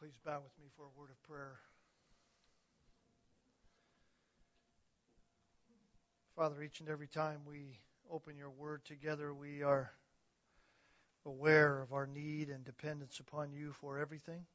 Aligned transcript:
Please 0.00 0.18
bow 0.24 0.40
with 0.42 0.58
me 0.58 0.70
for 0.78 0.84
a 0.84 0.98
word 0.98 1.10
of 1.10 1.22
prayer. 1.24 1.58
Father, 6.34 6.62
each 6.62 6.80
and 6.80 6.88
every 6.88 7.06
time 7.06 7.40
we 7.46 7.78
open 8.10 8.38
your 8.38 8.48
word 8.48 8.82
together, 8.86 9.34
we 9.34 9.62
are 9.62 9.92
aware 11.26 11.82
of 11.82 11.92
our 11.92 12.06
need 12.06 12.48
and 12.48 12.64
dependence 12.64 13.20
upon 13.20 13.52
you 13.52 13.72
for 13.72 13.98
everything. 13.98 14.46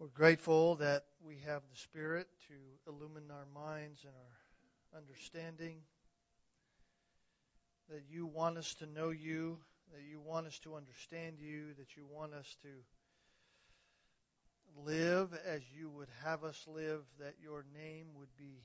We're 0.00 0.08
grateful 0.08 0.74
that 0.76 1.04
we 1.24 1.36
have 1.46 1.62
the 1.70 1.78
Spirit 1.78 2.26
to 2.48 2.90
illumine 2.90 3.30
our 3.30 3.46
minds 3.54 4.00
and 4.02 4.14
our 4.16 4.98
understanding, 4.98 5.76
that 7.88 8.02
you 8.10 8.26
want 8.26 8.58
us 8.58 8.74
to 8.74 8.86
know 8.86 9.10
you, 9.10 9.58
that 9.92 10.02
you 10.10 10.18
want 10.18 10.48
us 10.48 10.58
to 10.64 10.74
understand 10.74 11.36
you, 11.38 11.66
that 11.78 11.96
you 11.96 12.04
want 12.10 12.34
us 12.34 12.56
to 12.62 12.68
live 14.84 15.30
as 15.46 15.60
you 15.76 15.88
would 15.90 16.08
have 16.24 16.44
us 16.44 16.64
live, 16.66 17.02
that 17.18 17.34
your 17.42 17.64
name 17.74 18.06
would 18.18 18.34
be 18.38 18.62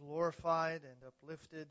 glorified 0.00 0.82
and 0.82 0.96
uplifted 1.06 1.68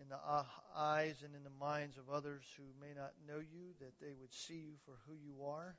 in 0.00 0.08
the 0.08 0.18
ah, 0.26 0.46
eyes 0.76 1.16
and 1.24 1.34
in 1.34 1.42
the 1.42 1.64
minds 1.64 1.96
of 1.96 2.12
others 2.12 2.42
who 2.56 2.64
may 2.80 2.94
not 2.94 3.12
know 3.26 3.38
you, 3.40 3.74
that 3.80 3.98
they 4.00 4.12
would 4.20 4.32
see 4.32 4.54
you 4.54 4.74
for 4.84 4.94
who 5.06 5.14
you 5.14 5.44
are. 5.44 5.76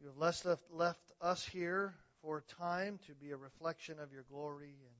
You 0.00 0.08
have 0.08 0.18
left, 0.18 0.46
left 0.70 1.12
us 1.22 1.44
here 1.44 1.94
for 2.20 2.38
a 2.38 2.62
time 2.62 2.98
to 3.06 3.14
be 3.14 3.30
a 3.30 3.36
reflection 3.36 3.98
of 3.98 4.12
your 4.12 4.24
glory, 4.30 4.76
and 4.84 4.96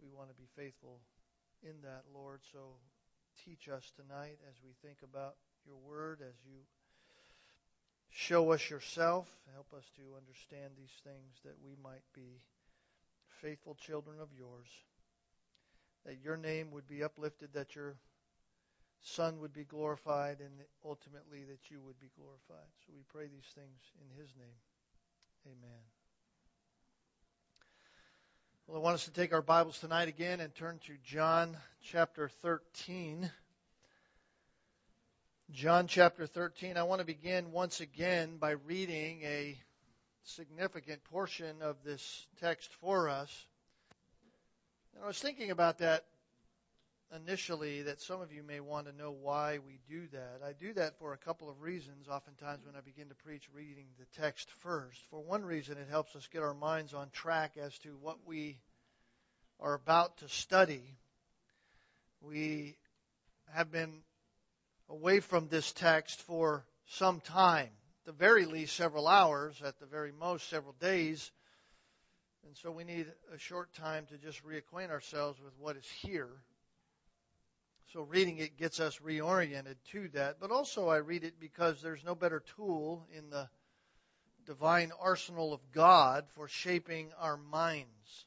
we 0.00 0.08
want 0.16 0.28
to 0.28 0.34
be 0.36 0.46
faithful 0.56 1.00
in 1.62 1.74
that, 1.82 2.02
Lord. 2.14 2.40
So 2.52 2.58
teach 3.44 3.68
us 3.68 3.90
tonight 3.96 4.38
as 4.48 4.54
we 4.62 4.70
think 4.86 4.98
about 5.02 5.34
your 5.66 5.76
word, 5.76 6.20
as 6.20 6.34
you 6.44 6.58
Show 8.14 8.52
us 8.52 8.68
yourself. 8.68 9.26
Help 9.54 9.72
us 9.74 9.84
to 9.96 10.02
understand 10.16 10.72
these 10.76 10.94
things 11.02 11.40
that 11.44 11.56
we 11.64 11.76
might 11.82 12.04
be 12.14 12.40
faithful 13.40 13.74
children 13.74 14.20
of 14.20 14.28
yours. 14.36 14.68
That 16.04 16.18
your 16.22 16.36
name 16.36 16.70
would 16.72 16.86
be 16.86 17.02
uplifted, 17.02 17.54
that 17.54 17.74
your 17.74 17.96
Son 19.02 19.40
would 19.40 19.52
be 19.52 19.64
glorified, 19.64 20.40
and 20.40 20.50
ultimately 20.84 21.44
that 21.44 21.70
you 21.70 21.80
would 21.80 21.98
be 22.00 22.10
glorified. 22.16 22.68
So 22.86 22.92
we 22.94 23.02
pray 23.08 23.26
these 23.26 23.50
things 23.54 23.80
in 24.00 24.20
his 24.20 24.30
name. 24.36 24.60
Amen. 25.46 25.80
Well, 28.66 28.76
I 28.76 28.80
want 28.80 28.94
us 28.94 29.04
to 29.06 29.10
take 29.12 29.32
our 29.32 29.42
Bibles 29.42 29.78
tonight 29.80 30.08
again 30.08 30.40
and 30.40 30.54
turn 30.54 30.78
to 30.86 30.92
John 31.04 31.56
chapter 31.82 32.28
13. 32.42 33.30
John 35.52 35.86
chapter 35.86 36.26
13. 36.26 36.78
I 36.78 36.84
want 36.84 37.00
to 37.00 37.04
begin 37.04 37.52
once 37.52 37.82
again 37.82 38.38
by 38.38 38.52
reading 38.52 39.20
a 39.22 39.58
significant 40.24 41.04
portion 41.04 41.56
of 41.60 41.76
this 41.84 42.26
text 42.40 42.72
for 42.80 43.10
us. 43.10 43.46
And 44.94 45.04
I 45.04 45.06
was 45.06 45.18
thinking 45.18 45.50
about 45.50 45.80
that 45.80 46.06
initially, 47.14 47.82
that 47.82 48.00
some 48.00 48.22
of 48.22 48.32
you 48.32 48.42
may 48.42 48.60
want 48.60 48.86
to 48.86 48.96
know 48.96 49.10
why 49.10 49.58
we 49.58 49.78
do 49.90 50.06
that. 50.12 50.40
I 50.42 50.54
do 50.54 50.72
that 50.72 50.98
for 50.98 51.12
a 51.12 51.18
couple 51.18 51.50
of 51.50 51.60
reasons, 51.60 52.08
oftentimes 52.08 52.64
when 52.64 52.74
I 52.74 52.80
begin 52.80 53.10
to 53.10 53.14
preach, 53.14 53.46
reading 53.54 53.88
the 53.98 54.22
text 54.22 54.50
first. 54.60 55.00
For 55.10 55.20
one 55.20 55.44
reason, 55.44 55.76
it 55.76 55.88
helps 55.90 56.16
us 56.16 56.26
get 56.32 56.42
our 56.42 56.54
minds 56.54 56.94
on 56.94 57.10
track 57.10 57.58
as 57.62 57.76
to 57.80 57.90
what 58.00 58.16
we 58.24 58.56
are 59.60 59.74
about 59.74 60.16
to 60.18 60.28
study. 60.30 60.96
We 62.22 62.78
have 63.52 63.70
been 63.70 64.00
away 64.88 65.20
from 65.20 65.48
this 65.48 65.72
text 65.72 66.22
for 66.22 66.64
some 66.86 67.20
time, 67.20 67.70
the 68.04 68.12
very 68.12 68.44
least 68.44 68.76
several 68.76 69.08
hours, 69.08 69.60
at 69.64 69.78
the 69.78 69.86
very 69.86 70.12
most 70.12 70.48
several 70.48 70.74
days. 70.80 71.30
And 72.46 72.56
so 72.56 72.70
we 72.70 72.84
need 72.84 73.06
a 73.34 73.38
short 73.38 73.72
time 73.74 74.06
to 74.06 74.18
just 74.18 74.44
reacquaint 74.44 74.90
ourselves 74.90 75.40
with 75.40 75.52
what 75.58 75.76
is 75.76 75.88
here. 76.02 76.30
So 77.92 78.02
reading 78.02 78.38
it 78.38 78.56
gets 78.56 78.80
us 78.80 78.98
reoriented 78.98 79.76
to 79.92 80.08
that. 80.14 80.40
But 80.40 80.50
also 80.50 80.88
I 80.88 80.96
read 80.96 81.24
it 81.24 81.38
because 81.38 81.82
there's 81.82 82.04
no 82.04 82.14
better 82.14 82.42
tool 82.56 83.06
in 83.16 83.30
the 83.30 83.48
divine 84.46 84.92
arsenal 85.00 85.52
of 85.52 85.60
God 85.72 86.24
for 86.34 86.48
shaping 86.48 87.10
our 87.18 87.36
minds 87.36 88.26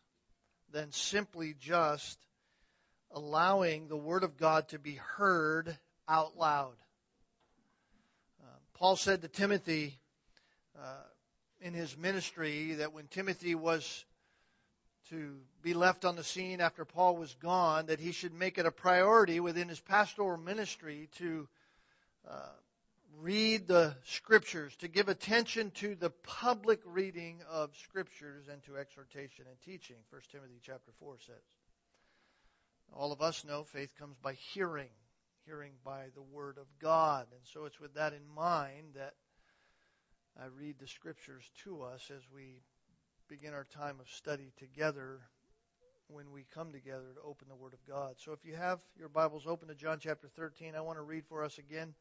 than 0.72 0.92
simply 0.92 1.56
just 1.60 2.18
allowing 3.12 3.88
the 3.88 3.98
Word 3.98 4.24
of 4.24 4.38
God 4.38 4.70
to 4.70 4.80
be 4.80 4.96
heard 4.96 5.78
out 6.08 6.38
loud. 6.38 6.76
Uh, 8.42 8.58
Paul 8.76 8.96
said 8.96 9.22
to 9.22 9.28
Timothy 9.28 9.98
uh, 10.78 11.04
in 11.62 11.74
his 11.74 11.98
ministry 11.98 12.76
that 12.76 12.94
when 12.94 13.08
Timothy 13.08 13.56
was 13.56 14.06
to 15.10 15.36
be 15.62 15.74
left 15.74 16.04
on 16.04 16.16
the 16.16 16.24
scene 16.24 16.62
after 16.62 16.84
Paul 16.84 17.16
was 17.16 17.34
gone, 17.36 17.88
that 17.88 18.00
he 18.00 18.12
should 18.12 18.34
make 18.34 18.58
it 18.58 18.66
a 18.66 18.72
priority 18.72 19.40
within 19.40 19.70
his 19.70 19.80
pastoral 19.80 20.38
ministry 20.38 21.10
to 21.18 21.48
uh, 22.28 22.50
read 23.20 23.68
the 23.68 23.96
scriptures, 24.06 24.76
to 24.78 24.88
give 24.88 25.10
attention 25.10 25.72
to 25.72 25.96
the 25.96 26.10
public 26.24 26.80
reading 26.86 27.40
of 27.50 27.76
scriptures 27.78 28.48
and 28.52 28.64
to 28.64 28.78
exhortation 28.78 29.46
and 29.48 29.62
teaching. 29.62 29.98
1 30.10 30.22
Timothy 30.32 30.60
chapter 30.64 30.92
4 31.00 31.16
says. 31.26 31.36
All 32.94 33.12
of 33.12 33.22
us 33.22 33.44
know 33.46 33.64
faith 33.64 33.94
comes 34.00 34.18
by 34.18 34.34
hearing, 34.34 34.90
hearing 35.46 35.74
by 35.84 36.06
the 36.16 36.22
Word 36.22 36.58
of 36.58 36.66
God. 36.80 37.28
And 37.32 37.42
so 37.44 37.66
it's 37.66 37.80
with 37.80 37.94
that 37.96 38.14
in 38.14 38.28
mind 38.36 38.96
that 38.96 39.14
I 40.40 40.46
read 40.58 40.76
the 40.80 40.88
Scriptures 40.88 41.44
to 41.64 41.84
us 41.84 42.12
as 42.16 42.22
we 42.34 42.62
begin 43.30 43.54
our 43.54 43.66
time 43.76 43.98
of 44.00 44.10
study 44.10 44.52
together 44.58 45.20
when 46.08 46.32
we 46.32 46.46
come 46.54 46.72
together 46.72 47.06
to 47.16 47.22
open 47.28 47.48
the 47.48 47.56
Word 47.56 47.74
of 47.74 47.86
God. 47.88 48.16
So 48.18 48.32
if 48.32 48.44
you 48.44 48.56
have 48.56 48.80
your 48.98 49.10
Bibles 49.10 49.46
open 49.48 49.68
to 49.68 49.76
John 49.76 50.00
chapter 50.00 50.28
13, 50.36 50.76
I 50.76 50.82
want 50.82 50.98
to 50.98 51.04
read 51.04 51.26
for 51.28 51.44
us 51.44 51.58
again 51.58 51.94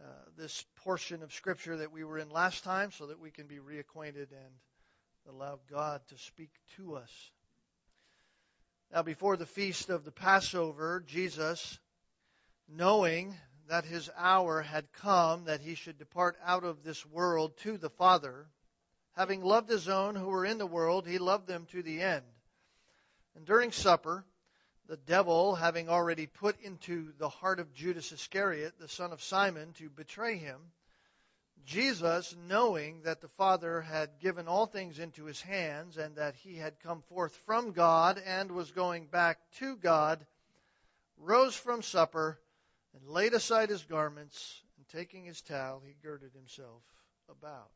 uh, 0.00 0.06
this 0.36 0.64
portion 0.84 1.22
of 1.22 1.32
Scripture 1.32 1.76
that 1.78 1.92
we 1.92 2.04
were 2.04 2.18
in 2.18 2.30
last 2.30 2.64
time 2.64 2.90
so 2.90 3.06
that 3.06 3.20
we 3.20 3.30
can 3.30 3.46
be 3.46 3.56
reacquainted 3.56 4.28
and 4.32 4.54
allow 5.28 5.58
God 5.70 6.00
to 6.08 6.18
speak 6.18 6.50
to 6.76 6.96
us. 6.96 7.30
Now, 8.92 9.02
before 9.02 9.36
the 9.36 9.46
feast 9.46 9.88
of 9.88 10.04
the 10.04 10.10
Passover, 10.10 11.04
Jesus 11.06 11.78
knowing 12.70 13.36
that 13.68 13.84
his 13.84 14.10
hour 14.16 14.62
had 14.62 14.92
come 14.92 15.44
that 15.44 15.60
he 15.60 15.74
should 15.74 15.98
depart 15.98 16.36
out 16.44 16.64
of 16.64 16.82
this 16.82 17.04
world 17.06 17.56
to 17.58 17.76
the 17.76 17.90
Father, 17.90 18.46
having 19.16 19.42
loved 19.42 19.68
his 19.68 19.88
own 19.88 20.14
who 20.14 20.26
were 20.26 20.44
in 20.44 20.58
the 20.58 20.66
world, 20.66 21.06
he 21.06 21.18
loved 21.18 21.46
them 21.46 21.66
to 21.66 21.82
the 21.82 22.00
end. 22.00 22.24
And 23.36 23.44
during 23.44 23.72
supper, 23.72 24.24
the 24.88 24.96
devil, 24.96 25.54
having 25.54 25.88
already 25.88 26.26
put 26.26 26.60
into 26.62 27.12
the 27.18 27.28
heart 27.28 27.60
of 27.60 27.72
Judas 27.72 28.10
Iscariot, 28.10 28.74
the 28.80 28.88
son 28.88 29.12
of 29.12 29.22
Simon, 29.22 29.72
to 29.74 29.88
betray 29.88 30.36
him, 30.36 30.60
Jesus, 31.64 32.34
knowing 32.48 33.02
that 33.02 33.20
the 33.20 33.28
Father 33.28 33.82
had 33.82 34.18
given 34.20 34.48
all 34.48 34.66
things 34.66 34.98
into 34.98 35.26
his 35.26 35.40
hands 35.40 35.96
and 35.96 36.16
that 36.16 36.34
he 36.36 36.56
had 36.56 36.80
come 36.80 37.02
forth 37.02 37.36
from 37.46 37.70
God 37.72 38.20
and 38.24 38.50
was 38.50 38.72
going 38.72 39.06
back 39.06 39.38
to 39.58 39.76
God, 39.76 40.26
rose 41.18 41.54
from 41.54 41.82
supper 41.82 42.38
and 42.94 43.08
laid 43.08 43.34
aside 43.34 43.68
his 43.68 43.84
garments, 43.84 44.62
and 44.76 44.88
taking 44.88 45.24
his 45.24 45.40
towel, 45.42 45.82
he 45.84 45.94
girded 46.02 46.32
himself 46.32 46.82
about. 47.28 47.70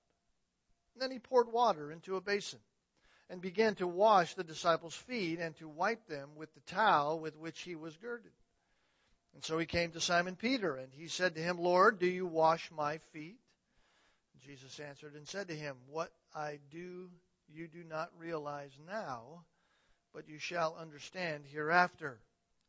And 0.95 1.03
then 1.03 1.11
he 1.11 1.19
poured 1.19 1.53
water 1.53 1.93
into 1.93 2.17
a 2.17 2.21
basin, 2.21 2.61
and 3.31 3.41
began 3.41 3.75
to 3.77 3.87
wash 3.87 4.35
the 4.35 4.45
disciples' 4.45 4.95
feet, 4.95 5.39
and 5.39 5.57
to 5.57 5.69
wipe 5.69 6.07
them 6.07 6.31
with 6.37 6.53
the 6.55 6.75
towel 6.75 7.19
with 7.19 7.37
which 7.37 7.61
he 7.61 7.75
was 7.75 7.97
girded. 7.97 8.33
And 9.35 9.45
so 9.45 9.59
he 9.59 9.67
came 9.67 9.91
to 9.93 10.01
Simon 10.01 10.37
Peter, 10.37 10.77
and 10.77 10.93
he 10.93 11.09
said 11.09 11.35
to 11.35 11.43
him, 11.43 11.59
Lord, 11.59 11.99
do 11.99 12.07
you 12.07 12.27
wash 12.27 12.71
my 12.71 12.99
feet? 13.13 13.39
And 14.33 14.43
Jesus 14.43 14.79
answered 14.79 15.15
and 15.15 15.27
said 15.27 15.49
to 15.49 15.57
him, 15.57 15.77
What 15.89 16.13
I 16.35 16.59
do 16.71 17.11
you 17.53 17.69
do 17.69 17.85
not 17.85 18.11
realize 18.19 18.73
now, 18.87 19.45
but 20.13 20.29
you 20.29 20.39
shall 20.39 20.77
understand 20.81 21.45
hereafter. 21.47 22.21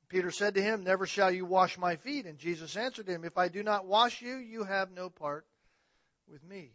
Peter 0.08 0.32
said 0.32 0.56
to 0.56 0.62
him, 0.62 0.84
Never 0.84 1.06
shall 1.06 1.32
you 1.32 1.46
wash 1.46 1.78
my 1.78 1.96
feet. 1.96 2.26
And 2.26 2.38
Jesus 2.38 2.76
answered 2.78 3.08
him, 3.08 3.24
If 3.24 3.38
I 3.38 3.48
do 3.48 3.64
not 3.64 3.86
wash 3.86 4.22
you, 4.22 4.38
you 4.38 4.64
have 4.64 4.92
no 4.92 5.10
part 5.10 5.46
with 6.28 6.44
me. 6.44 6.72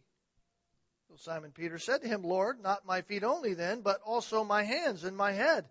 So 1.08 1.16
Simon 1.16 1.50
Peter 1.52 1.78
said 1.78 2.02
to 2.02 2.08
him, 2.08 2.22
Lord, 2.22 2.62
not 2.62 2.86
my 2.86 3.02
feet 3.02 3.24
only 3.24 3.54
then, 3.54 3.80
but 3.80 4.00
also 4.02 4.44
my 4.44 4.62
hands 4.62 5.04
and 5.04 5.16
my 5.16 5.32
head. 5.32 5.64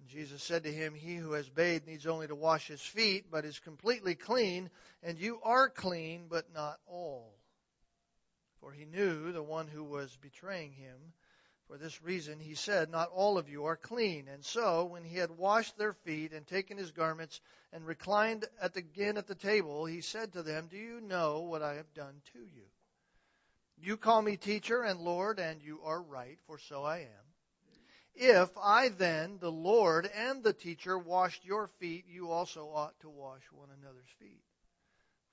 And 0.00 0.08
Jesus 0.08 0.42
said 0.42 0.64
to 0.64 0.72
him, 0.72 0.94
He 0.94 1.16
who 1.16 1.32
has 1.32 1.48
bathed 1.48 1.86
needs 1.86 2.06
only 2.06 2.26
to 2.26 2.34
wash 2.34 2.66
his 2.66 2.82
feet, 2.82 3.30
but 3.30 3.44
is 3.44 3.58
completely 3.60 4.14
clean, 4.14 4.70
and 5.02 5.18
you 5.18 5.40
are 5.42 5.68
clean, 5.68 6.26
but 6.28 6.52
not 6.52 6.80
all. 6.86 7.34
For 8.60 8.72
he 8.72 8.84
knew 8.84 9.30
the 9.30 9.42
one 9.42 9.68
who 9.68 9.84
was 9.84 10.16
betraying 10.16 10.72
him. 10.72 11.12
For 11.68 11.78
this 11.78 12.02
reason 12.02 12.40
he 12.40 12.54
said, 12.54 12.90
Not 12.90 13.10
all 13.10 13.38
of 13.38 13.48
you 13.48 13.64
are 13.64 13.76
clean. 13.76 14.28
And 14.28 14.44
so, 14.44 14.84
when 14.84 15.02
he 15.02 15.16
had 15.16 15.30
washed 15.30 15.78
their 15.78 15.94
feet 15.94 16.32
and 16.32 16.46
taken 16.46 16.76
his 16.76 16.92
garments 16.92 17.40
and 17.72 17.86
reclined 17.86 18.44
at 18.60 18.74
the, 18.74 18.80
again 18.80 19.16
at 19.16 19.26
the 19.26 19.34
table, 19.34 19.86
he 19.86 20.00
said 20.00 20.32
to 20.34 20.42
them, 20.42 20.68
Do 20.68 20.76
you 20.76 21.00
know 21.00 21.40
what 21.40 21.62
I 21.62 21.74
have 21.74 21.92
done 21.94 22.20
to 22.32 22.38
you? 22.38 22.66
You 23.76 23.96
call 23.96 24.22
me 24.22 24.36
teacher 24.36 24.82
and 24.82 25.00
Lord, 25.00 25.38
and 25.38 25.62
you 25.62 25.80
are 25.84 26.00
right, 26.00 26.38
for 26.46 26.58
so 26.58 26.84
I 26.84 26.98
am. 26.98 27.24
If 28.14 28.56
I 28.56 28.90
then, 28.90 29.38
the 29.38 29.50
Lord 29.50 30.06
and 30.06 30.44
the 30.44 30.52
teacher, 30.52 30.96
washed 30.96 31.44
your 31.44 31.66
feet, 31.80 32.04
you 32.06 32.30
also 32.30 32.68
ought 32.68 32.98
to 33.00 33.10
wash 33.10 33.42
one 33.50 33.70
another's 33.80 34.10
feet. 34.20 34.44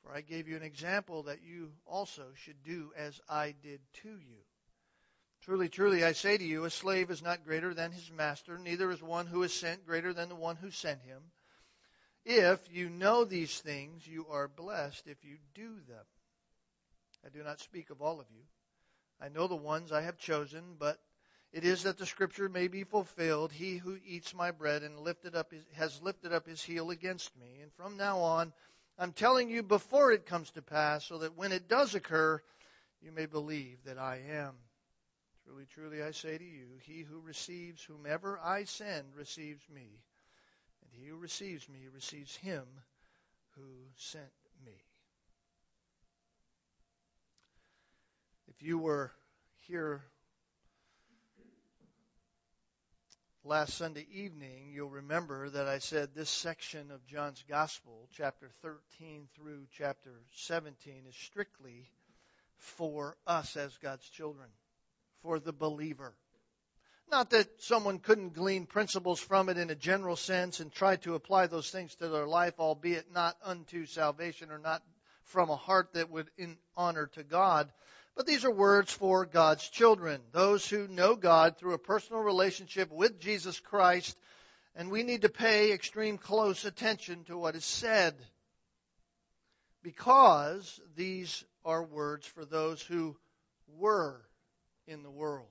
For 0.01 0.15
I 0.15 0.21
gave 0.21 0.47
you 0.47 0.55
an 0.55 0.63
example 0.63 1.23
that 1.23 1.43
you 1.43 1.73
also 1.85 2.25
should 2.35 2.63
do 2.63 2.91
as 2.97 3.21
I 3.29 3.53
did 3.61 3.81
to 4.01 4.09
you. 4.09 4.41
Truly, 5.41 5.69
truly, 5.69 6.03
I 6.03 6.11
say 6.11 6.37
to 6.37 6.43
you, 6.43 6.65
a 6.65 6.69
slave 6.69 7.09
is 7.09 7.23
not 7.23 7.43
greater 7.43 7.73
than 7.73 7.91
his 7.91 8.11
master, 8.11 8.59
neither 8.59 8.91
is 8.91 9.01
one 9.01 9.25
who 9.25 9.41
is 9.41 9.53
sent 9.53 9.87
greater 9.87 10.13
than 10.13 10.29
the 10.29 10.35
one 10.35 10.55
who 10.55 10.69
sent 10.69 11.01
him. 11.01 11.23
If 12.23 12.59
you 12.71 12.89
know 12.89 13.25
these 13.25 13.59
things, 13.59 14.05
you 14.05 14.27
are 14.29 14.47
blessed 14.47 15.07
if 15.07 15.25
you 15.25 15.37
do 15.55 15.69
them. 15.87 16.05
I 17.25 17.29
do 17.29 17.43
not 17.43 17.59
speak 17.59 17.89
of 17.89 18.01
all 18.03 18.19
of 18.19 18.27
you. 18.29 18.43
I 19.19 19.29
know 19.29 19.47
the 19.47 19.55
ones 19.55 19.91
I 19.91 20.01
have 20.01 20.19
chosen, 20.19 20.75
but 20.77 20.99
it 21.51 21.65
is 21.65 21.83
that 21.83 21.97
the 21.97 22.05
scripture 22.05 22.47
may 22.47 22.67
be 22.67 22.83
fulfilled. 22.83 23.51
He 23.51 23.77
who 23.77 23.97
eats 24.05 24.35
my 24.35 24.51
bread 24.51 24.83
and 24.83 24.99
lifted 24.99 25.35
up 25.35 25.51
his, 25.51 25.63
has 25.73 26.01
lifted 26.03 26.33
up 26.33 26.47
his 26.47 26.61
heel 26.61 26.91
against 26.91 27.35
me. 27.37 27.61
And 27.61 27.73
from 27.73 27.97
now 27.97 28.19
on, 28.19 28.53
I'm 28.97 29.11
telling 29.11 29.49
you 29.49 29.63
before 29.63 30.11
it 30.11 30.27
comes 30.27 30.51
to 30.51 30.61
pass, 30.61 31.05
so 31.05 31.17
that 31.19 31.35
when 31.35 31.51
it 31.51 31.67
does 31.67 31.95
occur, 31.95 32.41
you 33.01 33.11
may 33.11 33.25
believe 33.25 33.79
that 33.85 33.97
I 33.97 34.21
am. 34.29 34.53
Truly, 35.51 35.65
truly, 35.73 36.01
I 36.01 36.11
say 36.11 36.37
to 36.37 36.43
you, 36.45 36.67
he 36.83 37.01
who 37.01 37.19
receives 37.19 37.83
whomever 37.83 38.39
I 38.41 38.63
send 38.63 39.13
receives 39.17 39.61
me, 39.69 39.81
and 40.81 40.91
he 40.93 41.07
who 41.07 41.17
receives 41.17 41.67
me 41.67 41.89
receives 41.93 42.33
him 42.37 42.63
who 43.57 43.63
sent 43.97 44.31
me. 44.65 44.71
If 48.47 48.63
you 48.63 48.77
were 48.77 49.11
here 49.67 50.01
last 53.43 53.73
Sunday 53.73 54.07
evening, 54.09 54.71
you'll 54.71 54.89
remember 54.89 55.49
that 55.49 55.67
I 55.67 55.79
said 55.79 56.15
this 56.15 56.29
section 56.29 56.91
of 56.91 57.05
John's 57.07 57.43
Gospel, 57.49 58.07
chapter 58.15 58.49
13 58.61 59.27
through 59.35 59.67
chapter 59.77 60.13
17, 60.33 61.03
is 61.09 61.15
strictly 61.15 61.89
for 62.55 63.17
us 63.27 63.57
as 63.57 63.77
God's 63.79 64.07
children 64.11 64.47
for 65.21 65.39
the 65.39 65.53
believer. 65.53 66.13
Not 67.09 67.31
that 67.31 67.61
someone 67.61 67.99
couldn't 67.99 68.33
glean 68.33 68.65
principles 68.65 69.19
from 69.19 69.49
it 69.49 69.57
in 69.57 69.69
a 69.69 69.75
general 69.75 70.15
sense 70.15 70.61
and 70.61 70.71
try 70.71 70.95
to 70.97 71.15
apply 71.15 71.47
those 71.47 71.69
things 71.69 71.93
to 71.95 72.07
their 72.07 72.25
life, 72.25 72.53
albeit 72.57 73.11
not 73.11 73.35
unto 73.43 73.85
salvation 73.85 74.49
or 74.49 74.59
not 74.59 74.81
from 75.25 75.49
a 75.49 75.55
heart 75.57 75.93
that 75.93 76.09
would 76.09 76.29
in 76.37 76.57
honor 76.77 77.07
to 77.07 77.23
God. 77.23 77.71
But 78.15 78.27
these 78.27 78.45
are 78.45 78.51
words 78.51 78.93
for 78.93 79.25
God's 79.25 79.67
children, 79.67 80.21
those 80.31 80.67
who 80.67 80.87
know 80.87 81.15
God 81.15 81.57
through 81.57 81.73
a 81.73 81.79
personal 81.79 82.21
relationship 82.21 82.91
with 82.91 83.19
Jesus 83.19 83.59
Christ, 83.59 84.17
and 84.75 84.89
we 84.89 85.03
need 85.03 85.23
to 85.23 85.29
pay 85.29 85.73
extreme 85.73 86.17
close 86.17 86.63
attention 86.63 87.25
to 87.25 87.37
what 87.37 87.55
is 87.55 87.65
said 87.65 88.15
because 89.83 90.79
these 90.95 91.43
are 91.65 91.83
words 91.83 92.25
for 92.25 92.45
those 92.45 92.81
who 92.81 93.17
were 93.77 94.21
in 94.91 95.03
the 95.03 95.09
world. 95.09 95.47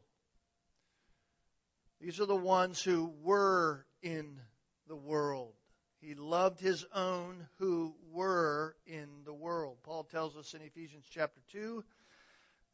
These 2.01 2.21
are 2.21 2.27
the 2.27 2.37
ones 2.37 2.83
who 2.83 3.13
were 3.23 3.85
in 4.03 4.39
the 4.87 4.97
world. 4.97 5.53
He 6.01 6.15
loved 6.15 6.61
his 6.61 6.85
own 6.95 7.47
who 7.59 7.95
were 8.13 8.77
in 8.87 9.09
the 9.25 9.35
world. 9.35 9.79
Paul 9.83 10.05
tells 10.05 10.37
us 10.37 10.55
in 10.55 10.63
Ephesians 10.63 11.05
chapter 11.11 11.41
2 11.53 11.85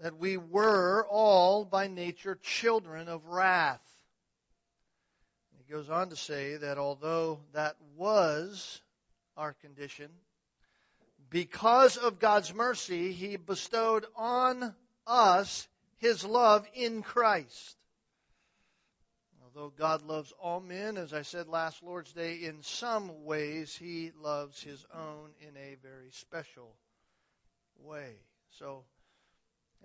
that 0.01 0.17
we 0.19 0.37
were 0.37 1.07
all 1.09 1.65
by 1.65 1.89
nature 1.89 2.39
children 2.43 3.09
of 3.09 3.27
wrath. 3.27 3.81
He 5.59 5.73
goes 5.73 5.89
on 5.89 6.11
to 6.11 6.17
say 6.17 6.57
that 6.57 6.79
although 6.79 7.41
that 7.53 7.77
was 7.97 8.81
our 9.37 9.55
condition, 9.55 10.11
because 11.31 11.97
of 11.97 12.21
God's 12.21 12.55
mercy, 12.55 13.13
he 13.13 13.37
bestowed 13.37 14.07
on 14.15 14.75
us 15.07 15.67
his 15.99 16.25
love 16.25 16.67
in 16.75 17.03
Christ. 17.03 17.77
Although 19.43 19.73
God 19.79 20.03
loves 20.03 20.33
all 20.41 20.61
men, 20.61 20.97
as 20.99 21.15
I 21.15 21.23
said 21.23 21.49
last 21.49 21.83
Lord's 21.83 22.13
Day, 22.13 22.45
in 22.45 22.63
some 22.63 23.25
ways 23.25 23.75
he 23.75 24.13
loves 24.21 24.63
his 24.63 24.85
own 24.95 25.31
in 25.41 25.57
a 25.57 25.77
very 25.83 26.11
special 26.11 26.77
way. 27.79 28.17
So, 28.59 28.85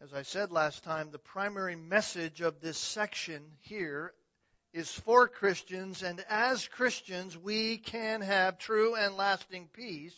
as 0.02 0.14
I 0.14 0.24
said 0.24 0.52
last 0.52 0.84
time, 0.84 1.12
the 1.12 1.20
primary 1.20 1.76
message 1.76 2.42
of 2.42 2.60
this 2.60 2.78
section 2.78 3.44
here 3.62 4.14
is 4.74 4.92
for 4.92 5.28
Christians, 5.28 6.02
and 6.02 6.24
as 6.30 6.68
Christians, 6.68 7.38
we 7.38 7.78
can 7.78 8.22
have 8.22 8.58
true 8.58 8.96
and 8.96 9.16
lasting 9.16 9.70
peace 9.74 10.16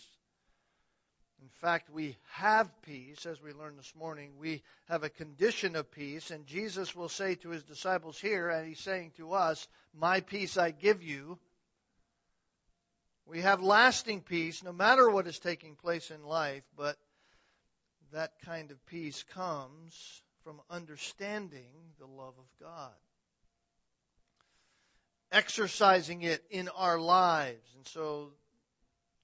in 1.43 1.49
fact, 1.59 1.89
we 1.89 2.15
have 2.29 2.71
peace, 2.83 3.25
as 3.25 3.41
we 3.41 3.51
learned 3.51 3.77
this 3.77 3.93
morning. 3.97 4.31
We 4.39 4.63
have 4.87 5.03
a 5.03 5.09
condition 5.09 5.75
of 5.75 5.91
peace, 5.91 6.31
and 6.31 6.47
Jesus 6.47 6.95
will 6.95 7.09
say 7.09 7.35
to 7.35 7.49
his 7.49 7.63
disciples 7.63 8.17
here, 8.17 8.49
and 8.49 8.65
he's 8.65 8.79
saying 8.79 9.11
to 9.17 9.33
us, 9.33 9.67
My 9.93 10.21
peace 10.21 10.55
I 10.55 10.71
give 10.71 11.03
you. 11.03 11.37
We 13.25 13.41
have 13.41 13.61
lasting 13.61 14.21
peace 14.21 14.63
no 14.63 14.71
matter 14.71 15.09
what 15.09 15.27
is 15.27 15.37
taking 15.37 15.75
place 15.75 16.11
in 16.11 16.23
life, 16.23 16.63
but 16.77 16.95
that 18.13 18.31
kind 18.45 18.71
of 18.71 18.85
peace 18.85 19.23
comes 19.33 20.21
from 20.45 20.61
understanding 20.69 21.73
the 21.99 22.05
love 22.05 22.35
of 22.37 22.65
God, 22.65 22.95
exercising 25.29 26.21
it 26.21 26.41
in 26.49 26.69
our 26.69 26.97
lives. 26.97 27.67
And 27.75 27.85
so 27.87 28.31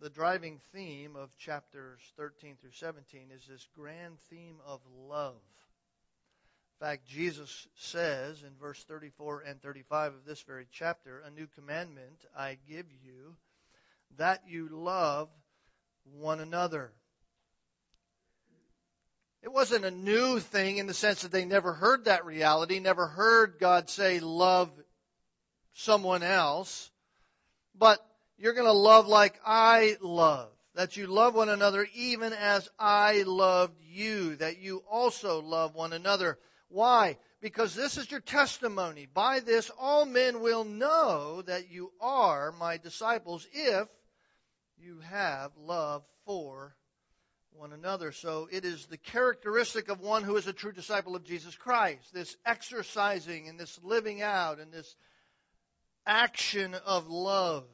the 0.01 0.09
driving 0.09 0.59
theme 0.73 1.15
of 1.15 1.35
chapters 1.37 1.99
13 2.15 2.55
through 2.61 2.71
17 2.71 3.31
is 3.35 3.45
this 3.47 3.67
grand 3.75 4.17
theme 4.29 4.55
of 4.65 4.79
love. 5.09 5.33
In 6.79 6.87
fact, 6.87 7.07
Jesus 7.07 7.67
says 7.75 8.41
in 8.43 8.51
verse 8.61 8.81
34 8.85 9.41
and 9.41 9.61
35 9.61 10.13
of 10.13 10.25
this 10.25 10.41
very 10.43 10.67
chapter, 10.71 11.21
A 11.25 11.31
new 11.31 11.47
commandment 11.55 12.25
I 12.37 12.57
give 12.69 12.85
you, 13.03 13.35
that 14.17 14.43
you 14.47 14.69
love 14.71 15.27
one 16.17 16.39
another. 16.39 16.91
It 19.41 19.51
wasn't 19.51 19.85
a 19.85 19.91
new 19.91 20.39
thing 20.39 20.77
in 20.77 20.87
the 20.87 20.93
sense 20.93 21.21
that 21.21 21.31
they 21.31 21.45
never 21.45 21.73
heard 21.73 22.06
that 22.06 22.25
reality, 22.25 22.79
never 22.79 23.07
heard 23.07 23.57
God 23.59 23.89
say, 23.89 24.19
love 24.19 24.69
someone 25.73 26.23
else. 26.23 26.89
But 27.75 28.06
you're 28.39 28.53
going 28.53 28.65
to 28.65 28.71
love 28.71 29.07
like 29.07 29.39
I 29.45 29.97
love. 30.01 30.49
That 30.75 30.95
you 30.95 31.07
love 31.07 31.35
one 31.35 31.49
another 31.49 31.85
even 31.93 32.31
as 32.31 32.69
I 32.79 33.23
loved 33.25 33.75
you. 33.91 34.37
That 34.37 34.59
you 34.59 34.81
also 34.89 35.41
love 35.41 35.75
one 35.75 35.91
another. 35.93 36.37
Why? 36.69 37.17
Because 37.41 37.75
this 37.75 37.97
is 37.97 38.09
your 38.09 38.21
testimony. 38.21 39.07
By 39.13 39.41
this 39.41 39.69
all 39.77 40.05
men 40.05 40.41
will 40.41 40.63
know 40.63 41.41
that 41.41 41.69
you 41.69 41.91
are 41.99 42.53
my 42.53 42.77
disciples 42.77 43.45
if 43.51 43.87
you 44.77 44.99
have 45.09 45.51
love 45.57 46.03
for 46.25 46.75
one 47.51 47.73
another. 47.73 48.13
So 48.13 48.47
it 48.49 48.63
is 48.63 48.85
the 48.85 48.97
characteristic 48.97 49.89
of 49.89 49.99
one 49.99 50.23
who 50.23 50.37
is 50.37 50.47
a 50.47 50.53
true 50.53 50.71
disciple 50.71 51.15
of 51.15 51.25
Jesus 51.25 51.55
Christ. 51.55 52.13
This 52.13 52.37
exercising 52.45 53.49
and 53.49 53.59
this 53.59 53.77
living 53.83 54.21
out 54.21 54.59
and 54.59 54.71
this 54.71 54.95
action 56.05 56.75
of 56.85 57.07
love. 57.07 57.65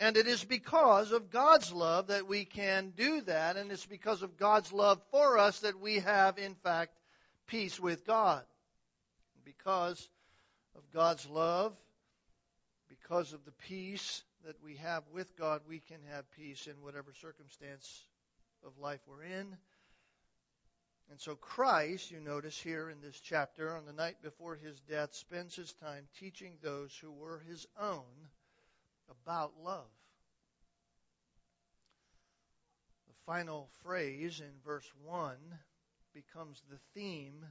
And 0.00 0.16
it 0.16 0.26
is 0.26 0.42
because 0.42 1.12
of 1.12 1.30
God's 1.30 1.74
love 1.74 2.06
that 2.06 2.26
we 2.26 2.46
can 2.46 2.94
do 2.96 3.20
that, 3.22 3.58
and 3.58 3.70
it's 3.70 3.84
because 3.84 4.22
of 4.22 4.38
God's 4.38 4.72
love 4.72 4.98
for 5.10 5.36
us 5.36 5.60
that 5.60 5.78
we 5.78 5.98
have, 5.98 6.38
in 6.38 6.54
fact, 6.54 6.94
peace 7.46 7.78
with 7.78 8.06
God. 8.06 8.42
Because 9.44 10.08
of 10.74 10.82
God's 10.94 11.28
love, 11.28 11.76
because 12.88 13.34
of 13.34 13.44
the 13.44 13.52
peace 13.68 14.22
that 14.46 14.56
we 14.64 14.76
have 14.76 15.02
with 15.12 15.36
God, 15.36 15.60
we 15.68 15.80
can 15.80 15.98
have 16.10 16.24
peace 16.30 16.66
in 16.66 16.82
whatever 16.82 17.12
circumstance 17.20 18.06
of 18.64 18.72
life 18.78 19.00
we're 19.06 19.24
in. 19.24 19.54
And 21.10 21.20
so 21.20 21.34
Christ, 21.34 22.10
you 22.10 22.20
notice 22.20 22.58
here 22.58 22.88
in 22.88 23.02
this 23.02 23.20
chapter, 23.20 23.76
on 23.76 23.84
the 23.84 23.92
night 23.92 24.22
before 24.22 24.54
his 24.56 24.80
death, 24.80 25.14
spends 25.14 25.54
his 25.56 25.74
time 25.74 26.06
teaching 26.18 26.52
those 26.62 26.96
who 27.02 27.12
were 27.12 27.42
his 27.46 27.66
own 27.78 28.04
about 29.10 29.52
love. 29.62 29.90
The 33.08 33.14
final 33.26 33.68
phrase 33.82 34.40
in 34.40 34.52
verse 34.64 34.90
1 35.04 35.36
becomes 36.14 36.62
the 36.70 36.78
theme 36.94 37.44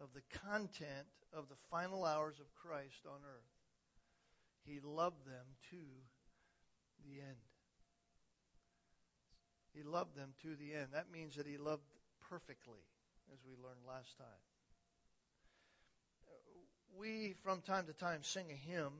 of 0.00 0.08
the 0.14 0.38
content 0.38 1.06
of 1.32 1.48
the 1.48 1.56
final 1.70 2.04
hours 2.04 2.38
of 2.40 2.54
Christ 2.54 3.06
on 3.06 3.20
earth. 3.24 3.56
He 4.64 4.80
loved 4.82 5.24
them 5.26 5.46
to 5.70 5.76
the 7.04 7.20
end. 7.20 7.36
He 9.74 9.82
loved 9.82 10.16
them 10.16 10.32
to 10.42 10.56
the 10.56 10.74
end. 10.74 10.88
That 10.92 11.12
means 11.12 11.36
that 11.36 11.46
he 11.46 11.58
loved 11.58 11.84
perfectly. 12.28 12.80
as 13.32 13.38
we 13.44 13.52
learned 13.62 13.82
last 13.86 14.16
time. 14.18 14.42
We, 16.98 17.34
from 17.42 17.60
time 17.60 17.86
to 17.86 17.92
time, 17.92 18.22
sing 18.22 18.46
a 18.50 18.54
hymn. 18.54 18.92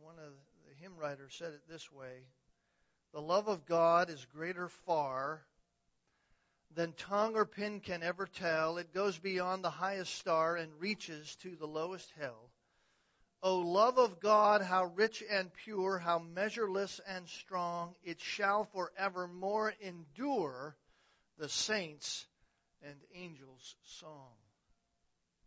One 0.00 0.16
of 0.18 0.32
hymn 0.80 0.96
writers 0.96 1.34
said 1.38 1.52
it 1.52 1.62
this 1.68 1.90
way 1.92 2.24
The 3.12 3.20
love 3.20 3.48
of 3.48 3.66
God 3.66 4.10
is 4.10 4.24
greater 4.26 4.68
far 4.68 5.44
than 6.74 6.92
tongue 6.92 7.36
or 7.36 7.46
pen 7.46 7.80
can 7.80 8.02
ever 8.02 8.26
tell. 8.26 8.78
It 8.78 8.92
goes 8.92 9.18
beyond 9.18 9.64
the 9.64 9.70
highest 9.70 10.14
star 10.14 10.56
and 10.56 10.70
reaches 10.78 11.36
to 11.36 11.56
the 11.56 11.66
lowest 11.66 12.10
hell. 12.18 12.50
O 13.42 13.58
love 13.58 13.98
of 13.98 14.20
God, 14.20 14.62
how 14.62 14.86
rich 14.86 15.22
and 15.30 15.52
pure, 15.52 15.98
how 15.98 16.18
measureless 16.18 17.00
and 17.06 17.28
strong, 17.28 17.94
it 18.02 18.20
shall 18.20 18.64
forevermore 18.64 19.74
endure 19.80 20.76
the 21.38 21.48
saints' 21.48 22.26
and 22.82 22.96
angels' 23.14 23.76
song. 23.84 24.32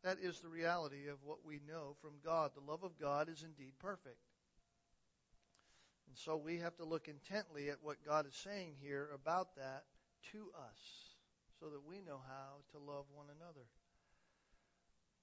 That 0.04 0.20
is 0.20 0.40
the 0.40 0.50
reality 0.50 1.08
of 1.10 1.18
what 1.24 1.46
we 1.46 1.60
know 1.68 1.96
from 2.02 2.14
God. 2.24 2.52
The 2.56 2.72
love 2.72 2.84
of 2.84 2.98
God 3.00 3.28
is 3.28 3.44
indeed 3.44 3.74
perfect. 3.80 4.18
And 6.10 6.18
so 6.18 6.38
we 6.38 6.58
have 6.58 6.76
to 6.78 6.86
look 6.86 7.08
intently 7.08 7.70
at 7.70 7.78
what 7.84 8.04
God 8.04 8.26
is 8.26 8.34
saying 8.44 8.74
here 8.82 9.08
about 9.14 9.56
that 9.58 9.84
to 10.32 10.40
us 10.58 10.80
so 11.60 11.68
that 11.68 11.86
we 11.88 11.98
know 11.98 12.20
how 12.28 12.58
to 12.72 12.80
love 12.80 13.06
one 13.14 13.28
another. 13.28 13.66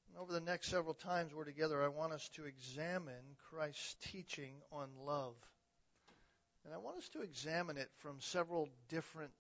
And 0.09 0.19
over 0.19 0.33
the 0.33 0.41
next 0.41 0.69
several 0.69 0.95
times 0.95 1.35
we're 1.35 1.45
together, 1.45 1.83
I 1.83 1.89
want 1.89 2.13
us 2.13 2.29
to 2.37 2.45
examine 2.45 3.35
Christ's 3.51 3.97
teaching 4.13 4.55
on 4.71 4.89
love. 5.05 5.35
And 6.65 6.73
I 6.73 6.79
want 6.79 6.99
us 6.99 7.09
to 7.11 7.23
examine 7.23 7.79
it 7.79 7.91
from 7.99 8.21
several 8.21 8.69
different 8.89 9.33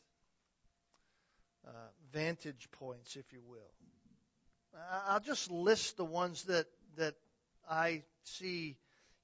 uh, 1.64 1.70
vantage 2.12 2.68
points, 2.72 3.14
if 3.14 3.32
you 3.32 3.40
will. 3.48 3.72
I'll 5.08 5.20
just 5.20 5.50
list 5.50 5.96
the 5.96 6.04
ones 6.04 6.42
that, 6.44 6.66
that 6.96 7.14
I 7.70 8.02
see 8.24 8.76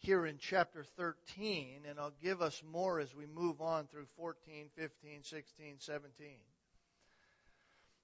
here 0.03 0.27
in 0.27 0.37
chapter 0.39 0.85
13, 0.97 1.83
and 1.89 1.99
I'll 1.99 2.13
give 2.21 2.43
us 2.43 2.61
more 2.73 2.99
as 2.99 3.15
we 3.15 3.25
move 3.27 3.61
on 3.61 3.87
through 3.87 4.07
14, 4.17 4.67
15, 4.77 5.23
16, 5.23 5.75
17. 5.79 6.11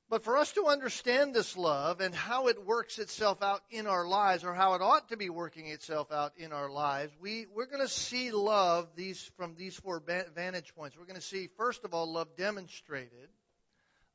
But 0.08 0.22
for 0.22 0.38
us 0.38 0.52
to 0.52 0.66
understand 0.66 1.34
this 1.34 1.56
love 1.56 2.00
and 2.00 2.14
how 2.14 2.46
it 2.46 2.64
works 2.64 2.98
itself 2.98 3.42
out 3.42 3.62
in 3.70 3.88
our 3.88 4.06
lives, 4.06 4.44
or 4.44 4.54
how 4.54 4.74
it 4.74 4.80
ought 4.80 5.08
to 5.08 5.16
be 5.16 5.28
working 5.28 5.66
itself 5.66 6.12
out 6.12 6.32
in 6.36 6.52
our 6.52 6.70
lives, 6.70 7.12
we, 7.20 7.46
we're 7.52 7.66
going 7.66 7.82
to 7.82 7.92
see 7.92 8.30
love 8.30 8.88
these, 8.94 9.30
from 9.36 9.56
these 9.56 9.74
four 9.74 10.00
vantage 10.34 10.74
points. 10.76 10.96
We're 10.96 11.04
going 11.04 11.16
to 11.16 11.20
see, 11.20 11.48
first 11.58 11.84
of 11.84 11.94
all, 11.94 12.10
love 12.12 12.28
demonstrated. 12.36 13.28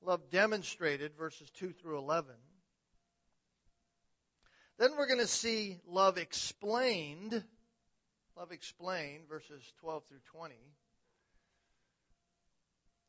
Love 0.01 0.21
demonstrated, 0.31 1.11
verses 1.17 1.49
2 1.59 1.73
through 1.73 1.97
11. 1.99 2.33
Then 4.79 4.91
we're 4.97 5.07
going 5.07 5.19
to 5.19 5.27
see 5.27 5.79
love 5.85 6.17
explained. 6.17 7.43
Love 8.37 8.51
explained, 8.51 9.27
verses 9.29 9.73
12 9.79 10.03
through 10.05 10.21
20. 10.31 10.55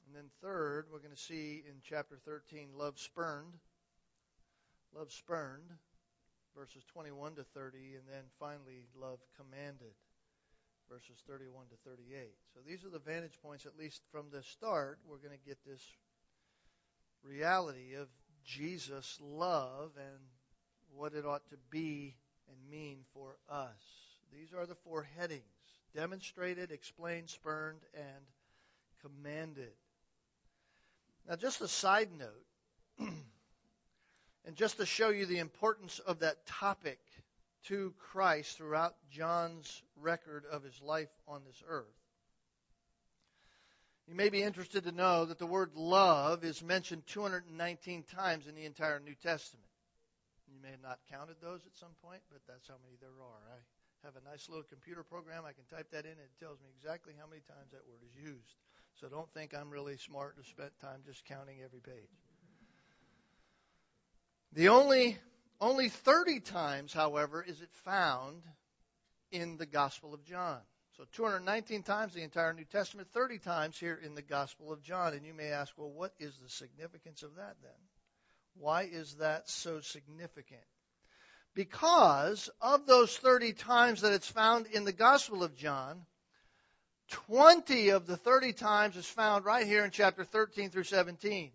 And 0.06 0.14
then 0.14 0.30
third, 0.42 0.86
we're 0.92 0.98
going 0.98 1.14
to 1.14 1.20
see 1.20 1.64
in 1.66 1.76
chapter 1.82 2.18
13, 2.24 2.68
love 2.76 2.98
spurned. 2.98 3.54
Love 4.94 5.10
spurned, 5.10 5.72
verses 6.56 6.84
21 6.92 7.36
to 7.36 7.44
30. 7.54 7.78
And 7.94 8.04
then 8.06 8.24
finally, 8.38 8.86
love 9.00 9.18
commanded, 9.36 9.94
verses 10.90 11.22
31 11.26 11.66
to 11.68 11.90
38. 11.90 12.34
So 12.52 12.60
these 12.66 12.84
are 12.84 12.90
the 12.90 12.98
vantage 12.98 13.40
points, 13.42 13.64
at 13.64 13.78
least 13.78 14.02
from 14.12 14.26
the 14.30 14.42
start. 14.42 14.98
We're 15.08 15.16
going 15.16 15.38
to 15.38 15.48
get 15.48 15.58
this 15.66 15.82
reality 17.22 17.94
of 17.98 18.08
Jesus' 18.44 19.18
love 19.22 19.92
and 19.96 20.20
what 20.94 21.14
it 21.14 21.24
ought 21.24 21.48
to 21.48 21.56
be 21.70 22.14
and 22.48 22.70
mean 22.70 22.98
for 23.14 23.38
us. 23.48 24.03
These 24.34 24.52
are 24.52 24.66
the 24.66 24.74
four 24.74 25.06
headings 25.16 25.42
demonstrated, 25.94 26.72
explained, 26.72 27.30
spurned, 27.30 27.80
and 27.94 28.24
commanded. 29.00 29.72
Now, 31.28 31.36
just 31.36 31.60
a 31.60 31.68
side 31.68 32.08
note, 32.18 33.08
and 34.44 34.56
just 34.56 34.78
to 34.78 34.86
show 34.86 35.10
you 35.10 35.26
the 35.26 35.38
importance 35.38 36.00
of 36.00 36.20
that 36.20 36.44
topic 36.46 36.98
to 37.66 37.94
Christ 38.10 38.58
throughout 38.58 38.94
John's 39.10 39.82
record 39.96 40.44
of 40.50 40.62
his 40.62 40.80
life 40.82 41.08
on 41.26 41.42
this 41.46 41.62
earth. 41.66 41.86
You 44.06 44.14
may 44.14 44.28
be 44.28 44.42
interested 44.42 44.84
to 44.84 44.92
know 44.92 45.24
that 45.24 45.38
the 45.38 45.46
word 45.46 45.70
love 45.74 46.44
is 46.44 46.62
mentioned 46.62 47.06
219 47.06 48.02
times 48.14 48.46
in 48.46 48.54
the 48.54 48.66
entire 48.66 49.00
New 49.00 49.14
Testament. 49.14 49.64
You 50.52 50.60
may 50.62 50.72
have 50.72 50.82
not 50.82 50.98
counted 51.10 51.36
those 51.40 51.64
at 51.64 51.76
some 51.76 51.94
point, 52.04 52.20
but 52.30 52.42
that's 52.46 52.68
how 52.68 52.74
many 52.84 52.96
there 53.00 53.08
are. 53.08 53.40
I 53.50 53.56
have 54.04 54.16
a 54.16 54.28
nice 54.28 54.48
little 54.48 54.64
computer 54.64 55.02
program. 55.02 55.44
I 55.46 55.52
can 55.52 55.64
type 55.70 55.90
that 55.92 56.04
in, 56.04 56.12
and 56.12 56.20
it 56.20 56.38
tells 56.38 56.60
me 56.60 56.68
exactly 56.76 57.14
how 57.18 57.26
many 57.26 57.42
times 57.42 57.72
that 57.72 57.88
word 57.88 58.00
is 58.04 58.14
used. 58.22 58.54
So 59.00 59.08
don't 59.08 59.30
think 59.32 59.54
I'm 59.54 59.70
really 59.70 59.96
smart 59.96 60.36
to 60.36 60.44
spend 60.44 60.70
time 60.80 61.00
just 61.06 61.24
counting 61.24 61.58
every 61.64 61.80
page. 61.80 62.12
The 64.52 64.68
only 64.68 65.18
only 65.60 65.88
30 65.88 66.40
times, 66.40 66.92
however, 66.92 67.42
is 67.42 67.60
it 67.60 67.72
found 67.84 68.42
in 69.30 69.56
the 69.56 69.66
Gospel 69.66 70.14
of 70.14 70.24
John. 70.24 70.60
So 70.96 71.04
219 71.12 71.82
times 71.82 72.14
the 72.14 72.22
entire 72.22 72.52
New 72.52 72.64
Testament, 72.64 73.08
30 73.12 73.38
times 73.38 73.78
here 73.78 73.98
in 74.04 74.14
the 74.14 74.22
Gospel 74.22 74.72
of 74.72 74.82
John. 74.82 75.12
And 75.12 75.26
you 75.26 75.34
may 75.34 75.48
ask, 75.48 75.72
well, 75.76 75.90
what 75.90 76.12
is 76.20 76.36
the 76.38 76.48
significance 76.48 77.22
of 77.22 77.34
that 77.36 77.56
then? 77.62 77.72
Why 78.56 78.82
is 78.82 79.16
that 79.16 79.48
so 79.48 79.80
significant? 79.80 80.62
Because 81.54 82.50
of 82.60 82.86
those 82.86 83.16
30 83.16 83.52
times 83.52 84.00
that 84.00 84.12
it's 84.12 84.28
found 84.28 84.66
in 84.66 84.84
the 84.84 84.92
Gospel 84.92 85.44
of 85.44 85.56
John, 85.56 86.04
20 87.10 87.90
of 87.90 88.06
the 88.06 88.16
30 88.16 88.52
times 88.52 88.96
is 88.96 89.06
found 89.06 89.44
right 89.44 89.66
here 89.66 89.84
in 89.84 89.90
chapter 89.90 90.24
13 90.24 90.70
through 90.70 90.84
17. 90.84 91.52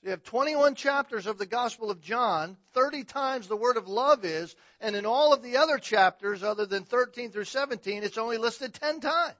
So 0.00 0.06
you 0.06 0.10
have 0.12 0.22
21 0.22 0.76
chapters 0.76 1.26
of 1.26 1.36
the 1.36 1.44
Gospel 1.44 1.90
of 1.90 2.00
John, 2.00 2.56
30 2.72 3.04
times 3.04 3.48
the 3.48 3.56
word 3.56 3.76
of 3.76 3.86
love 3.86 4.24
is, 4.24 4.56
and 4.80 4.96
in 4.96 5.04
all 5.04 5.34
of 5.34 5.42
the 5.42 5.58
other 5.58 5.76
chapters, 5.76 6.42
other 6.42 6.64
than 6.64 6.84
13 6.84 7.32
through 7.32 7.44
17, 7.44 8.02
it's 8.02 8.16
only 8.16 8.38
listed 8.38 8.72
10 8.72 9.00
times. 9.00 9.34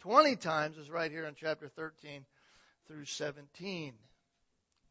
20 0.00 0.36
times 0.36 0.78
is 0.78 0.90
right 0.90 1.10
here 1.10 1.24
in 1.24 1.34
chapter 1.34 1.66
13 1.66 2.24
through 2.86 3.04
17. 3.06 3.94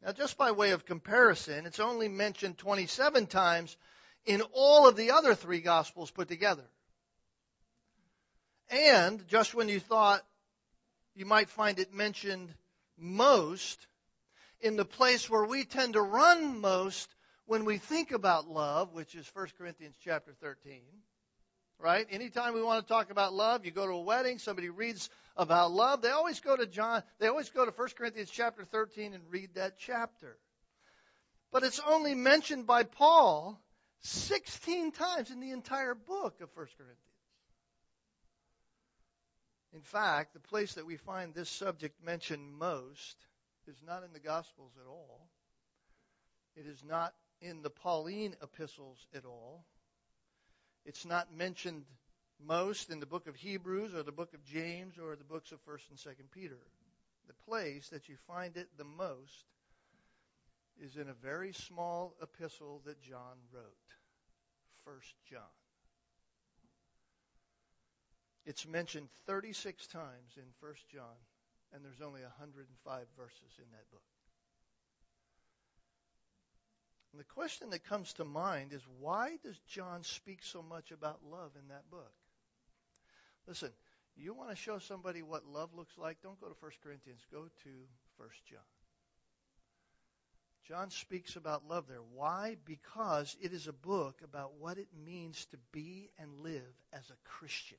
Now, 0.02 0.12
just 0.12 0.36
by 0.36 0.52
way 0.52 0.70
of 0.70 0.84
comparison, 0.84 1.66
it's 1.66 1.80
only 1.80 2.08
mentioned 2.08 2.58
27 2.58 3.26
times 3.26 3.76
in 4.26 4.42
all 4.52 4.88
of 4.88 4.96
the 4.96 5.12
other 5.12 5.34
three 5.34 5.60
Gospels 5.60 6.10
put 6.10 6.28
together. 6.28 6.64
And 8.70 9.26
just 9.28 9.54
when 9.54 9.68
you 9.68 9.80
thought 9.80 10.24
you 11.14 11.26
might 11.26 11.48
find 11.48 11.78
it 11.78 11.92
mentioned 11.92 12.52
most, 12.98 13.86
in 14.60 14.76
the 14.76 14.84
place 14.84 15.28
where 15.28 15.44
we 15.44 15.64
tend 15.64 15.92
to 15.92 16.00
run 16.00 16.60
most 16.60 17.14
when 17.46 17.64
we 17.64 17.76
think 17.76 18.12
about 18.12 18.48
love, 18.48 18.94
which 18.94 19.14
is 19.14 19.30
1 19.34 19.48
Corinthians 19.58 19.94
chapter 20.02 20.32
13. 20.40 20.80
Right? 21.78 22.06
Anytime 22.10 22.54
we 22.54 22.62
want 22.62 22.86
to 22.86 22.92
talk 22.92 23.10
about 23.10 23.34
love, 23.34 23.64
you 23.64 23.70
go 23.70 23.86
to 23.86 23.92
a 23.92 24.00
wedding, 24.00 24.38
somebody 24.38 24.70
reads 24.70 25.10
about 25.36 25.72
love, 25.72 26.02
they 26.02 26.10
always 26.10 26.40
go 26.40 26.56
to 26.56 26.66
John, 26.66 27.02
they 27.18 27.26
always 27.26 27.50
go 27.50 27.64
to 27.64 27.70
1 27.70 27.88
Corinthians 27.96 28.30
chapter 28.30 28.64
13 28.64 29.12
and 29.12 29.22
read 29.30 29.50
that 29.54 29.78
chapter. 29.78 30.38
But 31.52 31.62
it's 31.62 31.80
only 31.86 32.14
mentioned 32.14 32.66
by 32.66 32.84
Paul 32.84 33.60
16 34.02 34.92
times 34.92 35.30
in 35.30 35.40
the 35.40 35.50
entire 35.50 35.94
book 35.94 36.40
of 36.40 36.48
1 36.54 36.66
Corinthians. 36.76 36.98
In 39.74 39.80
fact, 39.80 40.34
the 40.34 40.40
place 40.40 40.74
that 40.74 40.86
we 40.86 40.96
find 40.96 41.34
this 41.34 41.50
subject 41.50 42.04
mentioned 42.04 42.54
most 42.54 43.16
is 43.66 43.76
not 43.84 44.04
in 44.04 44.12
the 44.12 44.20
Gospels 44.20 44.72
at 44.80 44.88
all. 44.88 45.28
It 46.54 46.66
is 46.66 46.84
not 46.84 47.12
in 47.40 47.62
the 47.62 47.70
Pauline 47.70 48.36
epistles 48.40 49.04
at 49.14 49.24
all. 49.24 49.64
It's 50.84 51.06
not 51.06 51.34
mentioned 51.34 51.84
most 52.46 52.90
in 52.90 53.00
the 53.00 53.06
book 53.06 53.26
of 53.26 53.36
Hebrews 53.36 53.94
or 53.94 54.02
the 54.02 54.12
book 54.12 54.34
of 54.34 54.44
James 54.44 54.98
or 54.98 55.16
the 55.16 55.24
books 55.24 55.52
of 55.52 55.64
1st 55.64 55.90
and 55.90 55.98
2nd 55.98 56.30
Peter. 56.30 56.58
The 57.26 57.50
place 57.50 57.88
that 57.88 58.08
you 58.08 58.16
find 58.26 58.56
it 58.56 58.68
the 58.76 58.84
most 58.84 59.46
is 60.82 60.96
in 60.96 61.08
a 61.08 61.14
very 61.14 61.52
small 61.52 62.14
epistle 62.20 62.82
that 62.84 63.00
John 63.00 63.38
wrote, 63.52 63.64
1st 64.86 65.14
John. 65.30 65.54
It's 68.44 68.66
mentioned 68.66 69.08
36 69.26 69.86
times 69.86 70.36
in 70.36 70.44
1st 70.62 70.86
John, 70.92 71.16
and 71.72 71.82
there's 71.82 72.02
only 72.02 72.20
105 72.20 73.06
verses 73.16 73.58
in 73.58 73.70
that 73.72 73.90
book. 73.90 74.02
And 77.14 77.20
the 77.20 77.32
question 77.32 77.70
that 77.70 77.84
comes 77.84 78.12
to 78.14 78.24
mind 78.24 78.72
is 78.72 78.82
why 78.98 79.38
does 79.44 79.56
John 79.68 80.02
speak 80.02 80.40
so 80.42 80.64
much 80.68 80.90
about 80.90 81.20
love 81.30 81.52
in 81.54 81.68
that 81.68 81.88
book? 81.88 82.12
Listen, 83.46 83.70
you 84.16 84.34
want 84.34 84.50
to 84.50 84.56
show 84.56 84.80
somebody 84.80 85.22
what 85.22 85.46
love 85.46 85.70
looks 85.76 85.96
like? 85.96 86.20
Don't 86.24 86.40
go 86.40 86.48
to 86.48 86.56
1 86.58 86.72
Corinthians, 86.82 87.20
go 87.30 87.42
to 87.62 87.70
1 88.16 88.28
John. 88.50 88.58
John 90.66 90.90
speaks 90.90 91.36
about 91.36 91.68
love 91.68 91.86
there. 91.86 92.02
Why? 92.14 92.56
Because 92.64 93.36
it 93.40 93.52
is 93.52 93.68
a 93.68 93.72
book 93.72 94.20
about 94.24 94.54
what 94.58 94.76
it 94.76 94.88
means 95.06 95.44
to 95.52 95.56
be 95.70 96.10
and 96.18 96.40
live 96.40 96.74
as 96.92 97.08
a 97.10 97.28
Christian. 97.28 97.78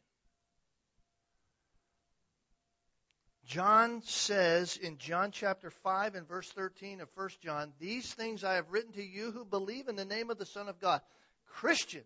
John 3.45 4.01
says 4.03 4.77
in 4.77 4.97
John 4.97 5.31
chapter 5.31 5.69
5 5.69 6.15
and 6.15 6.27
verse 6.27 6.49
13 6.51 7.01
of 7.01 7.09
1 7.15 7.29
John, 7.43 7.73
These 7.79 8.11
things 8.13 8.43
I 8.43 8.55
have 8.55 8.71
written 8.71 8.93
to 8.93 9.03
you 9.03 9.31
who 9.31 9.45
believe 9.45 9.87
in 9.87 9.95
the 9.95 10.05
name 10.05 10.31
of 10.31 10.37
the 10.37 10.45
Son 10.45 10.67
of 10.67 10.79
God. 10.79 11.01
Christians, 11.45 12.05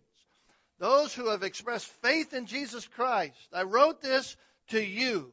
those 0.78 1.14
who 1.14 1.30
have 1.30 1.42
expressed 1.42 1.86
faith 2.02 2.34
in 2.34 2.46
Jesus 2.46 2.86
Christ. 2.86 3.48
I 3.52 3.62
wrote 3.62 4.02
this 4.02 4.36
to 4.68 4.82
you. 4.82 5.32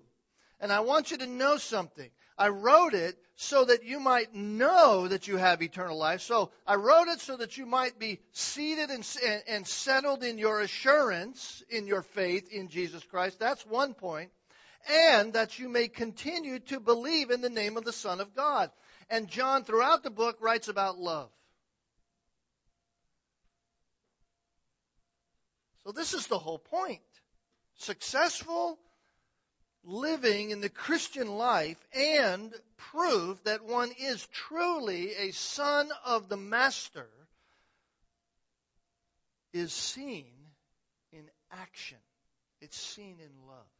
And 0.60 0.72
I 0.72 0.80
want 0.80 1.12
you 1.12 1.18
to 1.18 1.28
know 1.28 1.58
something. 1.58 2.10
I 2.38 2.50
wrote 2.50 2.94
it 2.94 3.18
so 3.36 3.66
that 3.66 3.84
you 3.84 4.00
might 4.00 4.34
know 4.34 5.08
that 5.08 5.28
you 5.28 5.38
have 5.38 5.62
eternal 5.62 5.98
life. 5.98 6.22
So 6.22 6.52
I 6.66 6.76
wrote 6.76 7.08
it 7.10 7.20
so 7.20 7.38
that 7.38 7.58
you 7.58 7.66
might 7.66 8.00
be 8.00 8.20
seated 8.32 8.90
and, 8.90 9.06
and 9.48 9.68
settled 9.68 10.24
in 10.24 10.38
your 10.38 10.62
assurance 10.62 11.64
in 11.70 11.86
your 11.86 12.02
faith 12.02 12.52
in 12.52 12.70
Jesus 12.70 13.04
Christ. 13.04 13.40
That's 13.40 13.66
one 13.66 13.94
point 13.94 14.32
and 14.90 15.34
that 15.34 15.60
you 15.60 15.70
may 15.70 15.88
continue 15.88 16.60
to 16.60 16.80
believe 16.80 17.32
in 17.32 17.42
the 17.42 17.50
name 17.50 17.78
of 17.78 17.84
the 17.84 17.94
Son 17.94 18.20
of 18.20 18.36
God. 18.36 18.72
And 19.10 19.28
John, 19.28 19.64
throughout 19.64 20.04
the 20.04 20.10
book, 20.10 20.38
writes 20.42 20.68
about 20.68 20.98
love. 20.98 21.30
So, 25.84 25.94
this 25.94 26.14
is 26.14 26.28
the 26.28 26.38
whole 26.38 26.60
point. 26.60 27.00
Successful 27.78 28.78
living 29.86 30.52
in 30.52 30.60
the 30.60 30.70
Christian 30.70 31.30
life 31.38 31.78
and 31.94 32.54
proof 32.76 33.42
that 33.46 33.64
one 33.64 33.92
is 33.98 34.28
truly 34.28 35.14
a 35.16 35.32
son 35.32 35.90
of 36.06 36.28
the 36.28 36.36
Master 36.36 37.08
is 39.54 39.72
seen 39.72 40.26
in 41.14 41.24
action. 41.52 41.98
It's 42.60 42.78
seen 42.78 43.18
in 43.20 43.48
love. 43.48 43.77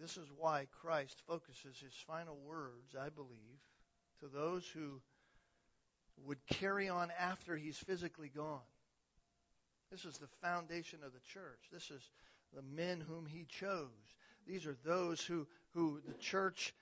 This 0.00 0.16
is 0.16 0.26
why 0.38 0.66
Christ 0.80 1.22
focuses 1.26 1.78
his 1.78 1.94
final 2.06 2.36
words, 2.46 2.94
I 2.98 3.08
believe, 3.08 3.60
to 4.20 4.26
those 4.26 4.66
who 4.68 5.00
would 6.26 6.44
carry 6.46 6.88
on 6.88 7.10
after 7.18 7.56
he's 7.56 7.78
physically 7.78 8.30
gone. 8.34 8.60
This 9.90 10.04
is 10.04 10.18
the 10.18 10.28
foundation 10.42 11.00
of 11.04 11.12
the 11.12 11.20
church. 11.32 11.60
This 11.72 11.90
is 11.90 12.02
the 12.54 12.62
men 12.62 13.00
whom 13.00 13.26
he 13.26 13.46
chose. 13.60 13.88
These 14.46 14.66
are 14.66 14.76
those 14.84 15.20
who, 15.20 15.46
who 15.74 16.00
the 16.06 16.14
church, 16.14 16.74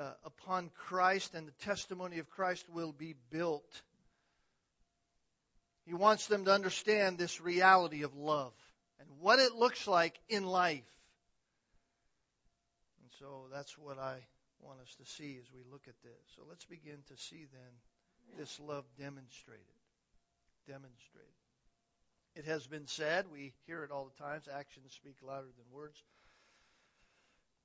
uh, 0.00 0.12
upon 0.24 0.70
Christ 0.74 1.34
and 1.34 1.46
the 1.46 1.64
testimony 1.64 2.18
of 2.18 2.30
Christ, 2.30 2.66
will 2.72 2.92
be 2.92 3.14
built. 3.30 3.82
He 5.84 5.94
wants 5.94 6.26
them 6.26 6.46
to 6.46 6.52
understand 6.52 7.18
this 7.18 7.40
reality 7.40 8.02
of 8.02 8.16
love 8.16 8.52
and 8.98 9.08
what 9.20 9.38
it 9.38 9.54
looks 9.54 9.86
like 9.86 10.18
in 10.28 10.44
life. 10.44 10.82
So 13.18 13.48
that's 13.52 13.78
what 13.78 13.98
I 13.98 14.18
want 14.60 14.80
us 14.80 14.94
to 14.96 15.04
see 15.04 15.38
as 15.40 15.52
we 15.52 15.60
look 15.70 15.84
at 15.88 16.00
this. 16.02 16.20
So 16.34 16.42
let's 16.48 16.64
begin 16.64 16.98
to 17.08 17.16
see 17.16 17.46
then 17.52 18.38
this 18.38 18.58
love 18.60 18.84
demonstrated. 18.98 19.64
Demonstrated. 20.66 21.30
It 22.34 22.44
has 22.44 22.66
been 22.66 22.86
said, 22.86 23.26
we 23.32 23.54
hear 23.66 23.82
it 23.84 23.90
all 23.90 24.04
the 24.04 24.22
times, 24.22 24.44
actions 24.52 24.92
speak 24.92 25.16
louder 25.22 25.46
than 25.56 25.76
words. 25.76 25.96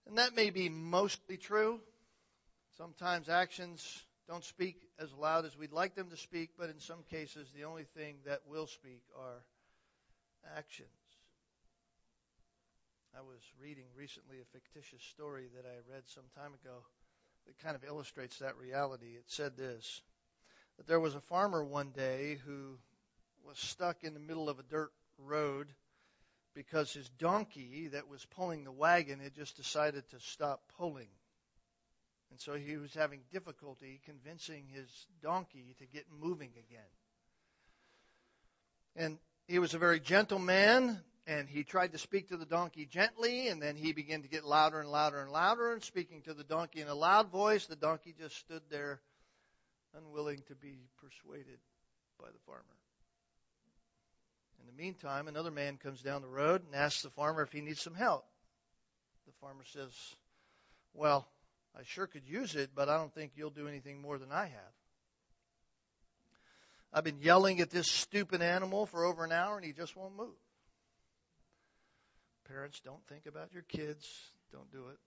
And 0.08 0.18
that 0.18 0.36
may 0.36 0.50
be 0.50 0.70
mostly 0.70 1.38
true. 1.38 1.82
Sometimes 2.78 3.28
actions 3.28 4.04
don't 4.30 4.46
speak 4.46 4.78
as 4.98 5.12
loud 5.14 5.46
as 5.46 5.58
we'd 5.58 5.74
like 5.74 5.96
them 5.96 6.10
to 6.10 6.18
speak, 6.18 6.52
but 6.58 6.70
in 6.70 6.80
some 6.80 7.04
cases, 7.10 7.52
the 7.54 7.66
only 7.66 7.84
thing 7.96 8.16
that 8.26 8.40
will 8.48 8.68
speak 8.68 9.02
are 9.20 9.44
actions. 10.56 11.01
I 13.18 13.22
was 13.22 13.42
reading 13.62 13.84
recently 13.98 14.38
a 14.40 14.58
fictitious 14.58 15.04
story 15.04 15.48
that 15.56 15.66
I 15.66 15.94
read 15.94 16.04
some 16.08 16.24
time 16.34 16.54
ago 16.64 16.78
that 17.46 17.60
kind 17.60 17.76
of 17.76 17.84
illustrates 17.84 18.40
that 18.40 18.56
reality. 18.58 19.18
It 19.18 19.26
said 19.28 19.58
this 19.58 20.02
that 20.78 20.88
there 20.88 21.00
was 21.00 21.14
a 21.14 21.22
farmer 21.22 21.64
one 21.64 21.92
day 21.92 22.40
who 22.46 22.78
was 23.46 23.60
stuck 23.60 24.04
in 24.04 24.14
the 24.14 24.20
middle 24.20 24.48
of 24.48 24.60
a 24.60 24.64
dirt 24.64 24.92
road 25.18 25.68
because 26.56 26.94
his 26.94 27.10
donkey 27.20 27.90
that 27.90 28.08
was 28.08 28.26
pulling 28.26 28.64
the 28.64 28.72
wagon 28.72 29.20
had 29.20 29.36
just 29.36 29.58
decided 29.58 30.10
to 30.10 30.20
stop 30.20 30.62
pulling. 30.78 31.10
And 32.32 32.40
so 32.40 32.54
he 32.54 32.78
was 32.78 32.94
having 32.94 33.20
difficulty 33.34 34.00
convincing 34.06 34.68
his 34.74 34.88
donkey 35.22 35.76
to 35.80 35.86
get 35.86 36.06
moving 36.18 36.52
again. 36.52 36.82
And 38.96 39.18
he 39.48 39.60
was 39.60 39.74
a 39.74 39.80
very 39.80 40.00
gentle 40.00 40.40
man, 40.40 40.98
and 41.28 41.48
he 41.48 41.64
tried 41.64 41.92
to 41.92 41.98
speak 41.98 42.30
to 42.30 42.38
the 42.38 42.46
donkey 42.46 42.86
gently, 42.86 43.48
and 43.48 43.62
then 43.62 43.76
he 43.76 43.94
began 43.94 44.24
to 44.24 44.28
get 44.28 44.44
louder 44.44 44.80
and 44.80 44.90
louder 44.90 45.22
and 45.22 45.32
louder, 45.32 45.74
and 45.74 45.84
speaking 45.84 46.22
to 46.24 46.34
the 46.34 46.44
donkey 46.44 46.82
in 46.82 46.88
a 46.88 46.96
loud 46.96 47.30
voice. 47.30 47.66
The 47.66 47.76
donkey 47.76 48.16
just 48.18 48.38
stood 48.38 48.64
there, 48.70 49.00
unwilling 49.96 50.42
to 50.48 50.56
be 50.56 50.80
persuaded 50.98 51.60
by 52.20 52.28
the 52.28 52.40
farmer. 52.46 52.64
In 54.60 54.66
the 54.66 54.82
meantime, 54.84 55.28
another 55.28 55.52
man 55.52 55.78
comes 55.78 56.02
down 56.02 56.22
the 56.22 56.28
road 56.28 56.64
and 56.66 56.76
asks 56.76 57.02
the 57.02 57.10
farmer 57.10 57.44
if 57.44 57.52
he 57.52 57.62
needs 57.62 57.82
some 57.82 57.96
help. 57.96 58.26
The 59.26 59.34
farmer 59.42 59.64
says, 59.74 59.92
Well, 60.94 61.28
I 61.78 61.84
sure 61.84 62.08
could 62.08 62.28
use 62.28 62.56
it, 62.56 62.72
but 62.76 62.90
I 62.90 62.98
don't 62.98 63.14
think 63.14 63.34
you'll 63.36 63.50
do 63.50 63.68
anything 63.68 64.02
more 64.02 64.18
than 64.18 64.32
I 64.32 64.46
have. 64.46 64.74
I've 66.94 67.04
been 67.04 67.22
yelling 67.22 67.62
at 67.62 67.70
this 67.70 67.88
stupid 67.88 68.42
animal 68.42 68.86
for 68.86 69.06
over 69.06 69.24
an 69.24 69.32
hour, 69.32 69.56
and 69.56 69.66
he 69.66 69.72
just 69.72 69.96
won't 69.96 70.18
move. 70.18 70.36
Parents, 72.48 72.82
don't 72.84 73.06
think 73.08 73.26
about 73.26 73.54
your 73.54 73.64
kids. 73.64 74.08
Don't 74.52 74.72
do 74.72 74.90
it. 74.90 74.98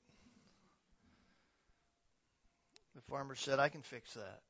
The 2.95 3.03
farmer 3.03 3.35
said, 3.35 3.59
I 3.59 3.69
can 3.69 3.83
fix 3.83 4.15
that. 4.15 4.41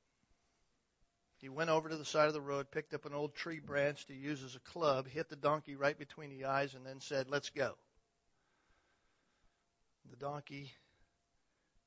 He 1.38 1.48
went 1.48 1.70
over 1.70 1.88
to 1.88 1.96
the 1.96 2.04
side 2.04 2.28
of 2.28 2.34
the 2.34 2.40
road, 2.40 2.70
picked 2.70 2.94
up 2.94 3.04
an 3.04 3.14
old 3.14 3.34
tree 3.34 3.58
branch 3.58 4.06
to 4.06 4.14
use 4.14 4.42
as 4.42 4.54
a 4.54 4.60
club, 4.60 5.08
hit 5.08 5.28
the 5.28 5.36
donkey 5.36 5.76
right 5.76 5.98
between 5.98 6.30
the 6.30 6.46
eyes, 6.46 6.74
and 6.74 6.86
then 6.86 7.00
said, 7.00 7.28
Let's 7.28 7.50
go. 7.50 7.74
The 10.10 10.16
donkey 10.16 10.72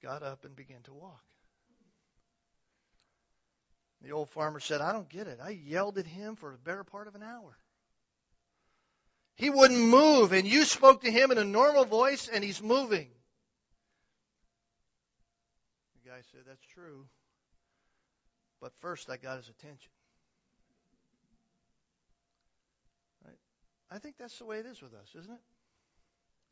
got 0.04 0.24
up 0.24 0.46
and 0.46 0.56
began 0.56 0.82
to 0.84 0.94
walk. 0.94 1.24
The 4.02 4.12
old 4.12 4.30
farmer 4.30 4.60
said, 4.60 4.82
I 4.82 4.94
don't 4.94 5.10
get 5.10 5.28
it. 5.28 5.40
I 5.42 5.50
yelled 5.50 5.98
at 5.98 6.06
him 6.06 6.36
for 6.36 6.52
the 6.52 6.58
better 6.58 6.84
part 6.84 7.08
of 7.08 7.16
an 7.16 7.24
hour. 7.24 7.58
He 9.38 9.52
wouldn't 9.52 9.80
move, 9.80 10.34
and 10.34 10.47
you 10.47 10.65
spoke 10.65 11.04
to 11.04 11.12
him 11.12 11.30
in 11.30 11.38
a 11.38 11.43
normal 11.43 11.86
voice, 11.86 12.28
and 12.28 12.43
he's 12.43 12.62
moving. 12.62 13.08
The 16.04 16.10
guy 16.10 16.21
said, 16.32 16.41
That's 16.47 16.65
true. 16.73 17.06
But 18.60 18.73
first, 18.80 19.12
I 19.12 19.17
got 19.17 19.38
his 19.38 19.47
attention. 19.50 19.91
Right? 23.23 23.38
I 23.91 24.00
think 24.00 24.15
that's 24.17 24.39
the 24.39 24.45
way 24.45 24.58
it 24.58 24.65
is 24.65 24.82
with 24.82 24.95
us, 24.95 25.10
isn't 25.15 25.32
it? 25.32 25.41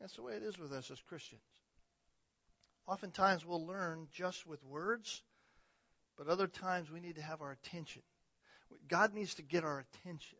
That's 0.00 0.14
the 0.14 0.22
way 0.22 0.34
it 0.34 0.44
is 0.44 0.56
with 0.56 0.72
us 0.72 0.88
as 0.92 1.00
Christians. 1.00 1.42
Oftentimes, 2.86 3.44
we'll 3.44 3.66
learn 3.66 4.06
just 4.12 4.46
with 4.46 4.62
words, 4.62 5.24
but 6.16 6.28
other 6.28 6.46
times 6.46 6.88
we 6.88 7.00
need 7.00 7.16
to 7.16 7.22
have 7.22 7.42
our 7.42 7.50
attention. 7.50 8.02
God 8.86 9.12
needs 9.12 9.34
to 9.34 9.42
get 9.42 9.64
our 9.64 9.80
attention 9.80 10.38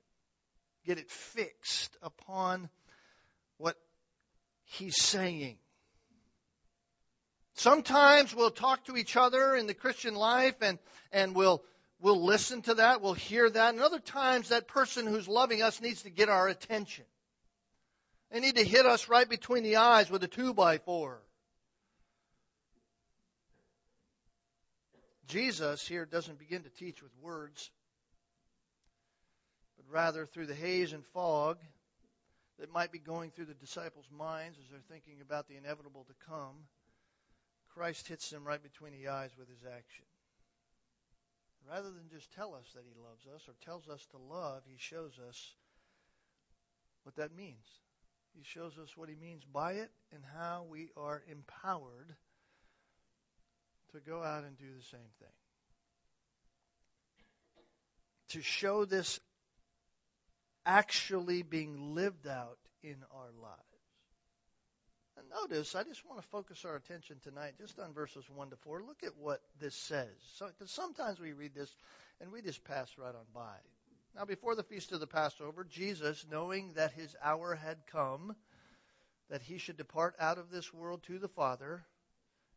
get 0.87 0.99
it 0.99 1.11
fixed 1.11 1.97
upon 2.01 2.69
what 3.59 3.77
he's 4.65 5.01
saying. 5.03 5.59
Sometimes 7.55 8.35
we'll 8.35 8.51
talk 8.51 8.85
to 8.85 8.97
each 8.97 9.17
other 9.17 9.57
in 9.57 9.67
the 9.67 9.75
Christian 9.75 10.15
life 10.15 10.57
and, 10.61 10.79
and 11.11 11.35
we'll, 11.35 11.65
we'll 12.01 12.25
listen 12.25 12.63
to 12.63 12.75
that, 12.75 13.01
we'll 13.01 13.15
hear 13.15 13.49
that. 13.49 13.75
And 13.75 13.83
other 13.83 13.99
times 13.99 14.51
that 14.51 14.69
person 14.69 15.07
who's 15.07 15.27
loving 15.27 15.63
us 15.63 15.81
needs 15.81 16.03
to 16.03 16.11
get 16.11 16.29
our 16.29 16.49
attention. 16.49 17.05
They 18.31 18.41
need 18.41 18.57
to 18.57 18.65
hit 18.65 18.87
us 18.87 19.09
right 19.09 19.29
between 19.29 19.63
the 19.63 19.77
eyes 19.77 20.11
with 20.11 20.23
a 20.23 20.29
two 20.29 20.53
by 20.53 20.79
four. 20.79 21.21
Jesus 25.27 25.87
here 25.87 26.05
doesn't 26.05 26.39
begin 26.39 26.63
to 26.63 26.71
teach 26.71 27.03
with 27.03 27.13
words 27.21 27.71
but 29.87 29.95
rather 29.95 30.27
through 30.27 30.47
the 30.47 30.55
haze 30.55 30.93
and 30.93 31.05
fog 31.07 31.59
that 32.59 32.73
might 32.73 32.93
be 32.93 32.99
going 32.99 33.31
through 33.31 33.45
the 33.45 33.55
disciples' 33.55 34.09
minds 34.17 34.59
as 34.59 34.71
they're 34.71 34.81
thinking 34.91 35.21
about 35.21 35.49
the 35.49 35.57
inevitable 35.57 36.05
to 36.05 36.27
come, 36.29 36.55
Christ 37.75 38.09
hits 38.09 38.31
them 38.31 38.45
right 38.45 38.63
between 38.63 38.93
the 38.93 39.09
eyes 39.09 39.31
with 39.39 39.49
his 39.49 39.65
action. 39.65 40.05
Rather 41.69 41.91
than 41.91 42.09
just 42.11 42.33
tell 42.33 42.55
us 42.55 42.67
that 42.75 42.85
he 42.87 42.95
loves 43.03 43.27
us 43.35 43.43
or 43.49 43.55
tells 43.65 43.89
us 43.89 44.07
to 44.13 44.19
love, 44.19 44.63
he 44.67 44.79
shows 44.79 45.19
us 45.29 45.55
what 47.03 47.17
that 47.17 47.37
means. 47.37 47.67
He 48.35 48.45
shows 48.45 48.79
us 48.79 48.97
what 48.97 49.09
he 49.09 49.17
means 49.17 49.43
by 49.45 49.73
it 49.73 49.91
and 50.13 50.23
how 50.37 50.65
we 50.71 50.91
are 50.97 51.23
empowered 51.31 52.15
to 53.93 54.01
go 54.01 54.23
out 54.23 54.45
and 54.45 54.57
do 54.59 54.67
the 54.67 54.85
same 54.85 55.11
thing. 55.19 55.29
to 58.31 58.43
show 58.43 58.85
this 58.85 59.21
actually 60.67 61.43
being 61.43 61.95
lived 61.95 62.27
out 62.27 62.59
in 62.83 62.97
our 63.15 63.31
lives. 63.41 63.63
And 65.17 65.27
notice, 65.31 65.75
I 65.75 65.85
just 65.85 66.07
want 66.07 66.21
to 66.21 66.29
focus 66.29 66.65
our 66.67 66.77
attention 66.77 67.17
tonight 67.23 67.55
just 67.59 67.79
on 67.79 67.95
verses 67.95 68.25
1 68.35 68.51
to 68.51 68.57
4. 68.57 68.83
Look 68.83 69.03
at 69.03 69.17
what 69.19 69.41
this 69.59 69.75
says. 69.75 70.09
Because 70.39 70.71
so, 70.71 70.83
sometimes 70.83 71.19
we 71.19 71.33
read 71.33 71.55
this 71.55 71.75
and 72.21 72.31
we 72.31 72.43
just 72.43 72.65
pass 72.65 72.91
right 72.99 73.15
on 73.15 73.25
by. 73.35 73.57
Now, 74.15 74.25
before 74.25 74.55
the 74.55 74.63
feast 74.63 74.93
of 74.93 75.01
the 75.01 75.07
Passover, 75.07 75.65
Jesus, 75.65 76.27
knowing 76.31 76.73
that 76.75 76.93
his 76.93 77.15
hour 77.23 77.55
had 77.55 77.79
come, 77.91 78.35
that 79.31 79.43
he 79.43 79.59
should 79.59 79.77
depart 79.77 80.15
out 80.19 80.39
of 80.39 80.51
this 80.51 80.73
world 80.73 81.03
to 81.05 81.19
the 81.19 81.29
Father, 81.29 81.83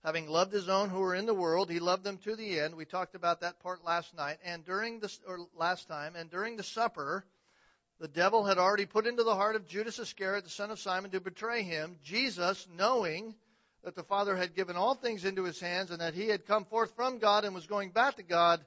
having 0.04 0.28
loved 0.28 0.54
his 0.54 0.70
own 0.70 0.90
who 0.90 1.00
were 1.00 1.16
in 1.16 1.26
the 1.26 1.34
world, 1.34 1.70
he 1.70 1.80
loved 1.80 2.04
them 2.04 2.18
to 2.20 2.36
the 2.36 2.60
end. 2.60 2.76
We 2.76 2.86
talked 2.86 3.16
about 3.16 3.42
that 3.42 3.60
part 3.60 3.84
last 3.84 4.16
night, 4.16 4.38
and 4.44 4.64
during 4.66 5.00
the 5.00 5.14
or 5.28 5.40
last 5.56 5.88
time, 5.88 6.16
and 6.16 6.30
during 6.30 6.56
the 6.56 6.64
supper, 6.64 7.26
the 8.00 8.08
devil 8.08 8.46
had 8.46 8.58
already 8.58 8.86
put 8.86 9.06
into 9.06 9.24
the 9.24 9.36
heart 9.36 9.56
of 9.56 9.68
Judas 9.68 10.00
Iscariot, 10.00 10.46
the 10.46 10.50
son 10.50 10.72
of 10.72 10.80
Simon, 10.80 11.12
to 11.12 11.20
betray 11.20 11.64
him. 11.64 11.98
Jesus, 12.04 12.68
knowing 12.78 13.36
that 13.84 13.96
the 13.96 14.04
Father 14.04 14.36
had 14.36 14.56
given 14.56 14.76
all 14.76 14.96
things 14.96 15.26
into 15.26 15.44
his 15.44 15.60
hands 15.60 15.92
and 15.92 16.00
that 16.02 16.14
he 16.14 16.28
had 16.28 16.46
come 16.46 16.66
forth 16.66 16.96
from 16.96 17.20
God 17.20 17.44
and 17.46 17.54
was 17.54 17.68
going 17.68 17.92
back 17.92 18.16
to 18.16 18.24
God, 18.24 18.62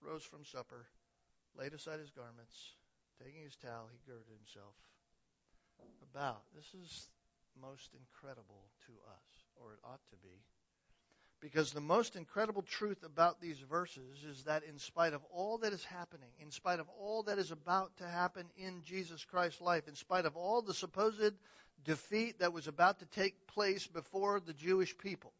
rose 0.00 0.22
from 0.22 0.44
supper, 0.44 0.86
laid 1.58 1.74
aside 1.74 1.98
his 1.98 2.10
garments, 2.10 2.54
taking 3.22 3.42
his 3.42 3.56
towel, 3.56 3.88
he 3.90 3.98
girded 4.06 4.26
himself 4.38 4.74
about. 6.10 6.42
This 6.54 6.72
is 6.82 7.08
most 7.60 7.90
incredible 7.94 8.70
to 8.86 8.92
us, 9.10 9.26
or 9.56 9.72
it 9.74 9.80
ought 9.84 10.00
to 10.10 10.16
be. 10.22 10.42
Because 11.40 11.72
the 11.72 11.80
most 11.80 12.16
incredible 12.16 12.62
truth 12.62 13.02
about 13.02 13.40
these 13.40 13.58
verses 13.58 14.24
is 14.28 14.44
that 14.44 14.62
in 14.62 14.78
spite 14.78 15.14
of 15.14 15.22
all 15.32 15.58
that 15.58 15.72
is 15.72 15.82
happening, 15.84 16.28
in 16.38 16.50
spite 16.50 16.80
of 16.80 16.86
all 17.00 17.22
that 17.24 17.38
is 17.38 17.50
about 17.50 17.96
to 17.96 18.06
happen 18.06 18.46
in 18.58 18.82
Jesus 18.84 19.24
Christ's 19.24 19.62
life, 19.62 19.88
in 19.88 19.94
spite 19.94 20.26
of 20.26 20.36
all 20.36 20.60
the 20.60 20.74
supposed 20.74 21.32
defeat 21.84 22.40
that 22.40 22.52
was 22.52 22.68
about 22.68 22.98
to 22.98 23.06
take 23.06 23.46
place 23.46 23.86
before 23.86 24.40
the 24.40 24.52
Jewish 24.52 24.96
people, 24.98 25.32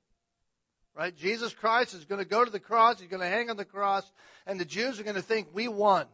right? 0.94 1.14
Jesus 1.14 1.52
Christ 1.52 1.92
is 1.92 2.06
going 2.06 2.20
to 2.20 2.28
go 2.28 2.44
to 2.44 2.50
the 2.50 2.60
cross, 2.60 2.98
he's 2.98 3.10
going 3.10 3.20
to 3.20 3.28
hang 3.28 3.50
on 3.50 3.58
the 3.58 3.66
cross, 3.66 4.10
and 4.46 4.58
the 4.58 4.64
Jews 4.64 4.98
are 4.98 5.04
going 5.04 5.16
to 5.16 5.22
think, 5.22 5.48
we 5.52 5.68
won. 5.68 6.06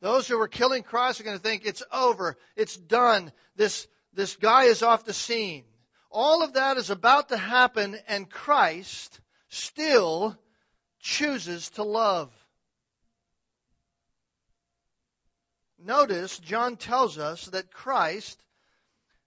Those 0.00 0.28
who 0.28 0.38
were 0.38 0.48
killing 0.48 0.84
Christ 0.84 1.20
are 1.20 1.24
going 1.24 1.36
to 1.36 1.42
think, 1.42 1.64
it's 1.64 1.82
over, 1.92 2.36
it's 2.56 2.76
done, 2.76 3.32
this, 3.56 3.86
this 4.14 4.36
guy 4.36 4.64
is 4.64 4.82
off 4.84 5.04
the 5.04 5.12
scene. 5.12 5.64
All 6.12 6.42
of 6.42 6.52
that 6.52 6.76
is 6.76 6.90
about 6.90 7.30
to 7.30 7.38
happen, 7.38 7.98
and 8.06 8.30
Christ 8.30 9.18
still 9.48 10.38
chooses 11.00 11.70
to 11.70 11.82
love. 11.82 12.30
Notice, 15.78 16.38
John 16.38 16.76
tells 16.76 17.18
us 17.18 17.46
that 17.46 17.72
Christ, 17.72 18.38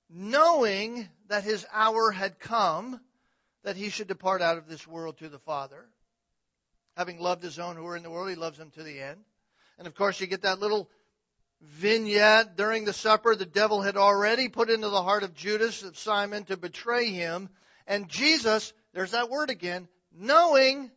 knowing 0.09 1.09
that 1.27 1.43
his 1.43 1.65
hour 1.73 2.11
had 2.11 2.39
come, 2.39 3.01
that 3.63 3.75
he 3.75 3.89
should 3.89 4.07
depart 4.07 4.41
out 4.41 4.57
of 4.57 4.67
this 4.67 4.87
world 4.87 5.17
to 5.17 5.27
the 5.27 5.39
Father, 5.39 5.85
having 6.95 7.19
loved 7.19 7.43
his 7.43 7.59
own 7.59 7.75
who 7.75 7.83
were 7.83 7.97
in 7.97 8.03
the 8.03 8.11
world, 8.11 8.29
he 8.29 8.35
loves 8.35 8.57
them 8.57 8.69
to 8.71 8.83
the 8.83 9.01
end. 9.01 9.19
And 9.77 9.87
of 9.87 9.95
course, 9.95 10.21
you 10.21 10.27
get 10.27 10.43
that 10.43 10.59
little 10.59 10.89
vignette 11.67 12.55
during 12.55 12.85
the 12.85 12.93
supper, 12.93 13.35
the 13.35 13.45
devil 13.45 13.81
had 13.81 13.97
already 13.97 14.49
put 14.49 14.69
into 14.69 14.89
the 14.89 15.03
heart 15.03 15.23
of 15.23 15.35
Judas, 15.35 15.83
of 15.83 15.97
Simon, 15.97 16.45
to 16.45 16.57
betray 16.57 17.09
him. 17.09 17.49
And 17.87 18.07
Jesus, 18.07 18.73
there's 18.93 19.11
that 19.11 19.29
word 19.29 19.49
again, 19.49 19.87
knowing, 20.17 20.91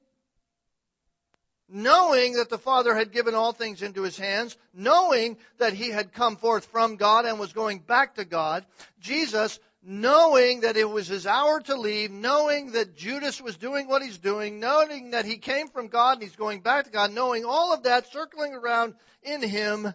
knowing 1.68 2.35
that 2.35 2.48
the 2.48 2.59
Father 2.59 2.94
had 2.94 3.12
given 3.12 3.35
all 3.35 3.52
things 3.52 3.83
into 3.83 4.02
his 4.02 4.16
hands, 4.16 4.57
knowing 4.72 5.37
that 5.59 5.72
he 5.72 5.90
had 5.90 6.12
come 6.12 6.37
forth 6.37 6.66
from 6.66 6.96
God 6.96 7.24
and 7.24 7.38
was 7.38 7.52
going 7.52 7.81
back 7.81 8.14
to 8.14 8.24
God, 8.24 8.64
Jesus, 9.00 9.59
knowing 9.83 10.61
that 10.61 10.76
it 10.76 10.88
was 10.88 11.07
his 11.07 11.26
hour 11.26 11.61
to 11.61 11.76
leave, 11.76 12.11
knowing 12.11 12.72
that 12.72 12.96
Judas 12.96 13.40
was 13.40 13.57
doing 13.57 13.88
what 13.88 14.02
he's 14.02 14.18
doing, 14.18 14.61
knowing 14.61 15.12
that 15.12 15.24
he 15.24 15.38
came 15.38 15.68
from 15.68 15.88
God 15.88 16.14
and 16.14 16.22
he's 16.22 16.37
going 16.37 16.61
back 16.61 16.85
to 16.85 16.90
God, 16.90 17.12
knowing 17.12 17.44
all 17.44 17.72
of 17.72 17.85
that 17.85 18.11
circling 18.12 18.54
around 18.54 18.94
in 19.22 19.42
him, 19.42 19.94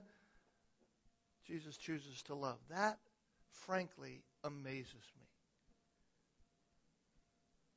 Jesus 1.48 1.78
chooses 1.78 2.22
to 2.24 2.36
love. 2.36 2.58
That, 2.70 2.98
frankly, 3.52 4.24
amazes 4.44 4.94
me. 4.94 5.28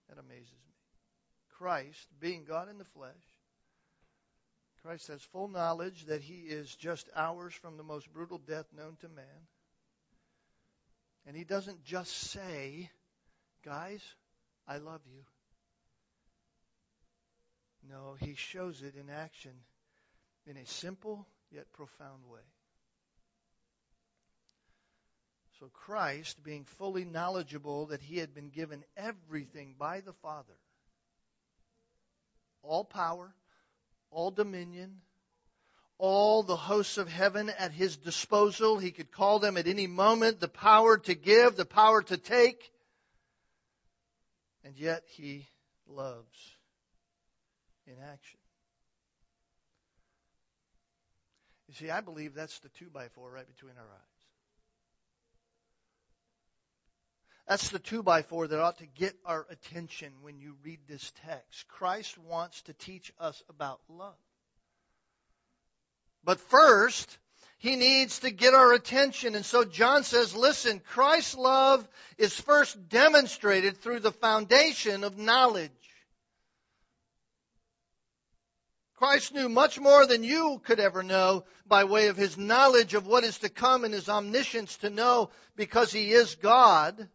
That 0.09 0.19
amazes 0.19 0.53
me. 0.53 0.75
Christ, 1.59 2.07
being 2.21 2.45
God 2.45 2.69
in 2.69 2.79
the 2.79 2.85
flesh, 2.85 3.13
Christ 4.83 5.09
has 5.09 5.23
full 5.23 5.49
knowledge 5.49 6.05
that 6.07 6.23
he 6.23 6.35
is 6.35 6.75
just 6.77 7.09
hours 7.17 7.55
from 7.55 7.77
the 7.77 7.83
most 7.83 8.13
brutal 8.13 8.39
death 8.39 8.67
known 8.77 8.97
to 9.01 9.09
man. 9.09 9.25
And 11.27 11.37
he 11.37 11.43
doesn't 11.43 11.83
just 11.83 12.13
say, 12.13 12.89
guys, 13.65 14.01
I 14.69 14.79
love 14.79 15.01
you. 15.07 15.23
No, 17.91 18.17
he 18.21 18.35
shows 18.35 18.83
it 18.83 18.95
in 18.95 19.11
action 19.11 19.53
in 20.47 20.57
a 20.57 20.67
simple 20.67 21.27
yet 21.51 21.73
profound 21.73 22.23
way. 22.31 22.41
So 25.61 25.71
Christ, 25.73 26.43
being 26.43 26.65
fully 26.65 27.05
knowledgeable 27.05 27.87
that 27.87 28.03
he 28.03 28.19
had 28.19 28.35
been 28.35 28.51
given 28.51 28.85
everything 28.97 29.75
by 29.79 30.01
the 30.01 30.13
Father, 30.13 30.57
all 32.63 32.85
power, 32.85 33.35
all 34.11 34.31
dominion, 34.31 35.01
all 35.99 36.43
the 36.43 36.57
hosts 36.57 36.99
of 36.99 37.09
heaven 37.09 37.49
at 37.49 37.73
his 37.73 37.97
disposal. 37.97 38.79
He 38.79 38.91
could 38.91 39.11
call 39.11 39.39
them 39.39 39.57
at 39.57 39.67
any 39.67 39.87
moment, 39.87 40.41
the 40.41 40.49
power 40.49 40.99
to 40.99 41.15
give, 41.15 41.57
the 41.57 41.65
power 41.65 42.03
to 42.03 42.19
take. 42.19 42.71
And 44.63 44.77
yet 44.77 45.05
he 45.07 45.47
loves 45.89 46.57
in 47.87 47.95
action. 48.13 48.39
You 51.69 51.75
see, 51.75 51.91
I 51.91 52.01
believe 52.01 52.35
that's 52.35 52.59
the 52.59 52.69
two 52.69 52.91
by 52.93 53.09
four 53.09 53.31
right 53.31 53.47
between 53.47 53.77
our 53.79 53.85
eyes. 53.85 54.16
That's 57.47 57.69
the 57.69 57.79
two 57.79 58.03
by 58.03 58.23
four 58.23 58.49
that 58.49 58.61
ought 58.61 58.79
to 58.79 58.87
get 58.87 59.15
our 59.25 59.47
attention 59.49 60.13
when 60.21 60.41
you 60.41 60.57
read 60.65 60.81
this 60.89 61.13
text. 61.27 61.69
Christ 61.69 62.19
wants 62.19 62.63
to 62.63 62.73
teach 62.73 63.13
us 63.21 63.41
about 63.49 63.81
love. 63.89 64.15
But 66.25 66.41
first, 66.41 67.19
he 67.59 67.77
needs 67.77 68.19
to 68.21 68.31
get 68.31 68.53
our 68.53 68.73
attention. 68.73 69.37
And 69.37 69.45
so 69.45 69.65
John 69.65 70.03
says, 70.03 70.35
listen, 70.35 70.81
Christ's 70.81 71.37
love 71.37 71.87
is 72.19 72.39
first 72.39 72.89
demonstrated 72.89 73.79
through 73.79 74.01
the 74.01 74.13
foundation 74.13 75.05
of 75.05 75.17
knowledge. 75.17 75.71
Christ 78.97 79.35
knew 79.35 79.49
much 79.49 79.79
more 79.79 80.07
than 80.07 80.25
you 80.25 80.61
could 80.65 80.81
ever 80.81 81.03
know 81.03 81.45
by 81.67 81.85
way 81.85 82.09
of 82.09 82.17
his 82.17 82.37
knowledge 82.37 82.95
of 82.95 83.07
what 83.07 83.25
is 83.25 83.39
to 83.39 83.49
come 83.49 83.85
and 83.85 83.95
his 83.95 84.09
omniscience 84.09 84.79
to 84.79 84.91
know 84.91 85.31
because 85.55 85.93
he 85.93 86.13
is 86.13 86.35
God. 86.35 87.09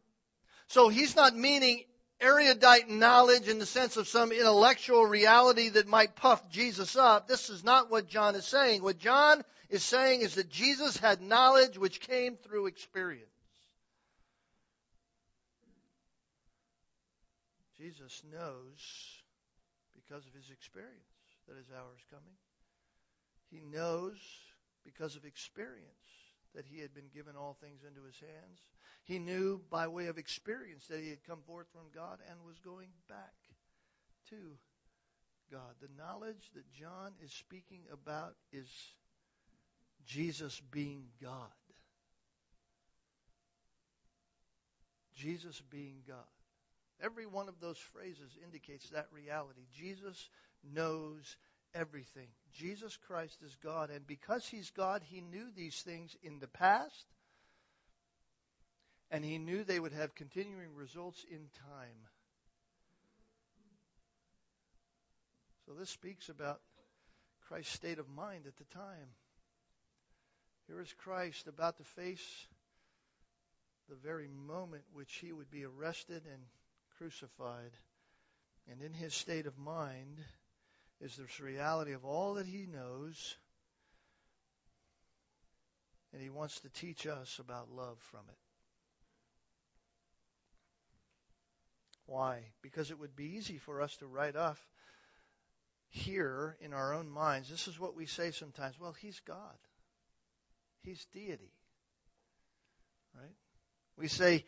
So 0.72 0.88
he's 0.88 1.18
not 1.18 1.36
meaning 1.36 1.84
erudite 2.22 2.88
knowledge 2.88 3.50
in 3.50 3.60
the 3.60 3.66
sense 3.66 3.98
of 3.98 4.08
some 4.08 4.32
intellectual 4.32 5.06
reality 5.06 5.68
that 5.68 5.86
might 5.86 6.16
puff 6.16 6.50
Jesus 6.50 6.96
up. 6.96 7.28
This 7.28 7.50
is 7.50 7.62
not 7.62 7.92
what 7.92 8.08
John 8.08 8.36
is 8.36 8.46
saying. 8.46 8.82
What 8.82 8.98
John 8.98 9.44
is 9.70 9.84
saying 9.84 10.22
is 10.22 10.36
that 10.36 10.50
Jesus 10.50 10.96
had 10.96 11.22
knowledge 11.22 11.78
which 11.78 12.00
came 12.00 12.38
through 12.38 12.68
experience. 12.68 13.28
Jesus 17.78 18.24
knows 18.32 18.80
because 19.94 20.26
of 20.26 20.34
his 20.34 20.50
experience 20.52 20.96
that 21.50 21.58
his 21.58 21.68
hour 21.76 21.92
is 21.98 22.06
coming. 22.10 22.38
He 23.50 23.60
knows 23.60 24.16
because 24.86 25.18
of 25.18 25.26
experience 25.26 25.84
that 26.56 26.66
he 26.66 26.80
had 26.80 26.94
been 26.94 27.10
given 27.14 27.36
all 27.36 27.58
things 27.60 27.82
into 27.86 28.06
his 28.06 28.20
hands. 28.22 28.60
He 29.04 29.20
knew 29.20 29.62
by 29.70 29.88
way 29.88 30.08
of 30.08 30.18
experience 30.18 30.86
that 30.88 31.00
he 31.00 31.10
had 31.10 31.24
come 31.24 31.40
forth 31.48 31.68
from 31.72 31.90
God 31.94 32.20
and 32.30 32.38
was 32.46 32.60
going 32.60 32.90
back 33.10 33.34
to 34.30 34.36
God. 35.52 35.76
The 35.82 35.90
knowledge 36.02 36.50
that 36.56 36.72
John 36.72 37.14
is 37.24 37.32
speaking 37.32 37.82
about 37.92 38.36
is 38.54 38.70
Jesus 40.06 40.62
being 40.72 41.06
God. 41.22 41.50
Jesus 45.16 45.62
being 45.70 46.02
God. 46.08 46.18
Every 47.04 47.26
one 47.26 47.50
of 47.50 47.60
those 47.60 47.78
phrases 47.78 48.38
indicates 48.44 48.90
that 48.90 49.08
reality. 49.12 49.62
Jesus 49.74 50.30
knows 50.74 51.36
everything. 51.74 52.28
Jesus 52.54 52.98
Christ 53.08 53.40
is 53.44 53.56
God, 53.64 53.90
and 53.90 54.06
because 54.06 54.48
He's 54.48 54.70
God, 54.72 55.02
He 55.04 55.22
knew 55.22 55.48
these 55.56 55.82
things 55.82 56.16
in 56.24 56.40
the 56.40 56.48
past, 56.48 57.06
and 59.12 59.24
He 59.24 59.38
knew 59.38 59.64
they 59.64 59.80
would 59.80 59.94
have 59.94 60.16
continuing 60.16 60.74
results 60.74 61.24
in 61.30 61.50
time. 61.70 62.08
So 65.68 65.74
this 65.78 65.90
speaks 65.90 66.30
about 66.30 66.60
Christ's 67.48 67.74
state 67.74 68.00
of 68.00 68.10
mind 68.10 68.46
at 68.48 68.58
the 68.58 68.74
time. 68.74 69.10
Here 70.68 70.80
is 70.80 70.94
Christ 71.04 71.48
about 71.48 71.78
to 71.78 71.84
face 71.84 72.48
the 73.90 73.96
very 73.96 74.30
moment 74.48 74.84
which 74.94 75.14
he 75.16 75.34
would 75.34 75.52
be 75.52 75.66
arrested 75.66 76.24
and 76.26 76.42
crucified. 76.98 77.72
And 78.70 78.82
in 78.82 78.94
his 78.94 79.14
state 79.14 79.48
of 79.48 79.58
mind 79.58 80.18
is 81.02 81.18
this 81.18 81.40
reality 81.42 81.92
of 81.92 82.06
all 82.06 82.36
that 82.36 82.46
he 82.46 82.68
knows. 82.68 83.36
And 86.14 86.22
he 86.22 86.30
wants 86.30 86.60
to 86.62 86.70
teach 86.70 87.06
us 87.06 87.40
about 87.40 87.70
love 87.70 87.98
from 88.12 88.22
it. 88.30 88.51
Why? 92.06 92.44
Because 92.62 92.92
it 92.92 93.00
would 93.00 93.16
be 93.16 93.36
easy 93.38 93.58
for 93.58 93.82
us 93.82 93.96
to 93.98 94.08
write 94.08 94.36
off 94.36 94.60
here 95.90 96.58
in 96.62 96.74
our 96.74 96.94
own 96.94 97.10
minds. 97.10 97.50
This 97.50 97.68
is 97.68 97.80
what 97.80 97.96
we 97.96 98.06
say 98.06 98.32
sometimes. 98.32 98.80
Well, 98.80 98.94
he's 98.94 99.20
God. 99.22 99.58
He's 100.84 101.06
deity. 101.14 101.54
Right? 103.14 103.36
We 103.98 104.08
say, 104.08 104.46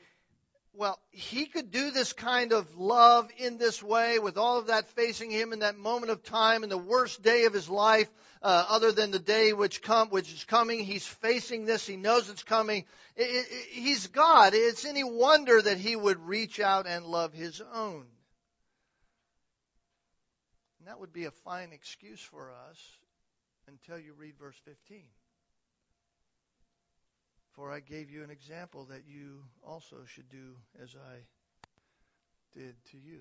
well, 0.76 1.00
he 1.12 1.46
could 1.46 1.72
do 1.72 1.92
this 1.92 2.14
kind 2.14 2.52
of 2.52 2.76
love 2.76 3.30
in 3.38 3.58
this 3.58 3.84
way 3.84 4.18
with 4.18 4.38
all 4.38 4.58
of 4.58 4.68
that 4.68 4.90
facing 4.90 5.30
him 5.30 5.54
in 5.54 5.60
that 5.60 5.78
moment 5.78 6.12
of 6.12 6.24
time 6.24 6.64
in 6.64 6.70
the 6.70 6.78
worst 6.78 7.22
day 7.22 7.46
of 7.46 7.54
his 7.54 7.70
life, 7.70 8.10
uh, 8.42 8.66
other 8.70 8.92
than 8.92 9.12
the 9.12 9.20
day 9.20 9.54
which 9.54 9.84
come, 9.84 10.10
which 10.10 10.34
is 10.34 10.44
coming. 10.46 10.84
He's 10.84 11.06
facing 11.06 11.66
this. 11.66 11.86
He 11.86 11.96
knows 11.96 12.30
it's 12.30 12.44
coming. 12.44 12.86
It, 13.16 13.24
it, 13.24 13.68
he's 13.72 14.08
God. 14.08 14.54
It's 14.56 14.84
any 14.84 15.04
wonder 15.04 15.62
that 15.62 15.78
he 15.78 15.96
would 15.96 16.20
reach 16.26 16.60
out 16.60 16.88
and 16.88 17.06
love 17.06 17.34
his 17.34 17.62
own. 17.74 18.06
And 20.80 20.88
that 20.88 21.00
would 21.00 21.14
be 21.14 21.26
a 21.26 21.32
fine 21.32 21.72
excuse 21.72 22.20
for 22.20 22.52
us 22.70 22.98
until 23.68 24.00
you 24.00 24.14
read 24.14 24.34
verse 24.40 24.58
15. 24.66 25.04
For 27.56 27.72
I 27.72 27.82
gave 27.82 28.10
you 28.10 28.24
an 28.24 28.32
example 28.32 28.86
that 28.89 29.04
you 29.08 29.44
also 29.66 29.98
should 30.08 30.30
do 30.30 30.56
as 30.82 30.96
I 30.96 32.60
did 32.60 32.76
to 32.92 32.98
you. 32.98 33.20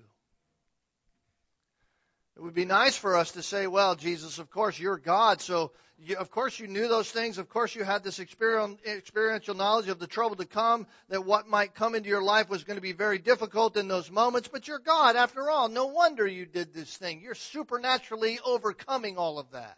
It 2.35 2.41
would 2.41 2.55
be 2.55 2.65
nice 2.65 2.97
for 2.97 3.15
us 3.15 3.33
to 3.33 3.43
say, 3.43 3.67
well, 3.67 3.93
Jesus, 3.95 4.39
of 4.39 4.49
course 4.49 4.79
you're 4.79 4.97
God, 4.97 5.39
so 5.39 5.71
you, 5.99 6.15
of 6.17 6.31
course 6.31 6.57
you 6.57 6.67
knew 6.67 6.87
those 6.87 7.11
things. 7.11 7.37
Of 7.37 7.47
course 7.47 7.75
you 7.75 7.83
had 7.83 8.03
this 8.03 8.19
experiential 8.19 9.53
knowledge 9.53 9.87
of 9.87 9.99
the 9.99 10.07
trouble 10.07 10.37
to 10.37 10.45
come, 10.45 10.87
that 11.09 11.25
what 11.25 11.47
might 11.47 11.75
come 11.75 11.93
into 11.93 12.09
your 12.09 12.23
life 12.23 12.49
was 12.49 12.63
going 12.63 12.77
to 12.77 12.81
be 12.81 12.91
very 12.91 13.19
difficult 13.19 13.77
in 13.77 13.87
those 13.87 14.09
moments, 14.09 14.49
but 14.51 14.67
you're 14.67 14.79
God 14.79 15.15
after 15.15 15.47
all. 15.51 15.69
No 15.69 15.85
wonder 15.85 16.25
you 16.25 16.47
did 16.47 16.73
this 16.73 16.97
thing. 16.97 17.21
You're 17.21 17.35
supernaturally 17.35 18.39
overcoming 18.43 19.15
all 19.15 19.37
of 19.37 19.51
that. 19.51 19.77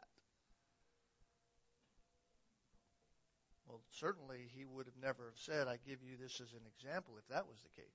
Certainly 3.99 4.49
he 4.55 4.65
would 4.65 4.85
have 4.85 5.01
never 5.01 5.25
have 5.25 5.37
said, 5.37 5.67
I 5.67 5.77
give 5.87 5.99
you 6.03 6.17
this 6.21 6.41
as 6.41 6.51
an 6.53 6.61
example 6.77 7.15
if 7.17 7.27
that 7.33 7.47
was 7.47 7.57
the 7.61 7.81
case. 7.81 7.91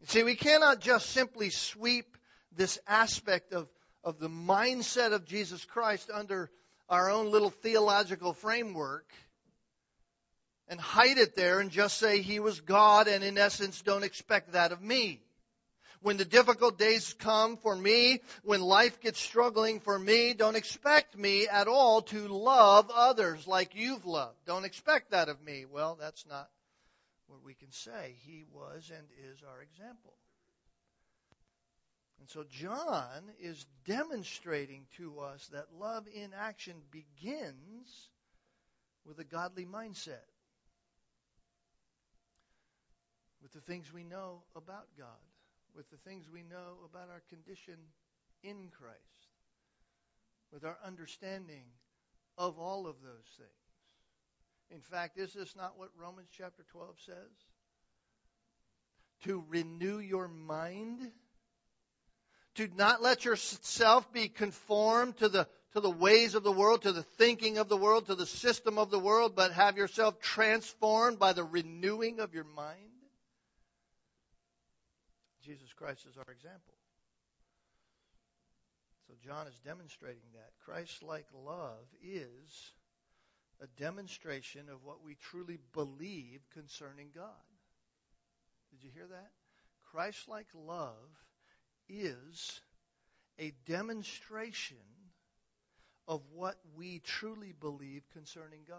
You 0.00 0.06
see, 0.06 0.22
we 0.22 0.36
cannot 0.36 0.80
just 0.80 1.10
simply 1.10 1.50
sweep 1.50 2.16
this 2.56 2.78
aspect 2.86 3.52
of, 3.52 3.68
of 4.02 4.18
the 4.18 4.28
mindset 4.28 5.12
of 5.12 5.24
Jesus 5.24 5.64
Christ 5.64 6.10
under 6.12 6.50
our 6.88 7.10
own 7.10 7.30
little 7.30 7.50
theological 7.50 8.34
framework 8.34 9.10
and 10.68 10.80
hide 10.80 11.18
it 11.18 11.36
there 11.36 11.60
and 11.60 11.70
just 11.70 11.98
say 11.98 12.20
he 12.20 12.40
was 12.40 12.60
God 12.60 13.08
and 13.08 13.24
in 13.24 13.38
essence 13.38 13.82
don't 13.82 14.04
expect 14.04 14.52
that 14.52 14.72
of 14.72 14.82
me 14.82 15.23
when 16.04 16.18
the 16.18 16.24
difficult 16.26 16.78
days 16.78 17.14
come 17.14 17.56
for 17.56 17.74
me, 17.74 18.20
when 18.42 18.60
life 18.60 19.00
gets 19.00 19.18
struggling 19.18 19.80
for 19.80 19.98
me, 19.98 20.34
don't 20.34 20.54
expect 20.54 21.16
me 21.16 21.48
at 21.48 21.66
all 21.66 22.02
to 22.02 22.28
love 22.28 22.90
others 22.94 23.46
like 23.46 23.74
you've 23.74 24.04
loved. 24.04 24.36
Don't 24.44 24.66
expect 24.66 25.12
that 25.12 25.30
of 25.30 25.42
me. 25.42 25.64
Well, 25.64 25.96
that's 25.98 26.26
not 26.26 26.50
what 27.26 27.42
we 27.42 27.54
can 27.54 27.72
say. 27.72 28.16
He 28.26 28.44
was 28.52 28.92
and 28.94 29.06
is 29.32 29.42
our 29.48 29.62
example. 29.62 30.12
And 32.20 32.28
so 32.28 32.44
John 32.50 33.22
is 33.40 33.64
demonstrating 33.86 34.84
to 34.98 35.20
us 35.20 35.48
that 35.52 35.72
love 35.80 36.04
in 36.14 36.32
action 36.38 36.74
begins 36.90 38.10
with 39.06 39.18
a 39.20 39.24
godly 39.24 39.64
mindset, 39.64 40.28
with 43.42 43.52
the 43.52 43.60
things 43.62 43.90
we 43.90 44.04
know 44.04 44.42
about 44.54 44.84
God 44.98 45.08
with 45.74 45.90
the 45.90 45.96
things 46.08 46.26
we 46.32 46.42
know 46.42 46.78
about 46.84 47.08
our 47.10 47.22
condition 47.28 47.76
in 48.42 48.70
Christ, 48.78 48.98
with 50.52 50.64
our 50.64 50.78
understanding 50.84 51.64
of 52.38 52.58
all 52.58 52.86
of 52.86 52.96
those 53.02 53.26
things. 53.36 53.50
In 54.70 54.80
fact, 54.80 55.18
is 55.18 55.32
this 55.32 55.54
not 55.56 55.78
what 55.78 55.90
Romans 55.96 56.28
chapter 56.36 56.64
12 56.72 56.96
says? 57.06 57.14
To 59.24 59.44
renew 59.48 59.98
your 59.98 60.28
mind, 60.28 61.00
to 62.56 62.68
not 62.76 63.02
let 63.02 63.24
yourself 63.24 64.12
be 64.12 64.28
conformed 64.28 65.16
to 65.18 65.28
the 65.28 65.48
to 65.74 65.80
the 65.80 65.90
ways 65.90 66.36
of 66.36 66.44
the 66.44 66.52
world, 66.52 66.82
to 66.82 66.92
the 66.92 67.02
thinking 67.02 67.58
of 67.58 67.68
the 67.68 67.76
world, 67.76 68.06
to 68.06 68.14
the 68.14 68.26
system 68.26 68.78
of 68.78 68.92
the 68.92 68.98
world, 68.98 69.34
but 69.34 69.52
have 69.52 69.76
yourself 69.76 70.20
transformed 70.20 71.18
by 71.18 71.32
the 71.32 71.42
renewing 71.42 72.20
of 72.20 72.32
your 72.32 72.44
mind. 72.44 72.93
Jesus 75.44 75.72
Christ 75.72 76.06
is 76.10 76.16
our 76.16 76.32
example. 76.32 76.74
So 79.06 79.14
John 79.22 79.46
is 79.46 79.58
demonstrating 79.60 80.22
that. 80.32 80.50
Christ 80.64 81.02
like 81.02 81.26
love 81.44 81.86
is 82.02 82.72
a 83.62 83.66
demonstration 83.80 84.62
of 84.72 84.82
what 84.82 85.04
we 85.04 85.16
truly 85.30 85.58
believe 85.72 86.40
concerning 86.52 87.08
God. 87.14 87.28
Did 88.70 88.82
you 88.82 88.90
hear 88.94 89.06
that? 89.06 89.30
Christ 89.90 90.28
like 90.28 90.48
love 90.66 90.94
is 91.88 92.60
a 93.38 93.52
demonstration 93.66 94.76
of 96.08 96.22
what 96.32 96.56
we 96.76 97.00
truly 97.00 97.52
believe 97.60 98.02
concerning 98.12 98.60
God. 98.66 98.78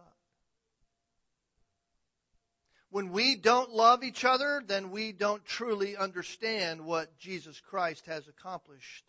When 2.89 3.11
we 3.11 3.35
don't 3.35 3.71
love 3.71 4.03
each 4.03 4.23
other, 4.23 4.63
then 4.65 4.91
we 4.91 5.11
don't 5.11 5.43
truly 5.43 5.97
understand 5.97 6.85
what 6.85 7.17
Jesus 7.17 7.59
Christ 7.59 8.05
has 8.05 8.27
accomplished 8.27 9.03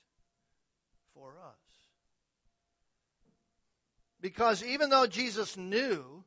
for 1.15 1.35
us. 1.47 1.55
Because 4.21 4.65
even 4.65 4.91
though 4.91 5.07
Jesus 5.07 5.57
knew, 5.57 6.25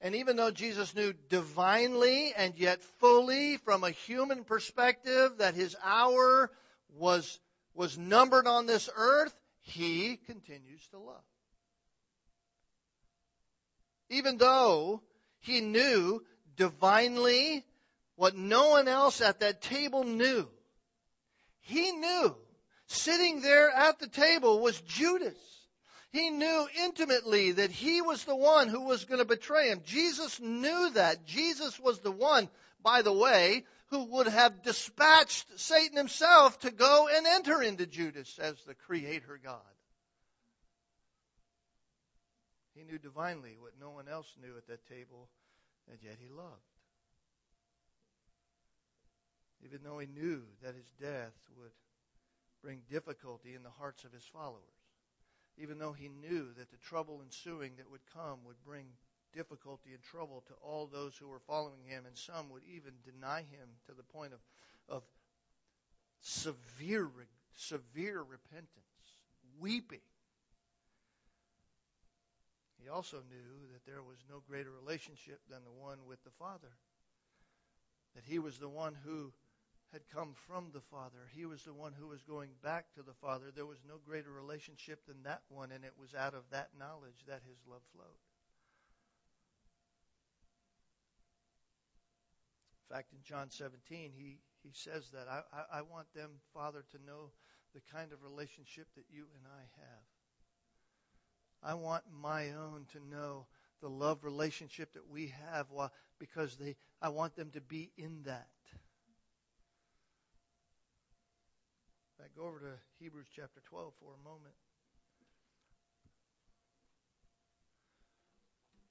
and 0.00 0.16
even 0.16 0.34
though 0.34 0.50
Jesus 0.50 0.94
knew 0.94 1.12
divinely 1.28 2.32
and 2.36 2.56
yet 2.56 2.82
fully 2.98 3.58
from 3.58 3.84
a 3.84 3.90
human 3.90 4.42
perspective 4.42 5.38
that 5.38 5.54
his 5.54 5.76
hour 5.84 6.50
was, 6.98 7.38
was 7.74 7.96
numbered 7.96 8.48
on 8.48 8.66
this 8.66 8.90
earth, 8.96 9.32
he 9.60 10.16
continues 10.26 10.84
to 10.88 10.98
love. 10.98 11.22
Even 14.08 14.36
though 14.36 15.02
he 15.38 15.60
knew 15.60 16.22
divinely 16.56 17.64
what 18.16 18.36
no 18.36 18.70
one 18.70 18.88
else 18.88 19.20
at 19.20 19.40
that 19.40 19.62
table 19.62 20.04
knew. 20.04 20.48
He 21.60 21.92
knew 21.92 22.36
sitting 22.86 23.40
there 23.40 23.70
at 23.70 23.98
the 23.98 24.08
table 24.08 24.60
was 24.60 24.80
Judas. 24.82 25.36
He 26.10 26.28
knew 26.28 26.68
intimately 26.84 27.52
that 27.52 27.70
he 27.70 28.02
was 28.02 28.24
the 28.24 28.36
one 28.36 28.68
who 28.68 28.82
was 28.82 29.06
going 29.06 29.20
to 29.20 29.24
betray 29.24 29.70
him. 29.70 29.80
Jesus 29.84 30.38
knew 30.40 30.90
that. 30.90 31.24
Jesus 31.24 31.80
was 31.80 32.00
the 32.00 32.12
one, 32.12 32.50
by 32.82 33.00
the 33.00 33.12
way, 33.12 33.64
who 33.88 34.04
would 34.04 34.26
have 34.26 34.62
dispatched 34.62 35.46
Satan 35.58 35.96
himself 35.96 36.58
to 36.60 36.70
go 36.70 37.08
and 37.10 37.26
enter 37.26 37.62
into 37.62 37.86
Judas 37.86 38.38
as 38.38 38.62
the 38.64 38.74
Creator 38.74 39.40
God. 39.42 39.60
He 42.74 42.84
knew 42.84 42.98
divinely 42.98 43.56
what 43.58 43.72
no 43.80 43.90
one 43.90 44.08
else 44.08 44.26
knew 44.40 44.56
at 44.56 44.66
that 44.68 44.86
table 44.88 45.28
and 45.92 46.00
yet 46.02 46.16
he 46.18 46.28
loved. 46.28 46.72
Even 49.62 49.80
though 49.84 49.98
he 49.98 50.06
knew 50.06 50.40
that 50.62 50.74
his 50.74 50.90
death 50.98 51.36
would 51.56 51.70
bring 52.62 52.80
difficulty 52.90 53.54
in 53.54 53.62
the 53.62 53.76
hearts 53.78 54.04
of 54.04 54.12
his 54.12 54.24
followers, 54.24 54.80
even 55.58 55.78
though 55.78 55.92
he 55.92 56.08
knew 56.08 56.46
that 56.56 56.70
the 56.70 56.78
trouble 56.78 57.20
ensuing 57.22 57.72
that 57.76 57.90
would 57.90 58.00
come 58.14 58.38
would 58.46 58.56
bring 58.64 58.86
difficulty 59.34 59.90
and 59.92 60.02
trouble 60.02 60.42
to 60.46 60.54
all 60.64 60.86
those 60.86 61.16
who 61.16 61.28
were 61.28 61.40
following 61.46 61.84
him, 61.86 62.04
and 62.06 62.16
some 62.16 62.48
would 62.50 62.62
even 62.74 62.92
deny 63.04 63.40
him 63.40 63.68
to 63.86 63.92
the 63.94 64.02
point 64.02 64.32
of, 64.32 64.40
of 64.88 65.02
severe, 66.22 67.08
severe 67.54 68.22
repentance, 68.22 68.68
weeping 69.60 70.00
he 72.82 72.88
also 72.88 73.22
knew 73.30 73.70
that 73.72 73.86
there 73.86 74.02
was 74.02 74.18
no 74.28 74.42
greater 74.48 74.70
relationship 74.70 75.40
than 75.48 75.62
the 75.64 75.70
one 75.70 75.98
with 76.06 76.22
the 76.24 76.34
Father. 76.38 76.74
That 78.14 78.24
he 78.26 78.38
was 78.38 78.58
the 78.58 78.68
one 78.68 78.96
who 79.04 79.32
had 79.92 80.02
come 80.12 80.34
from 80.48 80.70
the 80.72 80.80
Father. 80.80 81.28
He 81.36 81.46
was 81.46 81.62
the 81.62 81.74
one 81.74 81.92
who 81.92 82.08
was 82.08 82.22
going 82.22 82.50
back 82.62 82.86
to 82.94 83.02
the 83.02 83.14
Father. 83.20 83.52
There 83.54 83.66
was 83.66 83.84
no 83.86 83.96
greater 84.04 84.30
relationship 84.30 85.06
than 85.06 85.22
that 85.22 85.42
one, 85.48 85.70
and 85.70 85.84
it 85.84 85.94
was 86.00 86.14
out 86.14 86.34
of 86.34 86.42
that 86.50 86.70
knowledge 86.78 87.24
that 87.28 87.42
his 87.46 87.58
love 87.68 87.82
flowed. 87.94 88.20
In 92.88 92.96
fact, 92.96 93.12
in 93.12 93.22
John 93.22 93.48
17, 93.48 94.12
he, 94.16 94.40
he 94.62 94.72
says 94.72 95.08
that 95.12 95.28
I, 95.28 95.40
I, 95.52 95.78
I 95.78 95.82
want 95.82 96.12
them, 96.14 96.30
Father, 96.52 96.84
to 96.90 96.98
know 97.06 97.30
the 97.74 97.80
kind 97.92 98.12
of 98.12 98.22
relationship 98.22 98.88
that 98.96 99.08
you 99.08 99.24
and 99.36 99.46
I 99.46 99.64
have. 99.80 100.04
I 101.62 101.74
want 101.74 102.02
my 102.20 102.50
own 102.50 102.86
to 102.92 103.14
know 103.14 103.46
the 103.80 103.88
love 103.88 104.24
relationship 104.24 104.92
that 104.94 105.08
we 105.10 105.32
have 105.50 105.66
because 106.18 106.56
they 106.56 106.76
I 107.00 107.08
want 107.08 107.36
them 107.36 107.50
to 107.50 107.60
be 107.60 107.90
in 107.96 108.22
that. 108.24 108.46
I 112.20 112.26
go 112.36 112.46
over 112.46 112.60
to 112.60 112.78
Hebrews 113.00 113.26
chapter 113.34 113.60
12 113.68 113.92
for 114.00 114.12
a 114.14 114.24
moment. 114.28 114.54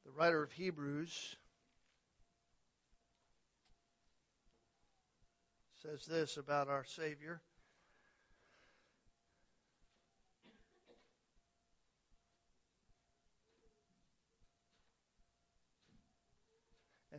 The 0.06 0.12
writer 0.12 0.44
of 0.44 0.52
Hebrews 0.52 1.38
says 5.82 6.06
this 6.06 6.36
about 6.36 6.68
our 6.68 6.84
Savior. 6.84 7.42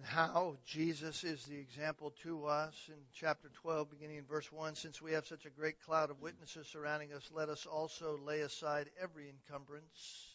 And 0.03 0.11
how 0.11 0.57
Jesus 0.67 1.23
is 1.23 1.45
the 1.45 1.59
example 1.59 2.13
to 2.25 2.47
us 2.47 2.75
in 2.89 2.97
chapter 3.15 3.49
12, 3.63 3.89
beginning 3.89 4.17
in 4.17 4.25
verse 4.25 4.51
1. 4.51 4.75
Since 4.75 5.01
we 5.01 5.13
have 5.13 5.27
such 5.27 5.47
a 5.47 5.51
great 5.51 5.81
cloud 5.87 6.11
of 6.11 6.21
witnesses 6.21 6.67
surrounding 6.67 7.13
us, 7.13 7.31
let 7.33 7.49
us 7.49 7.67
also 7.67 8.19
lay 8.27 8.41
aside 8.41 8.91
every 9.01 9.29
encumbrance. 9.29 10.27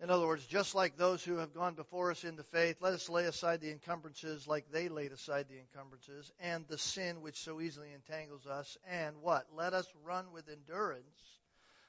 In 0.00 0.08
other 0.08 0.24
words, 0.24 0.46
just 0.46 0.76
like 0.76 0.96
those 0.96 1.24
who 1.24 1.38
have 1.38 1.52
gone 1.52 1.74
before 1.74 2.12
us 2.12 2.22
in 2.22 2.36
the 2.36 2.44
faith, 2.44 2.76
let 2.80 2.92
us 2.92 3.08
lay 3.08 3.24
aside 3.24 3.60
the 3.60 3.72
encumbrances 3.72 4.46
like 4.46 4.70
they 4.70 4.88
laid 4.88 5.10
aside 5.10 5.46
the 5.48 5.58
encumbrances, 5.58 6.30
and 6.38 6.64
the 6.68 6.78
sin 6.78 7.22
which 7.22 7.40
so 7.40 7.60
easily 7.60 7.88
entangles 7.92 8.46
us, 8.46 8.78
and 8.88 9.16
what? 9.20 9.46
Let 9.56 9.74
us 9.74 9.86
run 10.04 10.26
with 10.32 10.48
endurance 10.48 11.40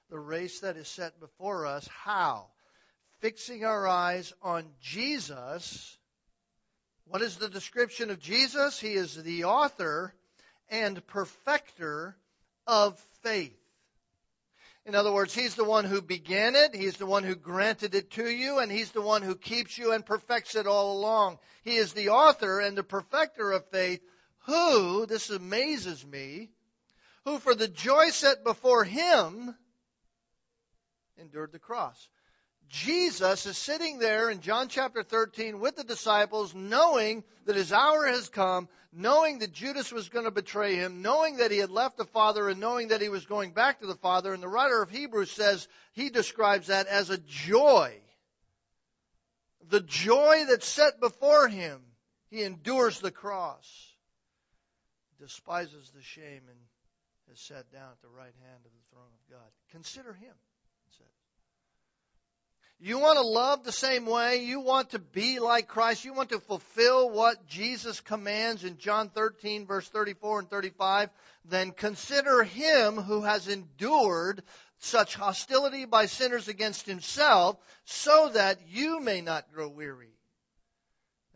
the 0.10 0.20
race 0.20 0.62
that 0.62 0.78
is 0.78 0.88
set 0.88 1.20
before 1.20 1.68
us. 1.68 1.88
How? 2.04 2.48
Fixing 3.20 3.66
our 3.66 3.88
eyes 3.88 4.34
on 4.42 4.66
Jesus 4.82 5.96
what 7.12 7.22
is 7.22 7.36
the 7.36 7.50
description 7.50 8.10
of 8.10 8.22
Jesus? 8.22 8.80
He 8.80 8.94
is 8.94 9.22
the 9.22 9.44
author 9.44 10.14
and 10.70 11.06
perfecter 11.08 12.16
of 12.66 12.98
faith. 13.22 13.60
In 14.86 14.96
other 14.96 15.12
words, 15.12 15.36
He's 15.36 15.56
the 15.56 15.66
one 15.66 15.84
who 15.84 16.02
began 16.02 16.56
it, 16.56 16.74
He's 16.74 16.96
the 16.96 17.06
one 17.06 17.26
who 17.26 17.36
granted 17.36 17.96
it 17.96 18.12
to 18.12 18.30
you, 18.30 18.60
and 18.60 18.72
He's 18.72 18.92
the 18.92 19.02
one 19.02 19.24
who 19.24 19.36
keeps 19.36 19.78
you 19.78 19.92
and 19.92 20.06
perfects 20.06 20.56
it 20.56 20.68
all 20.68 20.98
along. 20.98 21.40
He 21.64 21.76
is 21.76 21.92
the 21.92 22.10
author 22.10 22.62
and 22.62 22.78
the 22.78 22.84
perfecter 22.84 23.52
of 23.52 23.68
faith, 23.72 24.00
who, 24.46 25.06
this 25.06 25.30
amazes 25.30 26.06
me, 26.06 26.50
who 27.26 27.40
for 27.40 27.54
the 27.54 27.68
joy 27.68 28.12
set 28.12 28.46
before 28.46 28.86
Him 28.86 29.54
endured 31.18 31.52
the 31.52 31.60
cross. 31.60 32.08
Jesus 32.72 33.46
is 33.46 33.58
sitting 33.58 34.00
there 34.00 34.30
in 34.30 34.40
John 34.40 34.70
chapter 34.70 35.04
13 35.04 35.60
with 35.60 35.76
the 35.76 35.84
disciples, 35.84 36.56
knowing 36.56 37.26
that 37.46 37.58
his 37.58 37.74
hour 37.74 38.08
has 38.08 38.30
come, 38.30 38.70
knowing 38.94 39.40
that 39.40 39.52
Judas 39.52 39.92
was 39.92 40.08
going 40.08 40.24
to 40.24 40.32
betray 40.32 40.76
him, 40.76 41.02
knowing 41.02 41.38
that 41.38 41.52
he 41.52 41.58
had 41.58 41.70
left 41.70 41.98
the 41.98 42.06
Father, 42.06 42.48
and 42.48 42.62
knowing 42.62 42.88
that 42.88 43.02
he 43.02 43.10
was 43.10 43.26
going 43.26 43.52
back 43.52 43.82
to 43.82 43.88
the 43.88 43.96
Father. 43.96 44.34
And 44.34 44.42
the 44.42 44.48
writer 44.48 44.82
of 44.82 44.90
Hebrews 44.90 45.32
says 45.32 45.68
he 45.92 46.10
describes 46.10 46.68
that 46.68 46.88
as 46.88 47.10
a 47.10 47.18
joy. 47.18 47.94
The 49.70 49.82
joy 49.82 50.46
that's 50.48 50.68
set 50.68 51.02
before 51.02 51.50
him. 51.50 51.82
He 52.30 52.44
endures 52.44 53.02
the 53.02 53.12
cross, 53.12 53.68
despises 55.20 55.92
the 55.94 56.02
shame, 56.02 56.44
and 56.48 56.60
has 57.28 57.40
sat 57.42 57.70
down 57.74 57.92
at 57.92 58.02
the 58.02 58.08
right 58.08 58.34
hand 58.48 58.66
of 58.66 58.72
the 58.72 58.96
throne 58.96 59.12
of 59.12 59.30
God. 59.30 59.50
Consider 59.72 60.14
him. 60.14 60.34
You 62.84 62.98
want 62.98 63.18
to 63.18 63.22
love 63.22 63.64
the 63.64 63.72
same 63.72 64.08
way. 64.08 64.38
You 64.38 64.60
want 64.60 64.90
to 64.92 65.00
be 65.00 65.40
like 65.40 65.68
Christ. 65.68 66.04
You 66.04 66.16
want 66.16 66.30
to 66.30 66.40
fulfill 66.40 67.12
what 67.12 67.46
Jesus 67.46 68.00
commands 68.02 68.64
in 68.64 68.80
John 68.80 69.10
13, 69.10 69.68
verse 69.68 69.88
34 69.88 70.40
and 70.40 70.50
35. 70.50 71.12
Then 71.46 71.74
consider 71.74 72.42
him 72.42 72.96
who 72.96 73.22
has 73.22 73.48
endured 73.48 74.42
such 74.80 75.14
hostility 75.14 75.86
by 75.86 76.08
sinners 76.08 76.48
against 76.48 76.88
himself, 76.88 77.56
so 77.86 78.30
that 78.34 78.58
you 78.68 79.00
may 79.00 79.22
not 79.22 79.54
grow 79.54 79.68
weary 79.68 80.16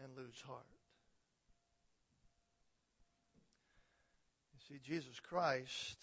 and 0.03 0.17
lose 0.17 0.41
heart. 0.47 0.65
You 4.53 4.59
see, 4.67 4.81
Jesus 4.83 5.19
Christ 5.19 5.97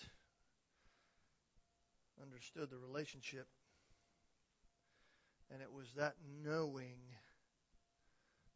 understood 2.22 2.70
the 2.70 2.78
relationship 2.78 3.48
and 5.53 5.61
it 5.61 5.73
was 5.73 5.87
that 5.97 6.15
knowing 6.45 6.99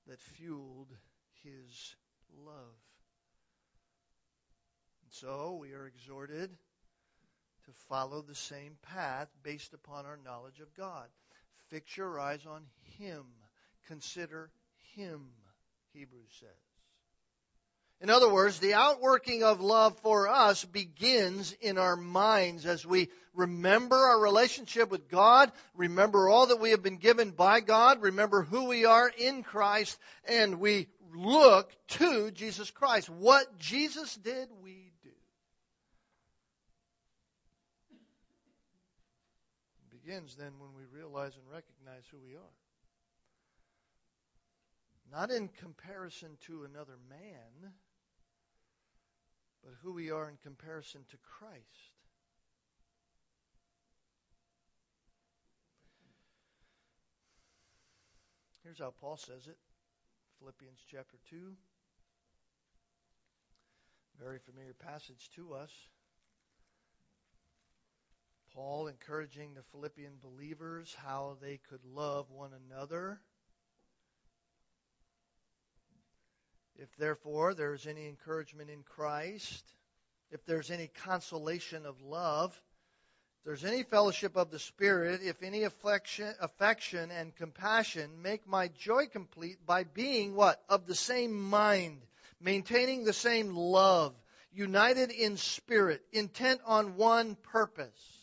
that 0.06 0.20
fueled 0.20 0.88
his 1.42 1.96
love. 2.44 2.80
And 5.02 5.12
so 5.12 5.58
we 5.60 5.72
are 5.72 5.86
exhorted 5.86 6.50
to 7.64 7.70
follow 7.88 8.22
the 8.22 8.34
same 8.34 8.76
path 8.82 9.28
based 9.42 9.74
upon 9.74 10.06
our 10.06 10.18
knowledge 10.24 10.60
of 10.60 10.74
God. 10.74 11.06
Fix 11.68 11.96
your 11.96 12.18
eyes 12.18 12.46
on 12.46 12.62
him. 12.98 13.24
Consider 13.88 14.50
him, 14.94 15.26
Hebrews 15.92 16.30
says. 16.40 16.65
In 18.02 18.10
other 18.10 18.30
words, 18.30 18.58
the 18.58 18.74
outworking 18.74 19.42
of 19.42 19.60
love 19.60 19.98
for 20.00 20.28
us 20.28 20.64
begins 20.64 21.52
in 21.60 21.78
our 21.78 21.96
minds 21.96 22.66
as 22.66 22.84
we 22.84 23.08
remember 23.32 23.96
our 23.96 24.20
relationship 24.20 24.90
with 24.90 25.08
God, 25.08 25.50
remember 25.74 26.28
all 26.28 26.48
that 26.48 26.60
we 26.60 26.70
have 26.70 26.82
been 26.82 26.98
given 26.98 27.30
by 27.30 27.60
God, 27.60 28.02
remember 28.02 28.42
who 28.42 28.66
we 28.66 28.84
are 28.84 29.08
in 29.08 29.42
Christ, 29.42 29.98
and 30.28 30.60
we 30.60 30.88
look 31.14 31.74
to 31.88 32.30
Jesus 32.32 32.70
Christ. 32.70 33.08
What 33.08 33.58
Jesus 33.58 34.14
did, 34.16 34.48
we 34.62 34.92
do. 35.02 35.10
It 39.80 40.02
begins 40.02 40.34
then 40.36 40.52
when 40.58 40.74
we 40.76 40.84
realize 40.92 41.32
and 41.34 41.44
recognize 41.50 42.04
who 42.10 42.18
we 42.18 42.34
are. 42.34 42.42
Not 45.10 45.30
in 45.30 45.48
comparison 45.48 46.36
to 46.46 46.64
another 46.64 46.98
man 47.08 47.72
but 49.66 49.74
who 49.82 49.92
we 49.92 50.12
are 50.12 50.28
in 50.28 50.36
comparison 50.44 51.00
to 51.10 51.16
Christ. 51.16 51.90
Here's 58.62 58.78
how 58.78 58.94
Paul 59.00 59.16
says 59.16 59.48
it 59.48 59.58
Philippians 60.38 60.78
chapter 60.88 61.16
2. 61.30 61.52
Very 64.22 64.38
familiar 64.38 64.72
passage 64.72 65.30
to 65.34 65.52
us. 65.54 65.72
Paul 68.54 68.86
encouraging 68.86 69.54
the 69.54 69.64
Philippian 69.72 70.12
believers 70.22 70.96
how 71.04 71.38
they 71.42 71.58
could 71.68 71.84
love 71.84 72.30
one 72.30 72.52
another 72.70 73.20
If 76.78 76.94
therefore 76.96 77.54
there 77.54 77.72
is 77.74 77.86
any 77.86 78.06
encouragement 78.06 78.70
in 78.70 78.82
Christ, 78.82 79.64
if 80.30 80.44
there's 80.44 80.70
any 80.70 80.88
consolation 81.04 81.86
of 81.86 82.02
love, 82.02 82.50
if 83.38 83.44
there's 83.44 83.64
any 83.64 83.82
fellowship 83.82 84.36
of 84.36 84.50
the 84.50 84.58
Spirit, 84.58 85.20
if 85.22 85.42
any 85.42 85.62
affection, 85.62 86.34
affection 86.40 87.10
and 87.10 87.34
compassion, 87.34 88.22
make 88.22 88.46
my 88.46 88.68
joy 88.68 89.06
complete 89.06 89.64
by 89.64 89.84
being 89.84 90.34
what? 90.34 90.62
Of 90.68 90.86
the 90.86 90.94
same 90.94 91.32
mind, 91.32 92.02
maintaining 92.40 93.04
the 93.04 93.12
same 93.12 93.56
love, 93.56 94.14
united 94.52 95.10
in 95.10 95.36
spirit, 95.36 96.02
intent 96.12 96.60
on 96.66 96.96
one 96.96 97.36
purpose. 97.36 98.15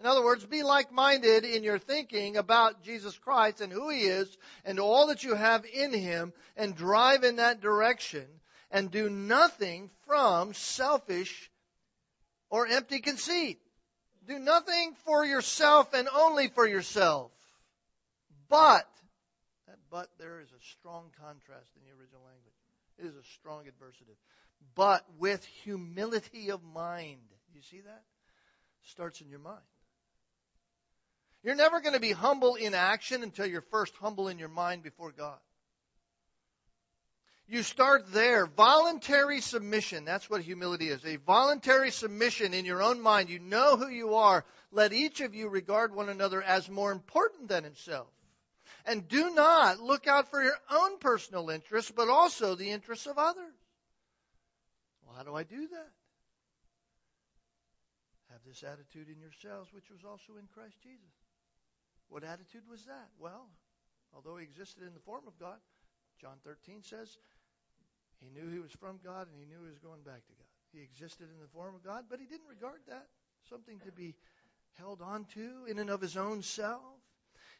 In 0.00 0.06
other 0.06 0.24
words, 0.24 0.46
be 0.46 0.62
like 0.62 0.90
minded 0.90 1.44
in 1.44 1.62
your 1.62 1.78
thinking 1.78 2.38
about 2.38 2.82
Jesus 2.82 3.18
Christ 3.18 3.60
and 3.60 3.70
who 3.70 3.90
He 3.90 4.00
is 4.00 4.34
and 4.64 4.80
all 4.80 5.08
that 5.08 5.22
you 5.22 5.34
have 5.34 5.66
in 5.66 5.92
Him 5.92 6.32
and 6.56 6.74
drive 6.74 7.22
in 7.22 7.36
that 7.36 7.60
direction 7.60 8.26
and 8.70 8.90
do 8.90 9.10
nothing 9.10 9.90
from 10.06 10.54
selfish 10.54 11.50
or 12.48 12.66
empty 12.66 13.00
conceit. 13.00 13.60
Do 14.26 14.38
nothing 14.38 14.94
for 15.04 15.22
yourself 15.26 15.92
and 15.92 16.08
only 16.08 16.48
for 16.48 16.66
yourself. 16.66 17.30
But, 18.48 18.88
that 19.66 19.76
but 19.90 20.08
there 20.18 20.40
is 20.40 20.48
a 20.48 20.64
strong 20.78 21.10
contrast 21.20 21.68
in 21.76 21.82
the 21.84 22.00
original 22.00 22.22
language. 22.24 22.54
It 22.98 23.04
is 23.04 23.16
a 23.16 23.28
strong 23.38 23.64
adversative. 23.64 24.16
but 24.74 25.04
with 25.18 25.44
humility 25.44 26.50
of 26.50 26.62
mind. 26.62 27.20
You 27.54 27.60
see 27.60 27.80
that? 27.82 28.02
Starts 28.82 29.20
in 29.20 29.28
your 29.28 29.40
mind. 29.40 29.60
You're 31.42 31.54
never 31.54 31.80
going 31.80 31.94
to 31.94 32.00
be 32.00 32.12
humble 32.12 32.56
in 32.56 32.74
action 32.74 33.22
until 33.22 33.46
you're 33.46 33.62
first 33.62 33.94
humble 33.96 34.28
in 34.28 34.38
your 34.38 34.48
mind 34.48 34.82
before 34.82 35.10
God. 35.10 35.38
You 37.48 37.64
start 37.64 38.12
there. 38.12 38.46
Voluntary 38.46 39.40
submission. 39.40 40.04
That's 40.04 40.30
what 40.30 40.42
humility 40.42 40.88
is. 40.88 41.04
A 41.04 41.16
voluntary 41.16 41.90
submission 41.90 42.54
in 42.54 42.64
your 42.64 42.80
own 42.80 43.00
mind. 43.00 43.28
You 43.28 43.40
know 43.40 43.76
who 43.76 43.88
you 43.88 44.14
are. 44.14 44.44
Let 44.70 44.92
each 44.92 45.20
of 45.20 45.34
you 45.34 45.48
regard 45.48 45.92
one 45.92 46.08
another 46.08 46.40
as 46.40 46.70
more 46.70 46.92
important 46.92 47.48
than 47.48 47.64
himself. 47.64 48.06
And 48.86 49.08
do 49.08 49.34
not 49.34 49.80
look 49.80 50.06
out 50.06 50.30
for 50.30 50.42
your 50.42 50.56
own 50.70 50.98
personal 50.98 51.50
interests, 51.50 51.90
but 51.90 52.08
also 52.08 52.54
the 52.54 52.70
interests 52.70 53.06
of 53.06 53.18
others. 53.18 53.54
Well, 55.04 55.16
how 55.16 55.24
do 55.24 55.34
I 55.34 55.42
do 55.42 55.66
that? 55.66 55.90
Have 58.30 58.40
this 58.46 58.62
attitude 58.62 59.08
in 59.08 59.20
yourselves, 59.20 59.72
which 59.72 59.90
was 59.90 60.04
also 60.08 60.38
in 60.38 60.46
Christ 60.54 60.76
Jesus. 60.84 61.19
What 62.10 62.24
attitude 62.24 62.68
was 62.68 62.84
that? 62.84 63.08
Well, 63.18 63.48
although 64.14 64.36
he 64.36 64.44
existed 64.44 64.82
in 64.82 64.92
the 64.94 65.00
form 65.00 65.22
of 65.26 65.38
God, 65.38 65.56
John 66.20 66.36
13 66.44 66.82
says, 66.82 67.16
he 68.20 68.28
knew 68.28 68.50
he 68.52 68.58
was 68.58 68.72
from 68.72 69.00
God 69.02 69.28
and 69.30 69.36
he 69.38 69.46
knew 69.46 69.64
he 69.64 69.70
was 69.70 69.78
going 69.78 70.02
back 70.02 70.26
to 70.26 70.34
God. 70.36 70.50
He 70.72 70.82
existed 70.82 71.26
in 71.32 71.40
the 71.40 71.48
form 71.48 71.74
of 71.74 71.82
God, 71.82 72.04
but 72.10 72.20
he 72.20 72.26
didn't 72.26 72.48
regard 72.48 72.80
that 72.88 73.06
something 73.48 73.80
to 73.86 73.92
be 73.92 74.14
held 74.74 75.00
on 75.00 75.24
to 75.34 75.66
in 75.68 75.78
and 75.78 75.90
of 75.90 76.00
his 76.00 76.16
own 76.16 76.42
self. 76.42 76.82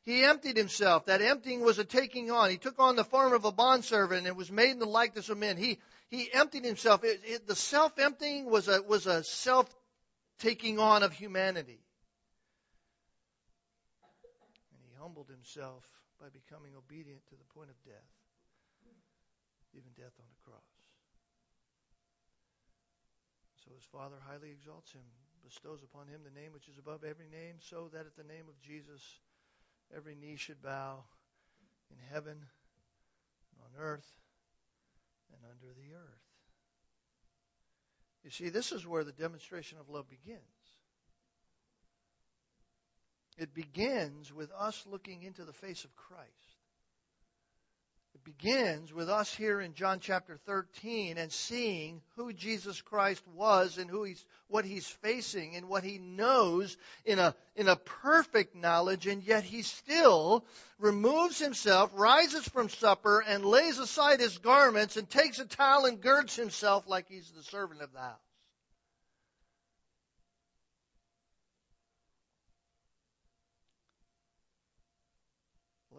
He 0.02 0.24
emptied 0.24 0.56
himself. 0.56 1.06
That 1.06 1.20
emptying 1.20 1.60
was 1.60 1.78
a 1.78 1.84
taking 1.84 2.30
on. 2.30 2.50
He 2.50 2.56
took 2.56 2.78
on 2.78 2.96
the 2.96 3.04
form 3.04 3.32
of 3.34 3.44
a 3.44 3.52
bondservant 3.52 4.26
and 4.26 4.36
was 4.36 4.50
made 4.50 4.70
in 4.70 4.78
the 4.78 4.86
likeness 4.86 5.28
of 5.28 5.38
men. 5.38 5.56
He, 5.56 5.78
he 6.08 6.32
emptied 6.32 6.64
himself. 6.64 7.04
It, 7.04 7.20
it, 7.24 7.46
the 7.46 7.54
self 7.54 7.98
emptying 7.98 8.50
was 8.50 8.68
a, 8.68 8.82
was 8.82 9.06
a 9.06 9.22
self 9.24 9.68
taking 10.38 10.78
on 10.78 11.02
of 11.02 11.12
humanity. 11.12 11.80
And 14.72 14.80
he 14.82 14.89
humbled 15.00 15.32
himself 15.32 15.88
by 16.20 16.28
becoming 16.28 16.76
obedient 16.76 17.24
to 17.26 17.34
the 17.34 17.48
point 17.56 17.72
of 17.72 17.80
death 17.82 18.12
even 19.74 19.90
death 19.94 20.14
on 20.18 20.26
the 20.26 20.42
cross. 20.42 20.70
So 23.64 23.70
his 23.74 23.84
Father 23.84 24.16
highly 24.26 24.50
exalts 24.50 24.92
him, 24.92 25.06
bestows 25.44 25.82
upon 25.82 26.08
him 26.08 26.20
the 26.24 26.40
name 26.40 26.52
which 26.52 26.68
is 26.68 26.78
above 26.78 27.04
every 27.04 27.28
name, 27.28 27.60
so 27.60 27.88
that 27.92 28.06
at 28.06 28.16
the 28.16 28.26
name 28.26 28.48
of 28.48 28.60
Jesus 28.60 29.02
every 29.94 30.14
knee 30.14 30.36
should 30.36 30.62
bow 30.62 31.04
in 31.90 31.98
heaven, 32.12 32.36
on 33.60 33.70
earth, 33.78 34.08
and 35.32 35.40
under 35.44 35.74
the 35.74 35.94
earth. 35.94 36.24
You 38.24 38.30
see, 38.30 38.48
this 38.48 38.72
is 38.72 38.86
where 38.86 39.04
the 39.04 39.12
demonstration 39.12 39.78
of 39.78 39.88
love 39.88 40.08
begins. 40.08 40.59
It 43.40 43.54
begins 43.54 44.30
with 44.30 44.52
us 44.52 44.84
looking 44.86 45.22
into 45.22 45.46
the 45.46 45.54
face 45.54 45.84
of 45.84 45.96
Christ. 45.96 46.28
It 48.14 48.22
begins 48.22 48.92
with 48.92 49.08
us 49.08 49.34
here 49.34 49.62
in 49.62 49.72
John 49.72 49.98
chapter 49.98 50.36
13 50.44 51.16
and 51.16 51.32
seeing 51.32 52.02
who 52.16 52.34
Jesus 52.34 52.82
Christ 52.82 53.22
was 53.34 53.78
and 53.78 53.88
who 53.88 54.04
he's, 54.04 54.22
what 54.48 54.66
he's 54.66 54.86
facing 54.86 55.56
and 55.56 55.70
what 55.70 55.84
he 55.84 55.96
knows 55.96 56.76
in 57.06 57.18
a, 57.18 57.34
in 57.56 57.66
a 57.66 57.76
perfect 57.76 58.54
knowledge, 58.54 59.06
and 59.06 59.22
yet 59.22 59.42
he 59.42 59.62
still 59.62 60.44
removes 60.78 61.38
himself, 61.38 61.90
rises 61.94 62.46
from 62.46 62.68
supper, 62.68 63.24
and 63.26 63.42
lays 63.42 63.78
aside 63.78 64.20
his 64.20 64.36
garments 64.36 64.98
and 64.98 65.08
takes 65.08 65.38
a 65.38 65.46
towel 65.46 65.86
and 65.86 66.02
girds 66.02 66.36
himself 66.36 66.86
like 66.86 67.08
he's 67.08 67.30
the 67.30 67.44
servant 67.44 67.80
of 67.80 67.90
the 67.94 68.00
house. 68.00 68.29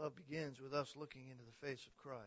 Love 0.01 0.15
begins 0.15 0.59
with 0.59 0.73
us 0.73 0.91
looking 0.95 1.27
into 1.29 1.43
the 1.43 1.67
face 1.67 1.85
of 1.85 1.95
Christ. 1.97 2.25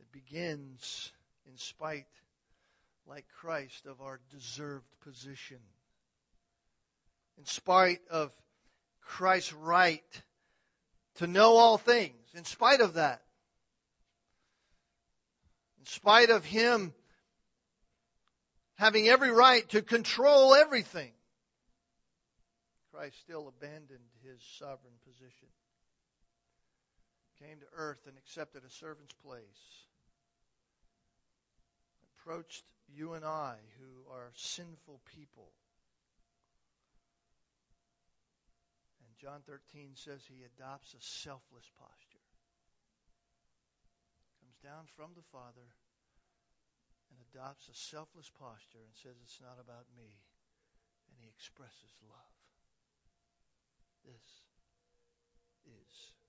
It 0.00 0.10
begins 0.10 1.12
in 1.48 1.56
spite, 1.56 2.08
like 3.06 3.24
Christ, 3.38 3.86
of 3.86 4.00
our 4.00 4.18
deserved 4.32 4.88
position. 5.04 5.60
In 7.38 7.44
spite 7.44 8.00
of 8.10 8.32
Christ's 9.00 9.52
right 9.52 10.02
to 11.16 11.28
know 11.28 11.54
all 11.54 11.78
things, 11.78 12.34
in 12.34 12.44
spite 12.46 12.80
of 12.80 12.94
that, 12.94 13.22
in 15.78 15.86
spite 15.86 16.30
of 16.30 16.44
Him 16.44 16.92
having 18.74 19.08
every 19.08 19.30
right 19.30 19.68
to 19.68 19.82
control 19.82 20.52
everything, 20.52 21.12
Christ 22.92 23.20
still 23.20 23.46
abandoned 23.46 24.00
His 24.24 24.40
sovereign 24.58 24.94
position 25.06 25.46
came 27.42 27.58
to 27.58 27.66
earth 27.76 28.06
and 28.06 28.16
accepted 28.16 28.62
a 28.62 28.70
servant's 28.70 29.14
place, 29.18 29.62
approached 32.14 32.62
you 32.86 33.14
and 33.14 33.24
I, 33.24 33.56
who 33.78 34.12
are 34.14 34.30
sinful 34.36 35.00
people. 35.10 35.50
And 39.02 39.10
John 39.18 39.42
13 39.42 39.98
says 39.98 40.22
he 40.22 40.46
adopts 40.46 40.94
a 40.94 41.02
selfless 41.02 41.66
posture. 41.74 42.26
Comes 44.38 44.58
down 44.62 44.86
from 44.94 45.10
the 45.18 45.26
Father 45.34 45.66
and 47.10 47.18
adopts 47.34 47.66
a 47.66 47.74
selfless 47.74 48.30
posture 48.38 48.86
and 48.86 48.94
says, 48.94 49.18
It's 49.24 49.42
not 49.42 49.58
about 49.58 49.90
me. 49.98 50.14
And 51.10 51.18
he 51.18 51.26
expresses 51.26 51.90
love. 52.06 52.38
This 54.06 54.26
is 55.66 56.21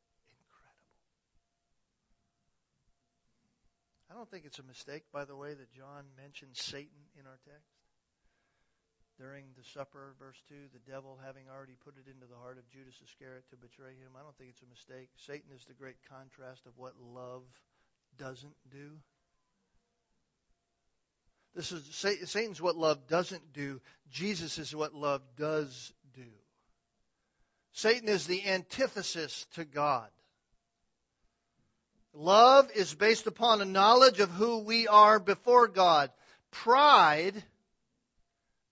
I 4.13 4.15
don't 4.15 4.29
think 4.29 4.45
it's 4.45 4.59
a 4.59 4.69
mistake, 4.69 5.01
by 5.11 5.25
the 5.25 5.35
way, 5.35 5.55
that 5.55 5.73
John 5.73 6.05
mentions 6.21 6.61
Satan 6.61 7.01
in 7.17 7.25
our 7.25 7.39
text. 7.49 7.73
During 9.17 9.45
the 9.57 9.63
supper, 9.73 10.13
verse 10.19 10.37
2, 10.49 10.53
the 10.71 10.91
devil 10.91 11.17
having 11.25 11.49
already 11.49 11.73
put 11.83 11.97
it 11.97 12.05
into 12.05 12.27
the 12.27 12.37
heart 12.37 12.59
of 12.59 12.69
Judas 12.69 12.93
Iscariot 13.03 13.49
to 13.49 13.57
betray 13.57 13.97
him. 13.97 14.13
I 14.15 14.21
don't 14.21 14.37
think 14.37 14.51
it's 14.51 14.61
a 14.61 14.69
mistake. 14.69 15.09
Satan 15.25 15.49
is 15.55 15.65
the 15.65 15.73
great 15.73 15.97
contrast 16.09 16.61
of 16.67 16.73
what 16.77 16.93
love 17.01 17.41
doesn't 18.19 18.55
do. 18.69 18.91
This 21.55 21.71
is 21.71 21.83
Satan's 22.29 22.61
what 22.61 22.75
love 22.75 23.07
doesn't 23.07 23.51
do. 23.51 23.81
Jesus 24.11 24.59
is 24.59 24.75
what 24.75 24.93
love 24.93 25.21
does 25.37 25.91
do. 26.13 26.29
Satan 27.71 28.09
is 28.09 28.27
the 28.27 28.45
antithesis 28.45 29.47
to 29.55 29.65
God. 29.65 30.09
Love 32.13 32.69
is 32.75 32.93
based 32.93 33.25
upon 33.25 33.61
a 33.61 33.65
knowledge 33.65 34.19
of 34.19 34.29
who 34.29 34.59
we 34.59 34.87
are 34.87 35.19
before 35.19 35.67
God. 35.67 36.11
Pride, 36.51 37.43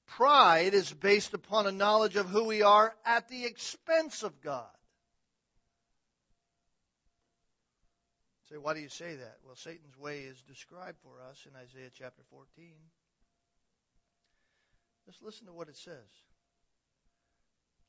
pride 0.05 0.75
is 0.75 0.93
based 0.93 1.33
upon 1.33 1.65
a 1.65 1.71
knowledge 1.71 2.15
of 2.15 2.27
who 2.27 2.43
we 2.43 2.61
are 2.61 2.93
at 3.03 3.27
the 3.29 3.45
expense 3.45 4.21
of 4.21 4.39
God. 4.41 4.69
Say, 8.49 8.57
why 8.57 8.73
do 8.75 8.81
you 8.81 8.89
say 8.89 9.15
that? 9.15 9.37
Well, 9.45 9.55
Satan's 9.55 9.97
way 9.97 10.19
is 10.19 10.41
described 10.41 10.97
for 11.01 11.21
us 11.29 11.47
in 11.47 11.55
Isaiah 11.55 11.89
chapter 11.97 12.21
14. 12.29 12.45
Let's 15.07 15.21
listen 15.21 15.47
to 15.47 15.53
what 15.53 15.69
it 15.69 15.77
says. 15.77 15.95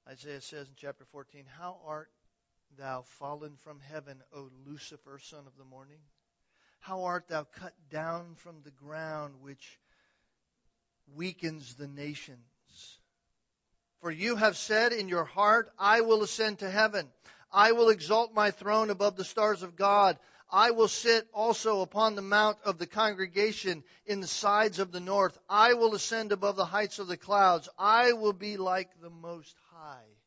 Isaiah 0.08 0.40
says 0.40 0.68
in 0.68 0.74
chapter 0.76 1.04
14, 1.12 1.44
How 1.58 1.78
art 1.86 2.10
thou 2.76 3.02
fallen 3.02 3.56
from 3.62 3.80
heaven, 3.80 4.22
O 4.34 4.50
Lucifer, 4.66 5.18
son 5.18 5.46
of 5.46 5.56
the 5.56 5.64
morning? 5.64 6.00
How 6.80 7.04
art 7.04 7.28
thou 7.28 7.44
cut 7.44 7.74
down 7.90 8.34
from 8.36 8.62
the 8.62 8.70
ground, 8.70 9.34
which 9.40 9.78
weakens 11.14 11.74
the 11.74 11.88
nations? 11.88 12.38
For 14.00 14.10
you 14.10 14.34
have 14.36 14.56
said 14.56 14.92
in 14.92 15.08
your 15.08 15.24
heart, 15.24 15.72
I 15.78 16.00
will 16.00 16.22
ascend 16.22 16.58
to 16.58 16.70
heaven. 16.70 17.08
I 17.52 17.72
will 17.72 17.88
exalt 17.88 18.34
my 18.34 18.50
throne 18.50 18.90
above 18.90 19.16
the 19.16 19.24
stars 19.24 19.62
of 19.62 19.76
God. 19.76 20.18
I 20.50 20.72
will 20.72 20.88
sit 20.88 21.28
also 21.32 21.82
upon 21.82 22.14
the 22.14 22.22
mount 22.22 22.58
of 22.64 22.78
the 22.78 22.86
congregation 22.86 23.84
in 24.04 24.20
the 24.20 24.26
sides 24.26 24.80
of 24.80 24.90
the 24.90 25.00
north. 25.00 25.38
I 25.48 25.74
will 25.74 25.94
ascend 25.94 26.32
above 26.32 26.56
the 26.56 26.64
heights 26.64 26.98
of 26.98 27.06
the 27.06 27.16
clouds. 27.16 27.68
I 27.78 28.12
will 28.12 28.32
be 28.32 28.56
like 28.56 28.90
the 29.00 29.10
Most 29.10 29.54
High. 29.70 30.21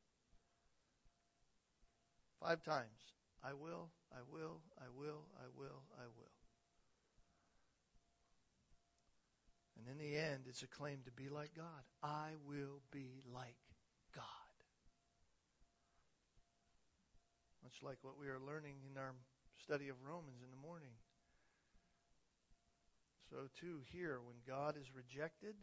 Five 2.45 2.61
times. 2.61 3.01
I 3.43 3.53
will, 3.53 3.89
I 4.13 4.21
will, 4.31 4.61
I 4.77 4.85
will, 4.95 5.25
I 5.41 5.49
will, 5.57 5.81
I 5.97 6.05
will. 6.05 6.35
And 9.79 9.87
in 9.89 9.97
the 9.97 10.15
end, 10.15 10.43
it's 10.47 10.61
a 10.61 10.67
claim 10.67 10.99
to 11.05 11.11
be 11.11 11.27
like 11.27 11.55
God. 11.55 11.81
I 12.03 12.33
will 12.47 12.81
be 12.91 13.23
like 13.33 13.57
God. 14.13 14.23
Much 17.63 17.81
like 17.81 17.97
what 18.03 18.19
we 18.19 18.27
are 18.27 18.39
learning 18.39 18.75
in 18.91 18.95
our 18.95 19.15
study 19.63 19.89
of 19.89 19.95
Romans 20.07 20.43
in 20.43 20.51
the 20.51 20.67
morning. 20.67 20.93
So, 23.31 23.49
too, 23.59 23.79
here, 23.91 24.19
when 24.23 24.37
God 24.47 24.75
is 24.79 24.93
rejected, 24.93 25.55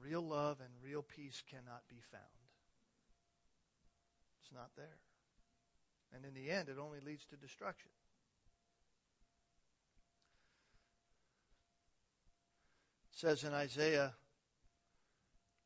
real 0.00 0.22
love 0.22 0.60
and 0.60 0.70
real 0.82 1.02
peace 1.02 1.42
cannot 1.50 1.82
be 1.90 2.00
found. 2.10 2.24
It's 4.40 4.50
not 4.54 4.70
there. 4.78 4.96
And 6.14 6.24
in 6.24 6.34
the 6.34 6.50
end, 6.50 6.68
it 6.68 6.76
only 6.78 7.00
leads 7.00 7.24
to 7.26 7.36
destruction. 7.36 7.90
It 13.12 13.18
says 13.18 13.44
in 13.44 13.52
Isaiah, 13.52 14.12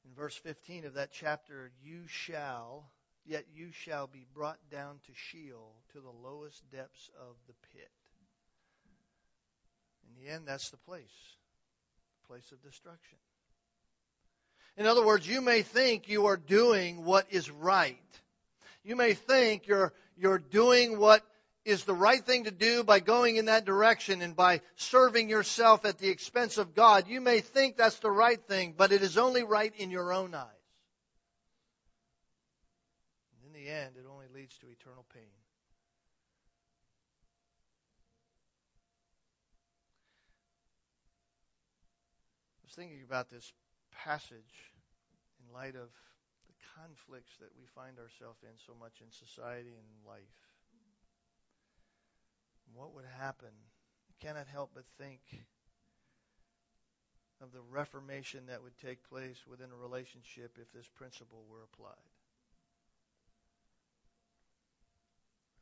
in 0.04 0.14
verse 0.14 0.36
15 0.36 0.86
of 0.86 0.94
that 0.94 1.10
chapter, 1.12 1.70
you 1.82 2.02
shall, 2.06 2.90
yet 3.26 3.44
you 3.52 3.70
shall 3.72 4.06
be 4.06 4.26
brought 4.34 4.58
down 4.70 5.00
to 5.06 5.12
Sheol, 5.14 5.74
to 5.92 6.00
the 6.00 6.28
lowest 6.28 6.62
depths 6.70 7.10
of 7.20 7.36
the 7.46 7.54
pit. 7.72 7.90
In 10.08 10.24
the 10.24 10.30
end, 10.32 10.44
that's 10.46 10.70
the 10.70 10.76
place, 10.78 11.04
the 12.22 12.28
place 12.28 12.50
of 12.52 12.62
destruction. 12.62 13.18
In 14.76 14.86
other 14.86 15.04
words, 15.04 15.28
you 15.28 15.40
may 15.40 15.62
think 15.62 16.08
you 16.08 16.26
are 16.26 16.36
doing 16.36 17.04
what 17.04 17.26
is 17.30 17.50
right. 17.50 17.98
You 18.82 18.96
may 18.96 19.14
think 19.14 19.66
you're, 19.66 19.92
you're 20.16 20.38
doing 20.38 20.98
what 20.98 21.22
is 21.64 21.84
the 21.84 21.94
right 21.94 22.24
thing 22.24 22.44
to 22.44 22.50
do 22.50 22.82
by 22.82 23.00
going 23.00 23.36
in 23.36 23.44
that 23.46 23.66
direction 23.66 24.22
and 24.22 24.34
by 24.34 24.62
serving 24.76 25.28
yourself 25.28 25.84
at 25.84 25.98
the 25.98 26.08
expense 26.08 26.56
of 26.56 26.74
God. 26.74 27.06
You 27.06 27.20
may 27.20 27.40
think 27.40 27.76
that's 27.76 27.98
the 27.98 28.10
right 28.10 28.40
thing, 28.46 28.74
but 28.76 28.92
it 28.92 29.02
is 29.02 29.18
only 29.18 29.42
right 29.42 29.72
in 29.76 29.90
your 29.90 30.12
own 30.12 30.34
eyes. 30.34 30.46
And 33.34 33.54
in 33.54 33.62
the 33.62 33.70
end, 33.70 33.96
it 33.96 34.06
only 34.10 34.26
leads 34.34 34.56
to 34.58 34.66
eternal 34.66 35.04
pain. 35.12 35.22
I 42.56 42.66
was 42.66 42.74
thinking 42.74 43.02
about 43.04 43.28
this 43.28 43.52
passage 43.92 44.32
in 45.46 45.52
light 45.52 45.76
of 45.76 45.90
conflicts 46.76 47.36
that 47.40 47.50
we 47.58 47.64
find 47.74 47.98
ourselves 47.98 48.38
in 48.42 48.54
so 48.66 48.72
much 48.78 49.00
in 49.00 49.10
society 49.10 49.74
and 49.74 49.88
life. 50.06 50.38
What 52.74 52.94
would 52.94 53.06
happen? 53.18 53.50
I 53.50 54.14
cannot 54.24 54.46
help 54.46 54.70
but 54.74 54.84
think 54.98 55.20
of 57.40 57.52
the 57.52 57.62
reformation 57.70 58.46
that 58.46 58.62
would 58.62 58.76
take 58.78 59.02
place 59.08 59.38
within 59.48 59.70
a 59.72 59.82
relationship 59.82 60.58
if 60.60 60.70
this 60.72 60.86
principle 60.94 61.44
were 61.50 61.64
applied. 61.64 62.06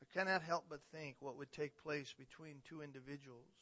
I 0.02 0.06
cannot 0.18 0.42
help 0.42 0.64
but 0.68 0.80
think 0.92 1.16
what 1.20 1.38
would 1.38 1.52
take 1.52 1.76
place 1.82 2.12
between 2.18 2.56
two 2.68 2.82
individuals 2.82 3.54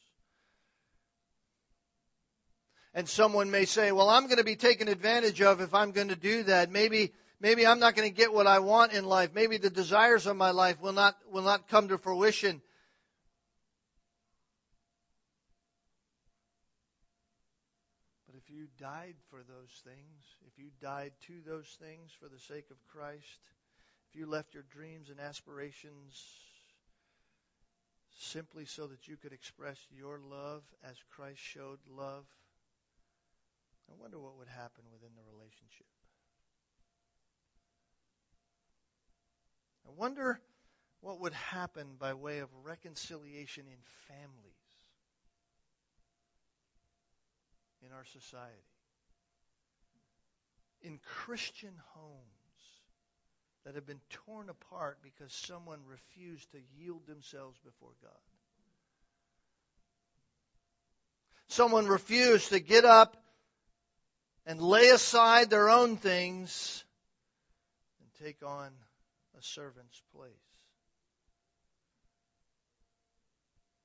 and 2.97 3.07
someone 3.07 3.51
may 3.51 3.67
say, 3.67 3.93
well, 3.93 4.09
I'm 4.09 4.25
going 4.25 4.39
to 4.39 4.45
be 4.45 4.57
taken 4.57 4.89
advantage 4.89 5.43
of 5.43 5.61
if 5.61 5.75
I'm 5.75 5.93
going 5.93 6.09
to 6.09 6.17
do 6.17 6.45
that. 6.45 6.73
Maybe, 6.73 7.13
maybe 7.41 7.67
I'm 7.67 7.79
not 7.79 7.95
going 7.95 8.09
to 8.09 8.15
get 8.15 8.33
what 8.33 8.47
I 8.47 8.59
want 8.61 8.93
in 8.93 9.05
life. 9.05 9.31
Maybe 9.35 9.59
the 9.59 9.71
desires 9.71 10.27
of 10.27 10.37
my 10.37 10.51
life 10.51 10.81
will 10.81 10.93
not, 10.93 11.17
will 11.31 11.43
not 11.43 11.69
come 11.69 11.89
to 11.89 11.99
fruition. 11.99 12.63
But 18.27 18.37
if 18.37 18.51
you 18.51 18.67
died 18.79 19.17
for 19.31 19.39
those 19.39 19.83
things, 19.85 20.25
if 20.47 20.59
you 20.59 20.71
died 20.81 21.13
to 21.27 21.35
those 21.47 21.77
things 21.81 22.13
for 22.21 22.29
the 22.29 22.39
sake 22.39 22.71
of 22.71 22.77
Christ, 22.87 23.41
if 24.11 24.19
you 24.19 24.27
left 24.27 24.55
your 24.55 24.65
dreams 24.73 25.11
and 25.11 25.21
aspirations 25.21 26.23
simply 28.19 28.65
so 28.65 28.87
that 28.87 29.07
you 29.09 29.17
could 29.17 29.33
express 29.33 29.79
your 29.91 30.19
love 30.19 30.63
as 30.83 30.97
Christ 31.11 31.41
showed 31.41 31.79
love, 31.89 32.25
I 33.91 33.95
wonder 34.01 34.19
what 34.19 34.39
would 34.39 34.49
happen 34.49 34.85
within 34.91 35.15
the 35.15 35.23
relationship. 35.37 35.87
I 39.87 39.91
wonder 39.97 40.41
what 41.01 41.21
would 41.21 41.35
happen 41.35 41.97
by 41.99 42.15
way 42.15 42.39
of 42.39 42.49
reconciliation 42.65 43.65
in 43.69 43.79
families 44.09 44.55
in 47.87 47.93
our 47.93 48.05
society, 48.05 48.53
in 50.83 50.99
Christian 51.05 51.73
homes 51.95 52.23
that 53.65 53.75
have 53.75 53.87
been 53.87 54.01
torn 54.11 54.49
apart 54.49 54.99
because 55.03 55.33
someone 55.33 55.81
refused 55.87 56.51
to 56.53 56.59
yield 56.79 57.07
themselves 57.07 57.59
before 57.65 57.93
God. 58.03 58.11
Someone 61.49 61.87
refused 61.87 62.49
to 62.49 62.61
get 62.61 62.85
up 62.85 63.17
and 64.47 64.61
lay 64.61 64.89
aside 64.89 65.51
their 65.51 65.69
own 65.69 65.97
things 65.97 66.85
and 68.01 68.27
take 68.27 68.45
on 68.45 68.71
a 69.39 69.43
servant's 69.43 70.01
place. 70.15 70.57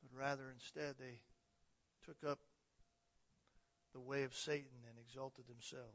But 0.01 0.17
rather, 0.17 0.49
instead, 0.51 0.95
they 0.99 1.19
took 2.05 2.29
up 2.29 2.39
the 3.93 3.99
way 3.99 4.23
of 4.23 4.35
Satan 4.35 4.87
and 4.87 4.97
exalted 4.97 5.45
themselves. 5.47 5.85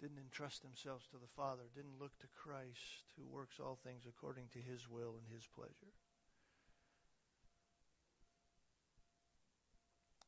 Didn't 0.00 0.18
entrust 0.18 0.62
themselves 0.62 1.06
to 1.12 1.16
the 1.16 1.32
Father, 1.36 1.62
didn't 1.74 2.00
look 2.00 2.18
to 2.18 2.26
Christ, 2.34 3.06
who 3.16 3.24
works 3.24 3.60
all 3.60 3.78
things 3.84 4.04
according 4.08 4.48
to 4.52 4.58
his 4.58 4.88
will 4.88 5.14
and 5.16 5.26
his 5.32 5.46
pleasure. 5.54 5.94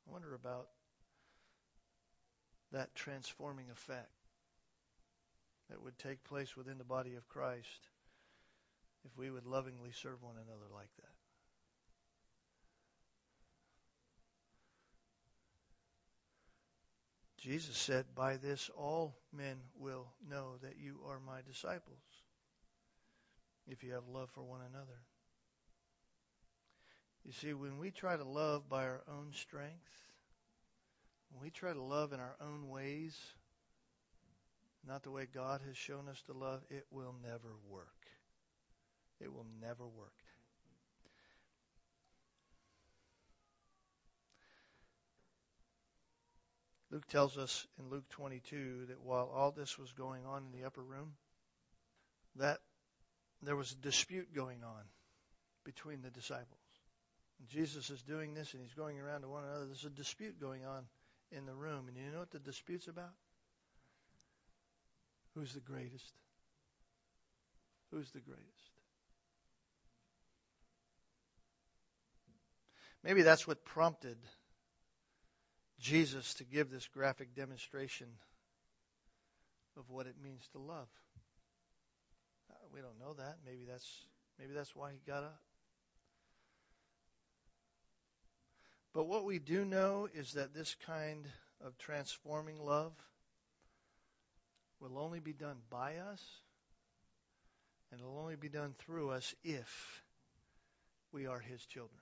I 0.07 0.13
wonder 0.13 0.35
about 0.35 0.69
that 2.73 2.95
transforming 2.95 3.67
effect 3.71 4.16
that 5.71 5.83
would 5.83 5.99
take 5.99 6.23
place 6.25 6.57
within 6.57 6.79
the 6.79 6.85
body 6.85 7.15
of 7.15 7.29
Christ 7.29 7.89
if 9.05 9.17
we 9.17 9.31
would 9.31 9.47
lovingly 9.47 9.91
serve 9.93 10.23
one 10.23 10.37
another 10.37 10.67
like 10.73 10.91
that. 10.97 11.17
Jesus 17.39 17.77
said, 17.77 18.07
By 18.17 18.39
this 18.39 18.71
all 18.77 19.15
men 19.33 19.57
will 19.79 20.09
know 20.29 20.55
that 20.63 20.79
you 20.83 20.99
are 21.09 21.21
my 21.25 21.43
disciples, 21.47 22.03
if 23.69 23.85
you 23.85 23.93
have 23.93 24.09
love 24.09 24.31
for 24.31 24.43
one 24.43 24.63
another. 24.69 24.99
You 27.25 27.33
see, 27.33 27.53
when 27.53 27.79
we 27.79 27.91
try 27.91 28.17
to 28.17 28.25
love 28.25 28.69
by 28.69 28.85
our 28.85 29.03
own 29.09 29.33
strength, 29.33 29.75
when 31.31 31.41
we 31.43 31.51
try 31.51 31.73
to 31.73 31.83
love 31.83 32.13
in 32.13 32.19
our 32.19 32.37
own 32.41 32.69
ways, 32.69 33.17
not 34.87 35.03
the 35.03 35.11
way 35.11 35.27
God 35.33 35.61
has 35.67 35.77
shown 35.77 36.09
us 36.09 36.23
to 36.27 36.33
love, 36.33 36.63
it 36.71 36.87
will 36.91 37.15
never 37.23 37.57
work. 37.69 38.07
It 39.21 39.33
will 39.33 39.47
never 39.61 39.87
work. 39.87 40.13
Luke 46.91 47.07
tells 47.09 47.37
us 47.37 47.67
in 47.79 47.91
Luke 47.91 48.09
22 48.11 48.87
that 48.89 49.03
while 49.03 49.31
all 49.35 49.51
this 49.51 49.77
was 49.77 49.93
going 49.93 50.25
on 50.25 50.45
in 50.45 50.59
the 50.59 50.67
upper 50.67 50.83
room, 50.83 51.15
that 52.37 52.59
there 53.43 53.57
was 53.57 53.73
a 53.73 53.77
dispute 53.77 54.35
going 54.35 54.63
on 54.63 54.83
between 55.65 56.01
the 56.01 56.11
disciples. 56.11 56.47
And 57.41 57.49
Jesus 57.49 57.91
is 57.91 58.03
doing 58.03 58.35
this 58.35 58.55
and 58.55 58.63
he's 58.63 58.75
going 58.75 58.99
around 58.99 59.23
to 59.23 59.29
one 59.29 59.45
another. 59.45 59.67
There's 59.67 59.85
a 59.85 59.91
dispute 59.91 60.41
going 60.41 60.65
on 60.65 60.85
in 61.33 61.45
the 61.45 61.55
room. 61.55 61.89
And 61.89 61.97
you 61.97 62.11
know 62.13 62.21
what 62.21 62.31
the 62.31 62.39
dispute's 62.39 62.89
about? 62.89 63.13
Who's 65.37 65.53
the 65.53 65.61
greatest? 65.61 66.15
Who's 67.91 68.11
the 68.13 68.21
greatest? 68.21 68.47
Maybe 73.05 73.21
that's 73.21 73.47
what 73.47 73.63
prompted 73.67 74.17
Jesus 75.79 76.35
to 76.35 76.45
give 76.45 76.71
this 76.71 76.89
graphic 76.89 77.35
demonstration 77.35 78.07
of 79.77 79.91
what 79.91 80.07
it 80.07 80.15
means 80.23 80.49
to 80.53 80.59
love. 80.59 80.89
Uh, 82.51 82.55
we 82.73 82.81
don't 82.81 82.99
know 82.99 83.13
that. 83.13 83.37
Maybe 83.45 83.65
that's 83.69 83.87
maybe 84.39 84.55
that's 84.55 84.75
why 84.75 84.93
he 84.93 85.01
got 85.07 85.23
up. 85.23 85.41
But 88.95 89.07
what 89.07 89.27
we 89.27 89.39
do 89.39 89.67
know 89.67 90.09
is 90.15 90.33
that 90.33 90.55
this 90.55 90.75
kind 90.87 91.27
of 91.63 91.77
transforming 91.77 92.59
love 92.59 92.93
will 94.81 94.99
only 94.99 95.21
be 95.21 95.33
done 95.33 95.57
by 95.71 95.97
us, 95.97 96.23
and 97.91 98.01
it 98.01 98.05
will 98.05 98.19
only 98.19 98.37
be 98.37 98.49
done 98.49 98.75
through 98.79 99.11
us 99.11 99.35
if 99.45 100.03
we 101.13 101.27
are 101.27 101.39
His 101.39 101.65
children. 101.67 102.01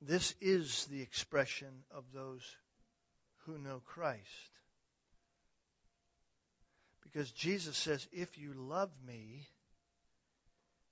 This 0.00 0.34
is 0.40 0.86
the 0.86 1.02
expression 1.02 1.68
of 1.90 2.04
those 2.12 2.42
who 3.44 3.58
know 3.58 3.80
Christ. 3.84 4.22
Because 7.02 7.30
Jesus 7.32 7.76
says, 7.76 8.06
If 8.12 8.38
you 8.38 8.52
love 8.54 8.90
me, 9.06 9.48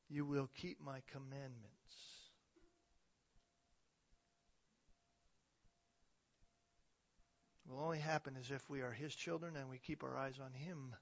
you 0.08 0.24
will 0.24 0.48
keep 0.56 0.80
my 0.84 1.00
commandments. 1.12 1.75
Will 7.68 7.84
only 7.84 7.98
happen 7.98 8.34
as 8.38 8.50
if 8.50 8.68
we 8.68 8.80
are 8.80 8.92
his 8.92 9.14
children 9.14 9.56
and 9.56 9.68
we 9.68 9.78
keep 9.78 10.02
our 10.02 10.16
eyes 10.16 10.38
on 10.42 10.52
him 10.52 10.94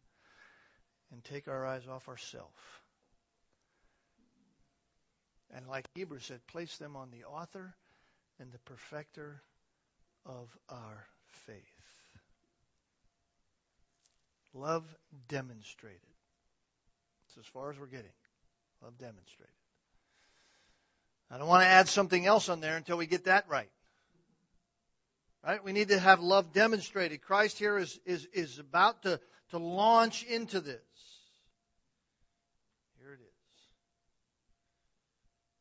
and 1.13 1.23
take 1.25 1.49
our 1.49 1.67
eyes 1.67 1.87
off 1.89 2.09
ourselves. 2.09 2.53
And 5.55 5.69
like 5.69 5.87
Hebrews 5.95 6.25
said, 6.25 6.47
place 6.49 6.77
them 6.79 6.97
on 6.97 7.11
the 7.11 7.25
author 7.25 7.75
and 8.41 8.51
the 8.51 8.59
perfecter 8.61 9.41
of 10.27 10.49
our 10.69 11.07
faith. 11.47 11.63
Love 14.55 14.85
demonstrated. 15.29 16.01
It's 17.29 17.39
as 17.39 17.47
far 17.47 17.71
as 17.71 17.79
we're 17.79 17.87
getting. 17.87 18.13
Love 18.83 18.97
demonstrated. 18.99 19.55
I 21.31 21.39
don't 21.39 21.49
want 21.49 21.63
to 21.63 21.69
add 21.69 21.89
something 21.89 22.25
else 22.27 22.49
on 22.49 22.61
there 22.61 22.77
until 22.77 22.97
we 22.97 23.07
get 23.07 23.25
that 23.25 23.47
right. 23.49 23.71
Right? 25.47 25.63
We 25.63 25.73
need 25.73 25.89
to 25.89 25.99
have 25.99 26.21
love 26.21 26.53
demonstrated. 26.53 27.21
Christ 27.21 27.59
here 27.59 27.77
is, 27.77 28.01
is, 28.07 28.27
is 28.33 28.59
about 28.59 29.03
to, 29.03 29.21
to 29.51 29.59
launch 29.59 30.25
into 30.25 30.61
this. 30.61 30.81
Here 32.99 33.13
it 33.13 33.21
is. 33.21 33.63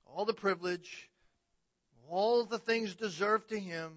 All 0.06 0.24
the 0.24 0.34
privilege, 0.34 1.10
all 2.10 2.46
the 2.46 2.60
things 2.60 2.96
deserved 2.96 3.50
to 3.50 3.60
him, 3.60 3.92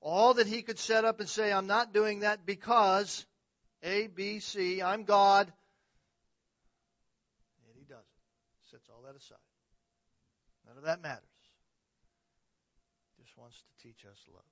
all 0.00 0.34
that 0.34 0.46
he 0.46 0.62
could 0.62 0.78
set 0.78 1.04
up 1.04 1.18
and 1.18 1.28
say, 1.28 1.52
I'm 1.52 1.66
not 1.66 1.92
doing 1.92 2.20
that 2.20 2.46
because 2.46 3.26
A, 3.82 4.06
B, 4.06 4.38
C, 4.38 4.82
I'm 4.82 5.02
God. 5.02 5.52
And 7.66 7.76
he 7.76 7.84
doesn't. 7.86 8.04
Sets 8.70 8.88
all 8.88 9.02
that 9.04 9.16
aside. 9.16 9.38
None 10.68 10.76
of 10.76 10.84
that 10.84 11.02
matters. 11.02 11.22
Just 13.18 13.36
wants 13.36 13.56
to 13.56 13.88
teach 13.88 14.04
us 14.04 14.18
love. 14.32 14.44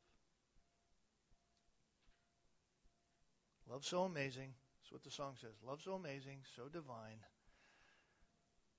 Love 3.72 3.86
so 3.86 4.02
amazing. 4.02 4.50
That's 4.82 4.92
what 4.92 5.02
the 5.02 5.10
song 5.10 5.32
says. 5.40 5.52
Love 5.66 5.80
so 5.82 5.94
amazing, 5.94 6.40
so 6.54 6.64
divine, 6.70 7.16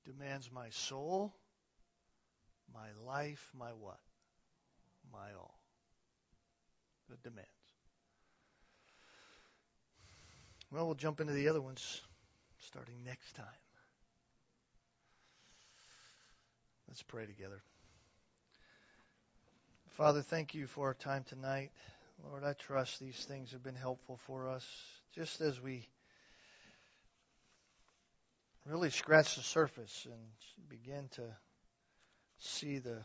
demands 0.06 0.52
my 0.54 0.70
soul, 0.70 1.34
my 2.72 2.90
life, 3.04 3.50
my 3.58 3.70
what? 3.70 3.98
My 5.12 5.34
all. 5.36 5.58
It 7.12 7.24
demands. 7.24 7.50
Well, 10.72 10.86
we'll 10.86 10.96
jump 10.96 11.20
into 11.20 11.34
the 11.34 11.48
other 11.48 11.62
ones 11.62 12.02
starting 12.60 13.04
next 13.04 13.34
time. 13.36 13.46
Let's 16.88 17.02
pray 17.02 17.26
together. 17.26 17.64
Father, 19.90 20.22
thank 20.22 20.54
you 20.54 20.68
for 20.68 20.88
our 20.88 20.94
time 20.94 21.24
tonight. 21.28 21.72
Lord, 22.24 22.44
I 22.44 22.54
trust 22.54 23.00
these 23.00 23.26
things 23.26 23.52
have 23.52 23.64
been 23.64 23.76
helpful 23.76 24.20
for 24.26 24.50
us, 24.50 24.66
just 25.14 25.42
as 25.42 25.62
we 25.62 25.88
really 28.66 28.90
scratch 28.90 29.36
the 29.36 29.42
surface 29.42 30.08
and 30.10 30.70
begin 30.70 31.10
to 31.16 31.24
see 32.40 32.80
the 32.80 32.98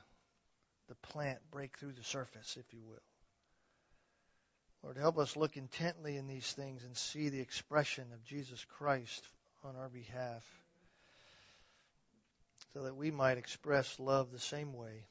the 0.89 0.95
plant 0.95 1.39
break 1.51 1.77
through 1.79 1.93
the 1.93 2.05
surface, 2.05 2.57
if 2.59 2.73
you 2.73 2.81
will. 2.87 3.03
Lord, 4.83 4.97
help 4.97 5.19
us 5.19 5.37
look 5.37 5.57
intently 5.57 6.17
in 6.17 6.27
these 6.27 6.51
things 6.53 6.83
and 6.85 6.97
see 6.97 7.29
the 7.29 7.41
expression 7.41 8.07
of 8.15 8.25
Jesus 8.25 8.65
Christ 8.79 9.27
on 9.65 9.77
our 9.77 9.89
behalf 9.89 10.45
so 12.73 12.85
that 12.85 12.97
we 12.97 13.11
might 13.11 13.39
express 13.39 13.99
love 13.99 14.31
the 14.31 14.39
same 14.39 14.73
way. 14.73 15.05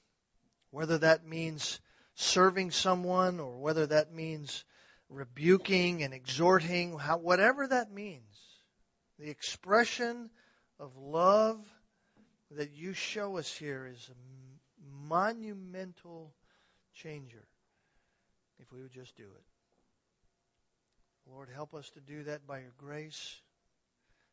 Whether 0.72 1.00
that 1.00 1.28
means 1.28 1.80
serving 2.18 2.72
someone 2.72 3.40
or 3.40 3.60
whether 3.60 3.86
that 3.86 4.12
means 4.12 4.66
rebuking 5.08 6.02
and 6.04 6.14
exhorting, 6.14 6.98
how, 6.98 7.18
whatever 7.18 7.68
that 7.68 7.92
means, 7.92 8.24
the 9.20 9.30
expression 9.30 10.30
of 10.80 10.98
love 10.98 11.60
that 12.52 12.72
you 12.72 12.94
show 12.94 13.38
us 13.38 13.56
here 13.56 13.88
is 13.92 14.10
a 14.10 15.08
monumental 15.08 16.34
changer 16.96 17.46
if 18.60 18.72
we 18.72 18.82
would 18.82 18.92
just 18.92 19.16
do 19.16 19.24
it. 19.24 19.44
Lord, 21.32 21.50
help 21.54 21.76
us 21.76 21.90
to 21.92 22.00
do 22.00 22.24
that 22.24 22.48
by 22.48 22.60
your 22.60 22.74
grace. 22.78 23.42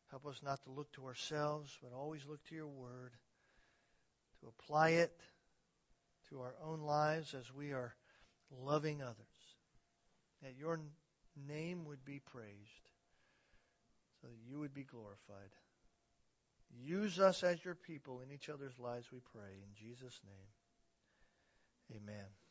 Help 0.09 0.25
us 0.25 0.41
not 0.43 0.63
to 0.63 0.71
look 0.71 0.91
to 0.93 1.05
ourselves, 1.05 1.77
but 1.83 1.95
always 1.95 2.25
look 2.27 2.43
to 2.45 2.55
your 2.55 2.67
word, 2.67 3.11
to 4.41 4.47
apply 4.47 4.89
it 4.89 5.11
to 6.29 6.41
our 6.41 6.55
own 6.63 6.81
lives 6.81 7.33
as 7.33 7.53
we 7.53 7.71
are 7.71 7.95
loving 8.51 9.01
others. 9.01 9.15
That 10.41 10.55
your 10.57 10.79
name 11.47 11.85
would 11.85 12.05
be 12.05 12.19
praised, 12.19 12.89
so 14.21 14.27
that 14.27 14.49
you 14.49 14.59
would 14.59 14.73
be 14.73 14.83
glorified. 14.83 15.51
Use 16.77 17.19
us 17.19 17.43
as 17.43 17.63
your 17.63 17.75
people 17.75 18.21
in 18.21 18.31
each 18.33 18.49
other's 18.49 18.77
lives, 18.79 19.11
we 19.11 19.19
pray. 19.19 19.53
In 19.53 19.73
Jesus' 19.75 20.19
name, 20.25 22.01
amen. 22.01 22.44